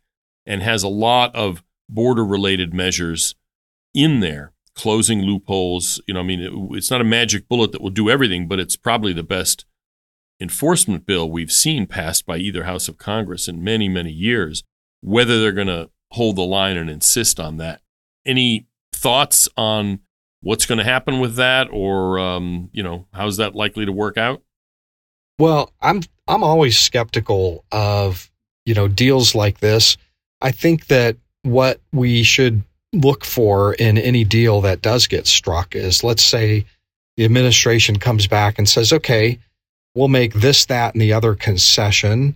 and 0.45 0.61
has 0.61 0.83
a 0.83 0.89
lot 0.89 1.33
of 1.33 1.63
border 1.87 2.25
related 2.25 2.73
measures 2.73 3.35
in 3.93 4.19
there 4.19 4.51
closing 4.75 5.21
loopholes. 5.21 6.01
You 6.07 6.13
know, 6.13 6.19
I 6.19 6.23
mean, 6.23 6.41
it, 6.41 6.51
it's 6.77 6.91
not 6.91 7.01
a 7.01 7.05
magic 7.05 7.47
bullet 7.47 7.71
that 7.71 7.81
will 7.81 7.89
do 7.89 8.09
everything, 8.09 8.47
but 8.47 8.59
it's 8.59 8.75
probably 8.75 9.13
the 9.13 9.23
best 9.23 9.65
enforcement 10.39 11.05
bill 11.05 11.29
we've 11.29 11.51
seen 11.51 11.87
passed 11.87 12.25
by 12.25 12.37
either 12.37 12.63
House 12.63 12.87
of 12.87 12.97
Congress 12.97 13.47
in 13.47 13.63
many, 13.63 13.87
many 13.87 14.11
years. 14.11 14.63
Whether 15.01 15.39
they're 15.39 15.51
going 15.51 15.67
to 15.67 15.89
hold 16.11 16.35
the 16.35 16.41
line 16.41 16.77
and 16.77 16.89
insist 16.89 17.39
on 17.39 17.57
that. 17.57 17.81
Any 18.25 18.67
thoughts 18.93 19.47
on 19.55 19.99
what's 20.41 20.65
going 20.65 20.77
to 20.77 20.83
happen 20.83 21.19
with 21.19 21.35
that, 21.35 21.67
or 21.71 22.17
um, 22.19 22.69
you 22.71 22.83
know, 22.83 23.07
how's 23.13 23.37
that 23.37 23.55
likely 23.55 23.85
to 23.85 23.91
work 23.91 24.17
out? 24.17 24.41
Well, 25.37 25.73
I'm 25.81 26.01
I'm 26.27 26.43
always 26.43 26.79
skeptical 26.79 27.65
of 27.71 28.31
you 28.65 28.73
know 28.73 28.87
deals 28.87 29.35
like 29.35 29.59
this. 29.59 29.97
I 30.41 30.51
think 30.51 30.87
that 30.87 31.17
what 31.43 31.81
we 31.91 32.23
should 32.23 32.63
look 32.95 33.25
for 33.25 33.73
in 33.73 33.97
any 33.97 34.23
deal 34.23 34.61
that 34.61 34.81
does 34.81 35.07
get 35.07 35.27
struck 35.27 35.75
is 35.75 36.03
let's 36.03 36.23
say 36.23 36.65
the 37.17 37.25
administration 37.25 37.97
comes 37.97 38.27
back 38.27 38.57
and 38.57 38.67
says, 38.67 38.91
okay, 38.91 39.39
we'll 39.93 40.07
make 40.07 40.33
this, 40.33 40.65
that, 40.65 40.93
and 40.93 41.01
the 41.01 41.13
other 41.13 41.35
concession. 41.35 42.35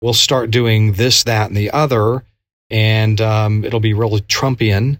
We'll 0.00 0.14
start 0.14 0.50
doing 0.50 0.92
this, 0.92 1.24
that, 1.24 1.48
and 1.48 1.56
the 1.56 1.70
other, 1.70 2.24
and 2.70 3.20
um, 3.20 3.64
it'll 3.64 3.80
be 3.80 3.94
really 3.94 4.20
Trumpian. 4.22 4.98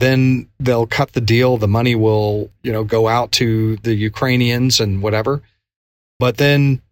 Then 0.00 0.48
they'll 0.58 0.86
cut 0.86 1.12
the 1.12 1.20
deal. 1.20 1.56
The 1.56 1.68
money 1.68 1.94
will, 1.94 2.50
you 2.62 2.72
know, 2.72 2.84
go 2.84 3.08
out 3.08 3.32
to 3.32 3.76
the 3.76 3.94
Ukrainians 3.94 4.80
and 4.80 5.02
whatever. 5.02 5.42
But 6.18 6.38
then 6.38 6.82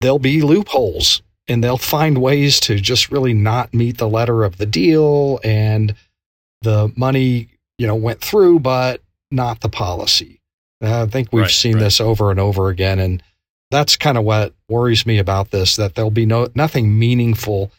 there'll 0.00 0.18
be 0.18 0.42
loopholes 0.42 1.22
and 1.46 1.62
they'll 1.62 1.76
find 1.76 2.18
ways 2.18 2.58
to 2.60 2.76
just 2.80 3.10
really 3.10 3.34
not 3.34 3.74
meet 3.74 3.98
the 3.98 4.08
letter 4.08 4.44
of 4.44 4.56
the 4.56 4.66
deal 4.66 5.40
and 5.44 5.94
the 6.62 6.92
money, 6.96 7.48
you 7.78 7.86
know, 7.86 7.94
went 7.94 8.20
through, 8.20 8.60
but 8.60 9.00
not 9.30 9.60
the 9.60 9.68
policy. 9.68 10.40
I 10.82 11.06
think 11.06 11.32
we've 11.32 11.42
right, 11.42 11.50
seen 11.50 11.74
right. 11.74 11.80
this 11.80 12.00
over 12.00 12.30
and 12.30 12.40
over 12.40 12.68
again, 12.68 12.98
and 12.98 13.22
that's 13.70 13.96
kind 13.96 14.16
of 14.16 14.24
what 14.24 14.54
worries 14.68 15.04
me 15.04 15.18
about 15.18 15.50
this. 15.50 15.76
That 15.76 15.94
there'll 15.94 16.10
be 16.10 16.26
no 16.26 16.48
nothing 16.54 16.98
meaningful 16.98 17.70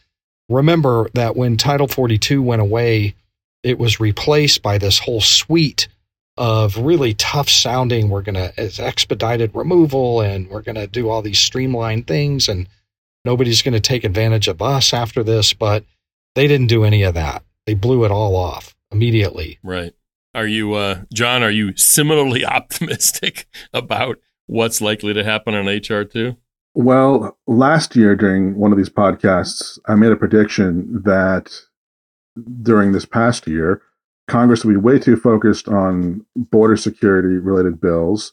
remember 0.52 1.08
that 1.14 1.36
when 1.36 1.56
Title 1.56 1.88
42 1.88 2.42
went 2.42 2.62
away, 2.62 3.14
it 3.62 3.78
was 3.78 4.00
replaced 4.00 4.62
by 4.62 4.78
this 4.78 4.98
whole 4.98 5.20
suite 5.20 5.88
of 6.36 6.76
really 6.78 7.14
tough 7.14 7.48
sounding, 7.48 8.08
we're 8.08 8.22
going 8.22 8.34
to 8.34 8.52
expedited 8.82 9.54
removal 9.54 10.20
and 10.20 10.48
we're 10.48 10.62
going 10.62 10.76
to 10.76 10.86
do 10.86 11.08
all 11.08 11.22
these 11.22 11.38
streamlined 11.38 12.06
things 12.06 12.48
and 12.48 12.68
nobody's 13.24 13.62
going 13.62 13.74
to 13.74 13.80
take 13.80 14.04
advantage 14.04 14.48
of 14.48 14.62
us 14.62 14.92
after 14.92 15.22
this. 15.22 15.52
But 15.52 15.84
they 16.34 16.46
didn't 16.46 16.68
do 16.68 16.84
any 16.84 17.02
of 17.02 17.14
that. 17.14 17.42
They 17.66 17.74
blew 17.74 18.04
it 18.04 18.10
all 18.10 18.36
off 18.36 18.74
immediately. 18.90 19.58
Right. 19.62 19.94
Are 20.34 20.46
you, 20.46 20.74
uh, 20.74 21.02
Jon, 21.12 21.42
are 21.42 21.50
you 21.50 21.76
similarly 21.76 22.44
optimistic 22.44 23.46
about 23.72 24.18
what's 24.46 24.80
likely 24.80 25.14
to 25.14 25.24
happen 25.24 25.54
on 25.54 25.66
HR2? 25.66 26.36
Well, 26.74 27.36
last 27.46 27.94
year 27.96 28.16
during 28.16 28.56
one 28.56 28.72
of 28.72 28.78
these 28.78 28.88
podcasts, 28.88 29.78
I 29.86 29.94
made 29.94 30.12
a 30.12 30.16
prediction 30.16 31.02
that 31.04 31.52
during 32.62 32.92
this 32.92 33.04
past 33.04 33.46
year, 33.46 33.82
Congress 34.26 34.64
will 34.64 34.72
be 34.72 34.78
way 34.78 34.98
too 34.98 35.16
focused 35.16 35.68
on 35.68 36.24
border 36.34 36.76
security 36.76 37.36
related 37.36 37.80
bills, 37.80 38.32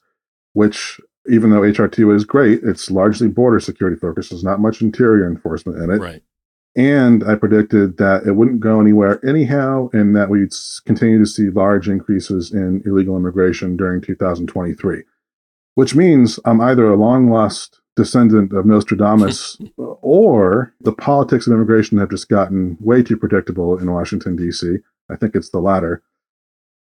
which, 0.54 1.02
even 1.30 1.50
though 1.50 1.62
HR2 1.62 2.16
is 2.16 2.24
great, 2.24 2.62
it's 2.64 2.90
largely 2.90 3.28
border 3.28 3.60
security 3.60 3.98
focused. 4.00 4.30
There's 4.30 4.44
not 4.44 4.62
much 4.62 4.82
interior 4.82 5.28
enforcement 5.28 5.80
in 5.80 5.90
it. 5.90 5.98
Right. 6.00 6.24
And 6.76 7.24
I 7.24 7.36
predicted 7.36 7.98
that 7.98 8.26
it 8.26 8.34
wouldn't 8.34 8.60
go 8.60 8.80
anywhere 8.80 9.24
anyhow, 9.26 9.90
and 9.92 10.16
that 10.16 10.30
we'd 10.30 10.54
continue 10.86 11.20
to 11.20 11.26
see 11.26 11.50
large 11.50 11.90
increases 11.90 12.52
in 12.52 12.84
illegal 12.86 13.18
immigration 13.18 13.76
during 13.76 14.02
2023, 14.02 15.04
which 15.76 15.96
means 15.96 16.40
I'm 16.46 16.62
either 16.62 16.90
a 16.90 16.96
long 16.96 17.30
lost 17.30 17.82
descendant 17.96 18.54
of 18.54 18.66
Nostradamus 18.66 19.58
or 19.78 20.74
the 20.80 20.94
politics 20.94 21.48
of 21.48 21.54
immigration 21.54 21.98
have 21.98 22.12
just 22.12 22.30
gotten 22.30 22.78
way 22.80 23.04
too 23.04 23.18
predictable 23.18 23.78
in 23.78 23.92
Washington, 23.92 24.36
D.C. 24.36 24.78
I 25.10 25.16
think 25.16 25.36
it's 25.36 25.50
the 25.50 25.60
latter. 25.60 26.02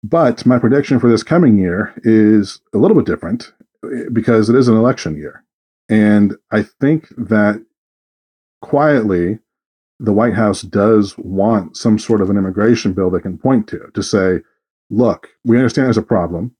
But 0.03 0.45
my 0.45 0.59
prediction 0.59 0.99
for 0.99 1.09
this 1.09 1.23
coming 1.23 1.57
year 1.57 1.93
is 2.03 2.61
a 2.73 2.77
little 2.77 2.95
bit 2.95 3.05
different 3.05 3.53
eh, 3.83 4.03
because 4.13 4.49
it 4.49 4.55
is 4.55 4.67
an 4.67 4.77
election 4.77 5.17
year. 5.17 5.43
And 5.89 6.35
I 6.51 6.63
think 6.63 7.09
that 7.17 7.65
quietly, 8.61 9.39
the 9.99 10.13
White 10.13 10.33
House 10.33 10.61
does 10.61 11.17
want 11.17 11.75
some 11.75 11.99
sort 11.99 12.21
of 12.21 12.29
an 12.29 12.37
immigration 12.37 12.93
bill 12.93 13.09
they 13.09 13.19
can 13.19 13.37
point 13.37 13.67
to 13.67 13.89
to 13.93 14.01
say, 14.01 14.39
look, 14.89 15.29
we 15.43 15.57
understand 15.57 15.85
there's 15.85 15.97
a 15.97 16.01
problem. 16.01 16.55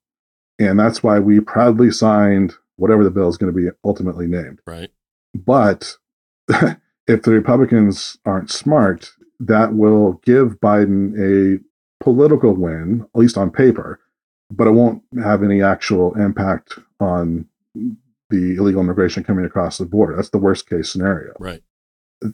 And 0.59 0.77
that's 0.77 1.01
why 1.01 1.19
we 1.19 1.39
proudly 1.39 1.89
signed 1.89 2.53
whatever 2.75 3.03
the 3.03 3.11
bill 3.11 3.29
is 3.29 3.37
going 3.37 3.53
to 3.53 3.57
be 3.57 3.69
ultimately 3.85 4.27
named. 4.27 4.59
Right. 4.67 4.91
But 5.33 5.95
if 6.49 7.21
the 7.23 7.31
Republicans 7.31 8.17
aren't 8.25 8.51
smart, 8.51 9.11
that 9.39 9.73
will 9.73 10.13
give 10.25 10.59
Biden 10.59 11.15
a 11.17 11.63
political 12.03 12.53
win, 12.53 13.05
at 13.15 13.19
least 13.19 13.37
on 13.37 13.51
paper, 13.51 14.01
but 14.51 14.67
it 14.67 14.71
won't 14.71 15.01
have 15.23 15.43
any 15.43 15.61
actual 15.61 16.13
impact 16.15 16.77
on 16.99 17.45
the 18.29 18.55
illegal 18.55 18.81
immigration 18.81 19.23
coming 19.23 19.45
across 19.45 19.77
the 19.77 19.85
border. 19.85 20.15
That's 20.15 20.29
the 20.29 20.37
worst 20.37 20.69
case 20.69 20.91
scenario. 20.91 21.33
Right 21.39 21.63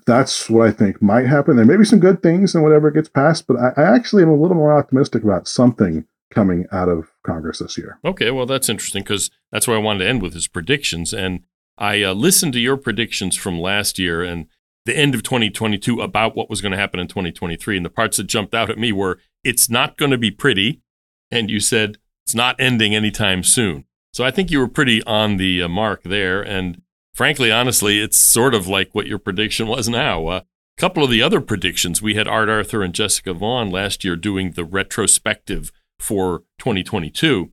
that's 0.05 0.49
what 0.49 0.67
I 0.67 0.71
think 0.71 1.01
might 1.01 1.27
happen. 1.27 1.55
There 1.55 1.65
may 1.65 1.77
be 1.77 1.85
some 1.85 1.99
good 1.99 2.23
things 2.23 2.55
and 2.55 2.63
whatever 2.63 2.91
gets 2.91 3.09
passed, 3.09 3.47
but 3.47 3.57
I, 3.57 3.73
I, 3.77 3.95
actually 3.95 4.23
am 4.23 4.29
a 4.29 4.35
little 4.35 4.57
more 4.57 4.75
optimistic 4.75 5.23
about 5.23 5.47
something 5.47 6.05
coming 6.31 6.65
out 6.71 6.89
of 6.89 7.11
Congress 7.23 7.59
this 7.59 7.77
year. 7.77 7.99
Okay, 8.03 8.31
well, 8.31 8.45
that's 8.45 8.69
interesting 8.69 9.03
because 9.03 9.29
that's 9.51 9.67
where 9.67 9.77
I 9.77 9.81
wanted 9.81 10.03
to 10.03 10.09
end 10.09 10.21
with 10.21 10.33
his 10.33 10.47
predictions. 10.47 11.13
And 11.13 11.43
I 11.77 12.01
uh, 12.01 12.13
listened 12.13 12.53
to 12.53 12.59
your 12.59 12.77
predictions 12.77 13.35
from 13.35 13.59
last 13.59 13.99
year 13.99 14.23
and 14.23 14.47
the 14.85 14.97
end 14.97 15.15
of 15.15 15.23
2022 15.23 16.01
about 16.01 16.35
what 16.35 16.49
was 16.49 16.61
going 16.61 16.71
to 16.71 16.77
happen 16.77 16.99
in 16.99 17.07
2023. 17.07 17.77
And 17.77 17.85
the 17.85 17.89
parts 17.89 18.17
that 18.17 18.25
jumped 18.25 18.53
out 18.53 18.69
at 18.69 18.77
me 18.77 18.91
were 18.91 19.19
it's 19.43 19.69
not 19.69 19.97
going 19.97 20.11
to 20.11 20.17
be 20.17 20.31
pretty. 20.31 20.81
And 21.29 21.49
you 21.49 21.59
said 21.59 21.97
it's 22.25 22.35
not 22.35 22.55
ending 22.59 22.95
anytime 22.95 23.43
soon. 23.43 23.85
So 24.13 24.23
I 24.23 24.31
think 24.31 24.49
you 24.49 24.59
were 24.59 24.67
pretty 24.67 25.03
on 25.03 25.37
the 25.37 25.61
uh, 25.61 25.67
mark 25.67 26.03
there. 26.03 26.41
And 26.41 26.81
frankly, 27.15 27.51
honestly, 27.51 27.99
it's 27.99 28.17
sort 28.17 28.53
of 28.53 28.67
like 28.67 28.93
what 28.93 29.07
your 29.07 29.17
prediction 29.17 29.67
was 29.67 29.89
now. 29.89 30.29
A 30.29 30.45
couple 30.77 31.03
of 31.03 31.09
the 31.09 31.23
other 31.23 31.41
predictions, 31.41 32.01
we 32.01 32.13
had 32.13 32.27
Art 32.27 32.49
Arthur 32.49 32.83
and 32.83 32.93
Jessica 32.93 33.33
Vaughn 33.33 33.71
last 33.71 34.03
year 34.03 34.15
doing 34.15 34.51
the 34.51 34.65
retrospective 34.65 35.71
for 35.97 36.43
2022. 36.59 37.51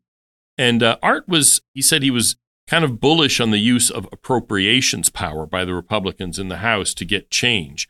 And 0.59 0.83
uh, 0.83 0.99
Art 1.03 1.29
was, 1.29 1.63
he 1.73 1.81
said 1.81 2.03
he 2.03 2.11
was 2.11 2.37
kind 2.67 2.85
of 2.85 3.01
bullish 3.01 3.41
on 3.41 3.53
the 3.53 3.59
use 3.59 3.89
of 3.89 4.09
appropriations 4.13 5.09
power 5.09 5.47
by 5.47 5.65
the 5.65 5.75
Republicans 5.75 6.39
in 6.39 6.49
the 6.49 6.59
House 6.59 6.93
to 6.95 7.05
get 7.05 7.31
change. 7.31 7.89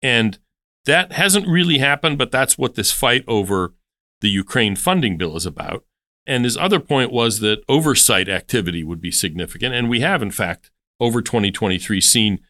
And 0.00 0.38
that 0.86 1.12
hasn't 1.12 1.48
really 1.48 1.78
happened, 1.78 2.16
but 2.16 2.30
that's 2.30 2.56
what 2.56 2.76
this 2.76 2.92
fight 2.92 3.24
over 3.26 3.74
the 4.20 4.30
Ukraine 4.30 4.76
funding 4.76 5.18
bill 5.18 5.36
is 5.36 5.46
about. 5.46 5.84
And 6.26 6.44
his 6.44 6.56
other 6.56 6.80
point 6.80 7.10
was 7.10 7.40
that 7.40 7.62
oversight 7.68 8.28
activity 8.28 8.84
would 8.84 9.00
be 9.00 9.10
significant. 9.10 9.74
And 9.74 9.88
we 9.88 10.00
have, 10.00 10.22
in 10.22 10.30
fact, 10.30 10.70
over 11.00 11.22
2023 11.22 12.00
seen 12.00 12.40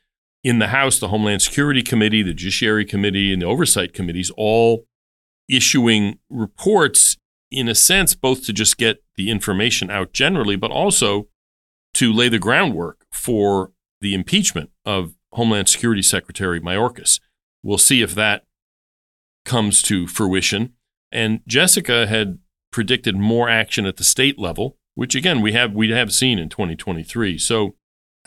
in 0.44 0.58
the 0.58 0.68
House, 0.68 0.98
the 0.98 1.08
Homeland 1.08 1.42
Security 1.42 1.82
Committee, 1.82 2.22
the 2.22 2.34
Judiciary 2.34 2.84
Committee, 2.84 3.32
and 3.32 3.42
the 3.42 3.46
Oversight 3.46 3.92
Committees 3.92 4.30
all 4.36 4.86
issuing 5.48 6.18
reports, 6.30 7.16
in 7.50 7.68
a 7.68 7.74
sense, 7.74 8.14
both 8.14 8.44
to 8.46 8.52
just 8.52 8.78
get 8.78 9.02
the 9.16 9.30
information 9.30 9.90
out 9.90 10.12
generally, 10.12 10.56
but 10.56 10.70
also 10.70 11.28
to 11.94 12.12
lay 12.12 12.28
the 12.28 12.38
groundwork 12.38 13.06
for 13.12 13.72
the 14.00 14.14
impeachment 14.14 14.70
of 14.84 15.14
Homeland 15.32 15.68
Security 15.68 16.02
Secretary 16.02 16.60
Mayorkas. 16.60 17.20
We'll 17.62 17.78
see 17.78 18.02
if 18.02 18.14
that 18.14 18.44
comes 19.44 19.82
to 19.82 20.06
fruition. 20.06 20.74
And 21.10 21.40
Jessica 21.46 22.06
had 22.06 22.38
predicted 22.70 23.16
more 23.16 23.48
action 23.48 23.86
at 23.86 23.96
the 23.96 24.04
state 24.04 24.38
level, 24.38 24.76
which 24.94 25.14
again 25.14 25.40
we 25.40 25.52
have 25.52 25.74
we 25.74 25.90
have 25.90 26.12
seen 26.12 26.38
in 26.38 26.48
2023. 26.48 27.38
So 27.38 27.74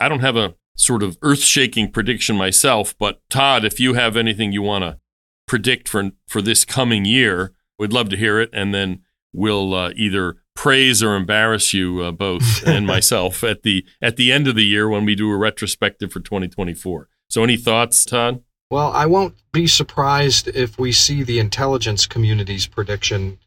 I 0.02 0.08
don't 0.08 0.20
have 0.20 0.36
a 0.36 0.54
sort 0.74 1.04
of 1.04 1.16
earth 1.22 1.42
shaking 1.42 1.90
prediction 1.92 2.36
myself, 2.36 2.96
but 2.98 3.20
Todd, 3.30 3.64
if 3.64 3.78
you 3.78 3.94
have 3.94 4.16
anything 4.16 4.50
you 4.50 4.62
want 4.62 4.82
to 4.82 4.98
predict 5.46 5.88
for, 5.88 6.10
for 6.26 6.42
this 6.42 6.64
coming 6.64 7.04
year, 7.04 7.52
we'd 7.78 7.92
love 7.92 8.08
to 8.08 8.16
hear 8.16 8.40
it. 8.40 8.50
And 8.52 8.74
then 8.74 9.02
we'll 9.32 9.74
uh, 9.74 9.92
either 9.94 10.38
praise 10.56 11.04
or 11.04 11.14
embarrass 11.14 11.72
you 11.72 12.02
uh, 12.02 12.10
both 12.10 12.62
and 12.66 12.84
myself 12.84 13.44
at 13.44 13.62
the 13.62 13.84
at 14.00 14.16
the 14.16 14.32
end 14.32 14.48
of 14.48 14.56
the 14.56 14.64
year 14.64 14.88
when 14.88 15.04
we 15.04 15.14
do 15.14 15.30
a 15.30 15.36
retrospective 15.36 16.12
for 16.12 16.20
2024. 16.20 17.08
So 17.30 17.44
any 17.44 17.56
thoughts, 17.56 18.04
Todd? 18.04 18.42
Well, 18.70 18.90
I 18.90 19.06
won't 19.06 19.36
be 19.52 19.68
surprised 19.68 20.48
if 20.48 20.78
we 20.78 20.90
see 20.90 21.22
the 21.22 21.38
intelligence 21.38 22.06
community's 22.06 22.66
prediction 22.66 23.38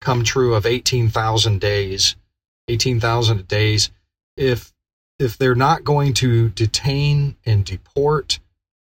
come 0.00 0.24
true 0.24 0.54
of 0.54 0.66
18,000 0.66 1.60
days, 1.60 2.16
18,000 2.68 3.48
days. 3.48 3.90
If 4.36 4.72
if 5.18 5.36
they're 5.36 5.54
not 5.54 5.84
going 5.84 6.14
to 6.14 6.48
detain 6.50 7.36
and 7.44 7.64
deport 7.64 8.38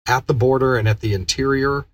at 0.07 0.27
the 0.27 0.35
border 0.35 0.77
and 0.77 0.89
at 0.89 1.01
the 1.01 1.15
interior 1.15 1.87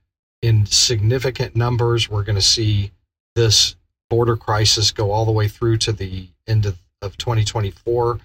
in 0.43 0.67
significant 0.67 1.55
numbers, 1.55 2.09
we're 2.09 2.25
going 2.25 2.37
to 2.37 2.43
see 2.43 2.93
this 3.35 3.77
border 4.09 4.37
crisis 4.37 4.91
go 4.91 5.13
all 5.13 5.25
the 5.25 5.33
way 5.33 5.49
through 5.49 5.79
to 5.79 5.93
the 5.93 6.29
end 6.47 6.67
of, 6.67 6.79
of 7.01 7.17
2024 7.17 8.19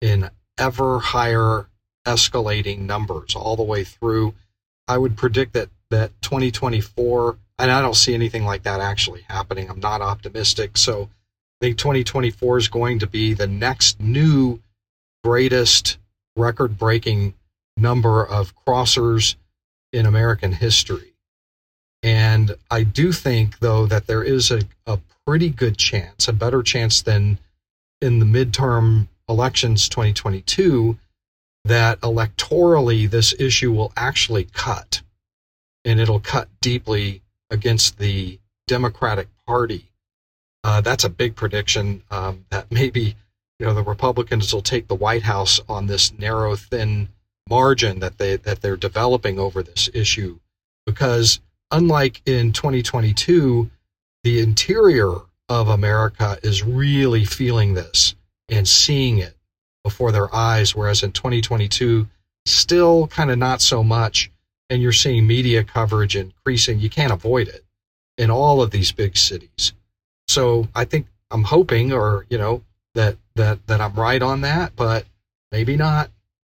in 0.00 0.30
ever 0.58 0.98
higher 0.98 1.68
escalating 2.06 2.80
numbers 2.80 3.34
all 3.34 3.56
the 3.56 3.62
way 3.62 3.84
through. 3.84 4.34
I 4.86 4.98
would 4.98 5.16
predict 5.16 5.52
that 5.52 5.68
that 5.90 6.10
2024, 6.22 7.38
and 7.58 7.70
I 7.70 7.80
don't 7.80 7.96
see 7.96 8.14
anything 8.14 8.44
like 8.44 8.62
that 8.64 8.80
actually 8.80 9.22
happening. 9.22 9.70
I'm 9.70 9.80
not 9.80 10.02
optimistic. 10.02 10.76
So 10.76 11.04
I 11.60 11.66
think 11.66 11.78
2024 11.78 12.58
is 12.58 12.68
going 12.68 12.98
to 12.98 13.06
be 13.06 13.34
the 13.34 13.46
next 13.46 14.00
new 14.00 14.60
greatest 15.24 15.98
record 16.36 16.78
breaking 16.78 17.34
number 17.76 18.24
of 18.24 18.54
crossers 18.66 19.36
in 19.92 20.06
American 20.06 20.52
history. 20.52 21.14
And 22.02 22.54
I 22.70 22.84
do 22.84 23.12
think, 23.12 23.58
though, 23.58 23.86
that 23.86 24.06
there 24.06 24.22
is 24.22 24.50
a, 24.50 24.62
a 24.86 24.98
pretty 25.26 25.50
good 25.50 25.76
chance, 25.76 26.28
a 26.28 26.32
better 26.32 26.62
chance 26.62 27.02
than 27.02 27.38
in 28.00 28.18
the 28.18 28.24
midterm 28.24 29.08
elections 29.28 29.88
2022, 29.88 30.98
that 31.64 32.00
electorally 32.00 33.10
this 33.10 33.34
issue 33.38 33.72
will 33.72 33.92
actually 33.96 34.44
cut. 34.44 35.02
And 35.84 36.00
it'll 36.00 36.20
cut 36.20 36.48
deeply 36.60 37.22
against 37.50 37.98
the 37.98 38.38
Democratic 38.66 39.28
Party. 39.46 39.90
Uh, 40.62 40.80
that's 40.80 41.04
a 41.04 41.08
big 41.10 41.34
prediction 41.34 42.02
um, 42.10 42.44
that 42.50 42.70
maybe 42.70 43.16
you 43.58 43.66
know 43.66 43.74
the 43.74 43.82
Republicans 43.82 44.52
will 44.52 44.62
take 44.62 44.88
the 44.88 44.94
White 44.94 45.22
House 45.22 45.60
on 45.68 45.86
this 45.86 46.12
narrow, 46.18 46.56
thin 46.56 47.08
margin 47.48 48.00
that 48.00 48.18
they 48.18 48.36
that 48.36 48.60
they're 48.60 48.76
developing 48.76 49.38
over 49.38 49.62
this 49.62 49.88
issue, 49.94 50.38
because 50.86 51.40
unlike 51.70 52.22
in 52.26 52.52
2022, 52.52 53.70
the 54.24 54.40
interior 54.40 55.12
of 55.48 55.68
America 55.68 56.38
is 56.42 56.62
really 56.62 57.24
feeling 57.24 57.74
this 57.74 58.14
and 58.48 58.68
seeing 58.68 59.18
it 59.18 59.34
before 59.84 60.12
their 60.12 60.34
eyes, 60.34 60.74
whereas 60.74 61.02
in 61.02 61.12
2022, 61.12 62.06
still 62.46 63.06
kind 63.08 63.30
of 63.30 63.38
not 63.38 63.60
so 63.62 63.82
much. 63.82 64.30
and 64.70 64.82
you're 64.82 64.92
seeing 64.92 65.26
media 65.26 65.64
coverage 65.64 66.16
increasing. 66.16 66.78
You 66.78 66.90
can't 66.90 67.12
avoid 67.12 67.48
it 67.48 67.64
in 68.16 68.30
all 68.30 68.60
of 68.62 68.70
these 68.70 68.92
big 68.92 69.16
cities. 69.16 69.72
So 70.26 70.68
I 70.74 70.84
think 70.84 71.06
I'm 71.30 71.44
hoping, 71.44 71.92
or 71.92 72.26
you 72.28 72.38
know, 72.38 72.62
that 72.98 73.16
that 73.36 73.66
that 73.68 73.80
I'm 73.80 73.94
right 73.94 74.20
on 74.20 74.40
that, 74.42 74.74
but 74.74 75.06
maybe 75.52 75.76
not. 75.76 76.10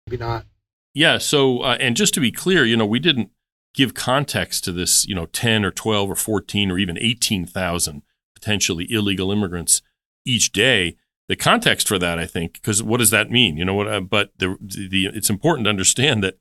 Maybe 0.06 0.16
not. 0.16 0.46
Yeah. 0.94 1.18
So, 1.18 1.60
uh, 1.60 1.76
and 1.80 1.96
just 1.96 2.14
to 2.14 2.20
be 2.20 2.32
clear, 2.32 2.64
you 2.64 2.76
know, 2.76 2.86
we 2.86 3.00
didn't 3.00 3.30
give 3.74 3.92
context 3.92 4.64
to 4.64 4.72
this, 4.72 5.06
you 5.06 5.14
know, 5.14 5.26
10 5.26 5.64
or 5.64 5.70
12 5.70 6.10
or 6.10 6.14
14 6.14 6.70
or 6.70 6.78
even 6.78 6.96
18,000 6.98 8.02
potentially 8.34 8.86
illegal 8.90 9.30
immigrants 9.30 9.82
each 10.24 10.52
day. 10.52 10.96
The 11.28 11.36
context 11.36 11.86
for 11.88 11.98
that, 11.98 12.18
I 12.18 12.24
think, 12.24 12.54
because 12.54 12.82
what 12.82 12.98
does 12.98 13.10
that 13.10 13.30
mean? 13.30 13.56
You 13.56 13.64
know 13.64 13.74
what? 13.74 13.88
Uh, 13.88 14.00
but 14.00 14.30
the, 14.38 14.56
the 14.60 15.10
it's 15.12 15.28
important 15.28 15.66
to 15.66 15.70
understand 15.70 16.24
that 16.24 16.38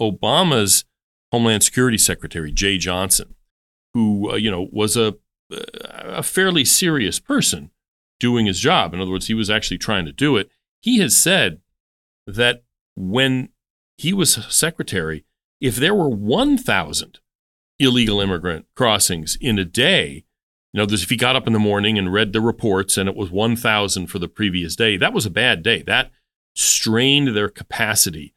Obama's 0.00 0.84
Homeland 1.32 1.62
Security 1.62 1.98
Secretary 1.98 2.52
Jeh 2.52 2.78
Johnson, 2.78 3.34
who 3.92 4.30
uh, 4.30 4.36
you 4.36 4.50
know 4.50 4.68
was 4.72 4.96
a 4.96 5.16
a 5.50 6.22
fairly 6.22 6.64
serious 6.64 7.18
person 7.18 7.70
doing 8.20 8.46
his 8.46 8.60
job. 8.60 8.94
In 8.94 9.00
other 9.00 9.10
words, 9.10 9.26
he 9.26 9.34
was 9.34 9.50
actually 9.50 9.78
trying 9.78 10.04
to 10.04 10.12
do 10.12 10.36
it. 10.36 10.48
He 10.80 10.98
has 11.00 11.16
said 11.16 11.60
that 12.26 12.62
when 12.94 13.48
he 13.98 14.12
was 14.12 14.46
secretary, 14.48 15.24
if 15.60 15.76
there 15.76 15.94
were 15.94 16.08
1,000 16.08 17.18
illegal 17.78 18.20
immigrant 18.20 18.66
crossings 18.76 19.36
in 19.40 19.58
a 19.58 19.64
day, 19.64 20.24
you 20.72 20.78
know, 20.78 20.86
if 20.88 21.10
he 21.10 21.16
got 21.16 21.34
up 21.34 21.48
in 21.48 21.52
the 21.52 21.58
morning 21.58 21.98
and 21.98 22.12
read 22.12 22.32
the 22.32 22.40
reports 22.40 22.96
and 22.96 23.08
it 23.08 23.16
was 23.16 23.30
1,000 23.30 24.06
for 24.06 24.20
the 24.20 24.28
previous 24.28 24.76
day, 24.76 24.96
that 24.96 25.12
was 25.12 25.26
a 25.26 25.30
bad 25.30 25.62
day. 25.62 25.82
That 25.82 26.12
strained 26.54 27.34
their 27.34 27.48
capacity 27.48 28.34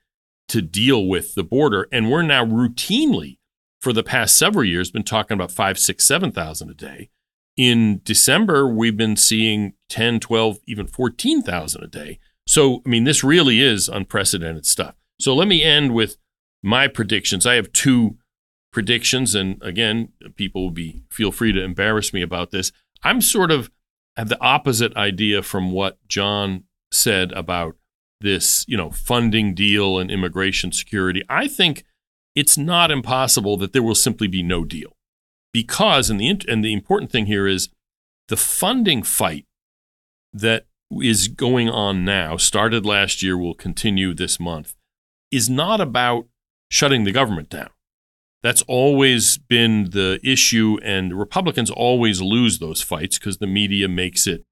to 0.48 0.62
deal 0.62 1.08
with 1.08 1.36
the 1.36 1.44
border. 1.44 1.88
And 1.92 2.10
we're 2.10 2.24
now 2.24 2.46
routinely, 2.46 3.38
for 3.80 3.94
the 3.94 4.04
past 4.04 4.38
several 4.38 4.66
years, 4.66 4.92
been 4.92 5.04
talking 5.04 5.36
about 5.36 5.52
five, 5.52 5.78
six, 5.78 6.06
7,000 6.06 6.70
a 6.70 6.74
day. 6.74 7.10
In 7.56 8.02
December, 8.04 8.68
we've 8.68 8.98
been 8.98 9.16
seeing 9.16 9.74
10, 9.90 10.20
12, 10.20 10.60
even 10.68 10.88
14,000 10.88 11.84
a 11.84 11.88
day. 11.88 12.20
So, 12.48 12.82
I 12.86 12.90
mean, 12.90 13.04
this 13.04 13.24
really 13.24 13.62
is 13.62 13.88
unprecedented 13.88 14.66
stuff. 14.66 14.96
So 15.20 15.36
let 15.36 15.48
me 15.48 15.64
end 15.64 15.94
with 15.94 16.18
my 16.64 16.88
predictions. 16.88 17.46
I 17.46 17.56
have 17.56 17.72
two 17.72 18.18
predictions, 18.72 19.36
and 19.36 19.62
again, 19.62 20.10
people 20.36 20.64
will 20.64 20.72
be 20.72 21.04
feel 21.10 21.32
free 21.32 21.52
to 21.54 21.64
embarrass 21.64 22.12
me 22.12 22.22
about 22.22 22.52
this. 22.52 22.72
I'm 23.04 23.22
sort 23.22 23.52
of 23.52 23.70
have 24.18 24.30
the 24.30 24.42
opposite 24.42 24.96
idea 24.96 25.44
from 25.44 25.72
what 25.72 25.98
Jon 26.08 26.64
said 26.92 27.32
about 27.34 27.76
this, 28.22 28.66
you 28.68 28.78
know, 28.78 28.90
funding 28.90 29.54
deal 29.54 30.00
and 30.00 30.10
immigration 30.10 30.72
security. 30.72 31.24
I 31.30 31.48
think 31.48 31.84
it's 32.36 32.58
not 32.58 32.92
impossible 32.92 33.58
that 33.58 33.74
there 33.74 33.84
will 33.84 33.96
simply 33.96 34.28
be 34.28 34.42
no 34.42 34.64
deal, 34.64 34.93
because 35.54 36.10
and 36.10 36.20
the 36.20 36.42
and 36.48 36.64
the 36.64 36.74
important 36.74 37.12
thing 37.12 37.28
here 37.28 37.48
is 37.48 37.70
the 38.28 38.36
funding 38.38 39.04
fight 39.04 39.46
that 40.34 40.66
is 41.02 41.28
going 41.28 41.70
on 41.70 42.04
now, 42.04 42.38
started 42.38 42.86
last 42.86 43.24
year, 43.24 43.38
will 43.38 43.54
continue 43.54 44.14
this 44.14 44.40
month, 44.40 44.76
is 45.32 45.50
not 45.50 45.80
about 45.80 46.28
shutting 46.70 47.04
the 47.04 47.12
government 47.12 47.50
down. 47.50 47.70
That's 48.42 48.64
always 48.64 49.38
been 49.38 49.92
the 49.92 50.20
issue, 50.24 50.78
and 50.84 51.18
Republicans 51.18 51.72
always 51.72 52.22
lose 52.22 52.60
those 52.60 52.82
fights 52.82 53.18
because 53.18 53.38
the 53.38 53.48
media 53.48 53.88
makes 53.88 54.28
it 54.28 54.44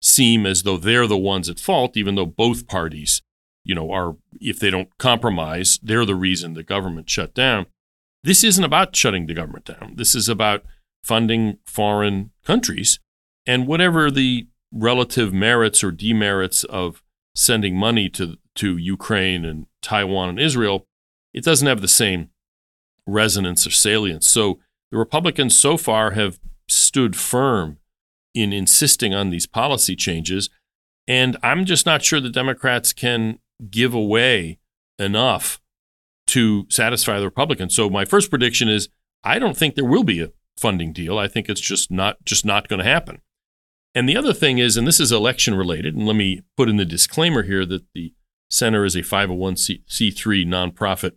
seem 0.00 0.46
as 0.46 0.62
though 0.62 0.76
they're 0.76 1.08
the 1.08 1.18
ones 1.18 1.48
at 1.48 1.58
fault, 1.58 1.96
even 1.96 2.14
though 2.14 2.26
both 2.26 2.68
parties, 2.68 3.22
you 3.64 3.74
know, 3.74 3.90
are, 3.90 4.16
if 4.40 4.60
they 4.60 4.70
don't 4.70 4.96
compromise, 4.98 5.78
they're 5.82 6.06
the 6.06 6.14
reason 6.14 6.54
the 6.54 6.62
government 6.62 7.10
shut 7.10 7.34
down. 7.34 7.66
This 8.22 8.44
isn't 8.44 8.64
about 8.64 8.94
shutting 8.94 9.26
the 9.26 9.34
government 9.34 9.64
down. 9.64 9.94
This 9.96 10.14
is 10.14 10.28
about 10.28 10.64
funding 11.02 11.58
foreign 11.64 12.30
countries. 12.44 13.00
And 13.46 13.66
whatever 13.66 14.10
the 14.10 14.46
relative 14.72 15.32
merits 15.32 15.82
or 15.82 15.90
demerits 15.90 16.64
of 16.64 17.02
sending 17.34 17.76
money 17.76 18.08
to, 18.10 18.36
to 18.56 18.76
Ukraine 18.76 19.44
and 19.44 19.66
Taiwan 19.82 20.28
and 20.28 20.40
Israel, 20.40 20.86
it 21.32 21.44
doesn't 21.44 21.66
have 21.66 21.80
the 21.80 21.88
same 21.88 22.30
resonance 23.06 23.66
or 23.66 23.70
salience. 23.70 24.28
So 24.28 24.58
the 24.90 24.98
Republicans 24.98 25.58
so 25.58 25.76
far 25.76 26.12
have 26.12 26.38
stood 26.68 27.16
firm 27.16 27.78
in 28.34 28.52
insisting 28.52 29.14
on 29.14 29.30
these 29.30 29.46
policy 29.46 29.96
changes. 29.96 30.50
And 31.08 31.36
I'm 31.42 31.64
just 31.64 31.86
not 31.86 32.04
sure 32.04 32.20
the 32.20 32.30
Democrats 32.30 32.92
can 32.92 33.38
give 33.70 33.94
away 33.94 34.58
enough 34.98 35.60
to 36.30 36.66
satisfy 36.68 37.18
the 37.18 37.26
Republicans. 37.26 37.74
So 37.74 37.90
my 37.90 38.04
first 38.04 38.30
prediction 38.30 38.68
is 38.68 38.88
I 39.22 39.38
don't 39.38 39.56
think 39.56 39.74
there 39.74 39.84
will 39.84 40.04
be 40.04 40.22
a 40.22 40.30
funding 40.56 40.92
deal. 40.92 41.18
I 41.18 41.28
think 41.28 41.48
it's 41.48 41.60
just 41.60 41.90
not 41.90 42.24
just 42.24 42.44
not 42.44 42.68
going 42.68 42.78
to 42.78 42.84
happen. 42.84 43.20
And 43.94 44.08
the 44.08 44.16
other 44.16 44.32
thing 44.32 44.58
is, 44.58 44.76
and 44.76 44.86
this 44.86 45.00
is 45.00 45.10
election 45.10 45.54
related, 45.54 45.96
and 45.96 46.06
let 46.06 46.14
me 46.14 46.42
put 46.56 46.68
in 46.68 46.76
the 46.76 46.84
disclaimer 46.84 47.42
here 47.42 47.66
that 47.66 47.84
the 47.94 48.14
center 48.48 48.84
is 48.84 48.94
a 48.94 49.00
501c3 49.00 50.46
nonprofit 50.46 51.12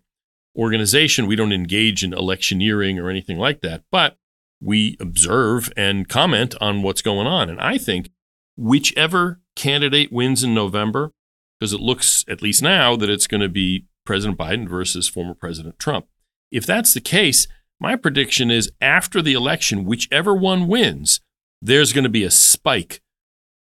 organization. 0.57 1.27
We 1.27 1.35
don't 1.35 1.53
engage 1.53 2.03
in 2.03 2.13
electioneering 2.13 2.99
or 2.99 3.09
anything 3.09 3.37
like 3.37 3.61
that, 3.61 3.83
but 3.91 4.17
we 4.59 4.97
observe 4.99 5.71
and 5.77 6.09
comment 6.09 6.55
on 6.59 6.81
what's 6.81 7.01
going 7.03 7.27
on. 7.27 7.49
And 7.49 7.59
I 7.59 7.77
think 7.77 8.09
whichever 8.57 9.39
candidate 9.55 10.11
wins 10.11 10.43
in 10.43 10.55
November, 10.55 11.11
because 11.59 11.73
it 11.73 11.79
looks, 11.79 12.25
at 12.27 12.41
least 12.41 12.63
now, 12.63 12.95
that 12.95 13.09
it's 13.09 13.27
going 13.27 13.41
to 13.41 13.49
be 13.49 13.85
President 14.05 14.37
Biden 14.37 14.67
versus 14.67 15.07
former 15.07 15.33
President 15.33 15.79
Trump. 15.79 16.07
If 16.51 16.65
that's 16.65 16.93
the 16.93 17.01
case, 17.01 17.47
my 17.79 17.95
prediction 17.95 18.51
is 18.51 18.71
after 18.79 19.21
the 19.21 19.33
election, 19.33 19.85
whichever 19.85 20.33
one 20.35 20.67
wins, 20.67 21.21
there's 21.61 21.93
going 21.93 22.03
to 22.03 22.09
be 22.09 22.23
a 22.23 22.31
spike 22.31 23.01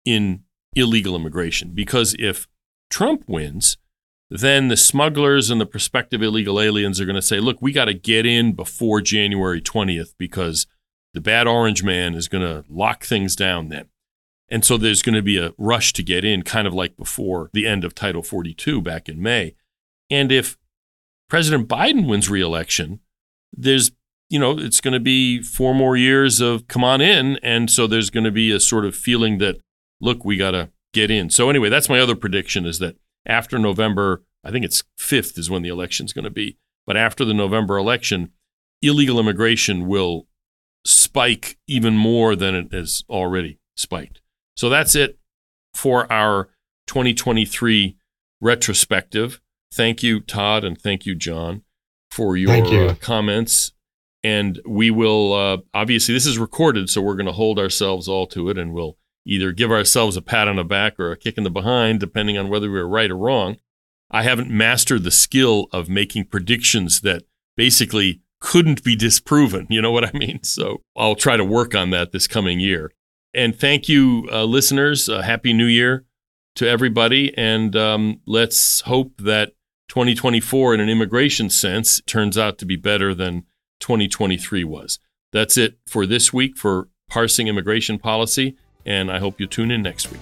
in 0.04 0.42
illegal 0.74 1.16
immigration. 1.16 1.72
Because 1.74 2.14
if 2.18 2.46
Trump 2.90 3.24
wins, 3.26 3.76
then 4.30 4.68
the 4.68 4.76
smugglers 4.76 5.50
and 5.50 5.60
the 5.60 5.66
prospective 5.66 6.22
illegal 6.22 6.60
aliens 6.60 7.00
are 7.00 7.06
going 7.06 7.14
to 7.14 7.22
say, 7.22 7.40
look, 7.40 7.60
we 7.60 7.72
got 7.72 7.86
to 7.86 7.94
get 7.94 8.26
in 8.26 8.52
before 8.52 9.00
January 9.00 9.60
20th 9.60 10.14
because 10.18 10.66
the 11.12 11.20
bad 11.20 11.46
orange 11.46 11.82
man 11.82 12.14
is 12.14 12.28
going 12.28 12.42
to 12.42 12.64
lock 12.68 13.04
things 13.04 13.36
down 13.36 13.68
then. 13.68 13.86
And 14.48 14.64
so 14.64 14.76
there's 14.76 15.02
going 15.02 15.14
to 15.14 15.22
be 15.22 15.38
a 15.38 15.52
rush 15.56 15.92
to 15.94 16.02
get 16.02 16.24
in, 16.24 16.42
kind 16.42 16.66
of 16.66 16.74
like 16.74 16.96
before 16.96 17.50
the 17.52 17.66
end 17.66 17.84
of 17.84 17.94
Title 17.94 18.22
42 18.22 18.82
back 18.82 19.08
in 19.08 19.22
May. 19.22 19.54
And 20.10 20.30
if 20.30 20.56
President 21.28 21.68
Biden 21.68 22.08
wins 22.08 22.28
reelection, 22.30 23.00
there's, 23.52 23.90
you 24.28 24.38
know, 24.38 24.58
it's 24.58 24.80
going 24.80 24.94
to 24.94 25.00
be 25.00 25.42
four 25.42 25.74
more 25.74 25.96
years 25.96 26.40
of 26.40 26.68
come 26.68 26.84
on 26.84 27.00
in. 27.00 27.38
And 27.42 27.70
so 27.70 27.86
there's 27.86 28.10
going 28.10 28.24
to 28.24 28.30
be 28.30 28.50
a 28.50 28.60
sort 28.60 28.84
of 28.84 28.94
feeling 28.94 29.38
that, 29.38 29.56
look, 30.00 30.24
we 30.24 30.36
got 30.36 30.52
to 30.52 30.70
get 30.92 31.10
in. 31.10 31.30
So 31.30 31.50
anyway, 31.50 31.68
that's 31.68 31.88
my 31.88 31.98
other 31.98 32.14
prediction 32.14 32.66
is 32.66 32.78
that 32.78 32.96
after 33.26 33.58
November, 33.58 34.22
I 34.44 34.50
think 34.50 34.64
it's 34.64 34.84
5th 34.98 35.38
is 35.38 35.50
when 35.50 35.62
the 35.62 35.68
election 35.68 36.06
is 36.06 36.12
going 36.12 36.24
to 36.24 36.30
be. 36.30 36.58
But 36.86 36.96
after 36.96 37.24
the 37.24 37.34
November 37.34 37.78
election, 37.78 38.32
illegal 38.82 39.18
immigration 39.18 39.86
will 39.86 40.26
spike 40.84 41.58
even 41.66 41.94
more 41.94 42.36
than 42.36 42.54
it 42.54 42.72
has 42.72 43.02
already 43.08 43.58
spiked. 43.76 44.20
So 44.56 44.68
that's 44.68 44.94
it 44.94 45.18
for 45.72 46.10
our 46.12 46.50
2023 46.86 47.96
retrospective. 48.40 49.40
Thank 49.74 50.02
you, 50.02 50.20
Todd, 50.20 50.64
and 50.64 50.80
thank 50.80 51.04
you, 51.04 51.14
Jon, 51.14 51.62
for 52.10 52.36
your 52.36 52.54
you. 52.64 52.86
uh, 52.86 52.94
comments. 52.94 53.72
And 54.22 54.60
we 54.66 54.90
will, 54.90 55.34
uh, 55.34 55.58
obviously, 55.74 56.14
this 56.14 56.26
is 56.26 56.38
recorded, 56.38 56.88
so 56.88 57.02
we're 57.02 57.16
going 57.16 57.26
to 57.26 57.32
hold 57.32 57.58
ourselves 57.58 58.08
all 58.08 58.26
to 58.28 58.48
it 58.48 58.56
and 58.56 58.72
we'll 58.72 58.96
either 59.26 59.52
give 59.52 59.70
ourselves 59.70 60.16
a 60.16 60.22
pat 60.22 60.48
on 60.48 60.56
the 60.56 60.64
back 60.64 60.98
or 60.98 61.10
a 61.12 61.16
kick 61.16 61.36
in 61.36 61.44
the 61.44 61.50
behind, 61.50 62.00
depending 62.00 62.38
on 62.38 62.48
whether 62.48 62.70
we 62.70 62.78
were 62.78 62.88
right 62.88 63.10
or 63.10 63.16
wrong. 63.16 63.56
I 64.10 64.22
haven't 64.22 64.50
mastered 64.50 65.02
the 65.02 65.10
skill 65.10 65.66
of 65.72 65.88
making 65.88 66.26
predictions 66.26 67.00
that 67.00 67.24
basically 67.56 68.22
couldn't 68.40 68.84
be 68.84 68.94
disproven. 68.94 69.66
You 69.70 69.82
know 69.82 69.90
what 69.90 70.04
I 70.04 70.16
mean? 70.16 70.40
So 70.44 70.82
I'll 70.96 71.16
try 71.16 71.36
to 71.36 71.44
work 71.44 71.74
on 71.74 71.90
that 71.90 72.12
this 72.12 72.28
coming 72.28 72.60
year. 72.60 72.92
And 73.34 73.58
thank 73.58 73.88
you, 73.88 74.28
uh, 74.30 74.44
listeners. 74.44 75.08
Uh, 75.08 75.22
Happy 75.22 75.52
New 75.52 75.66
Year 75.66 76.04
to 76.56 76.68
everybody. 76.68 77.36
And 77.36 77.74
um, 77.74 78.20
let's 78.26 78.82
hope 78.82 79.12
that 79.18 79.52
2024, 79.88 80.74
in 80.74 80.80
an 80.80 80.88
immigration 80.88 81.50
sense, 81.50 82.00
turns 82.06 82.36
out 82.38 82.58
to 82.58 82.66
be 82.66 82.76
better 82.76 83.14
than 83.14 83.44
2023 83.80 84.64
was. 84.64 84.98
That's 85.32 85.56
it 85.56 85.78
for 85.86 86.06
this 86.06 86.32
week 86.32 86.56
for 86.56 86.88
Parsing 87.08 87.48
Immigration 87.48 87.98
Policy 87.98 88.56
and 88.86 89.10
I 89.10 89.18
hope 89.18 89.40
you 89.40 89.46
tune 89.46 89.70
in 89.70 89.82
next 89.82 90.10
week. 90.10 90.20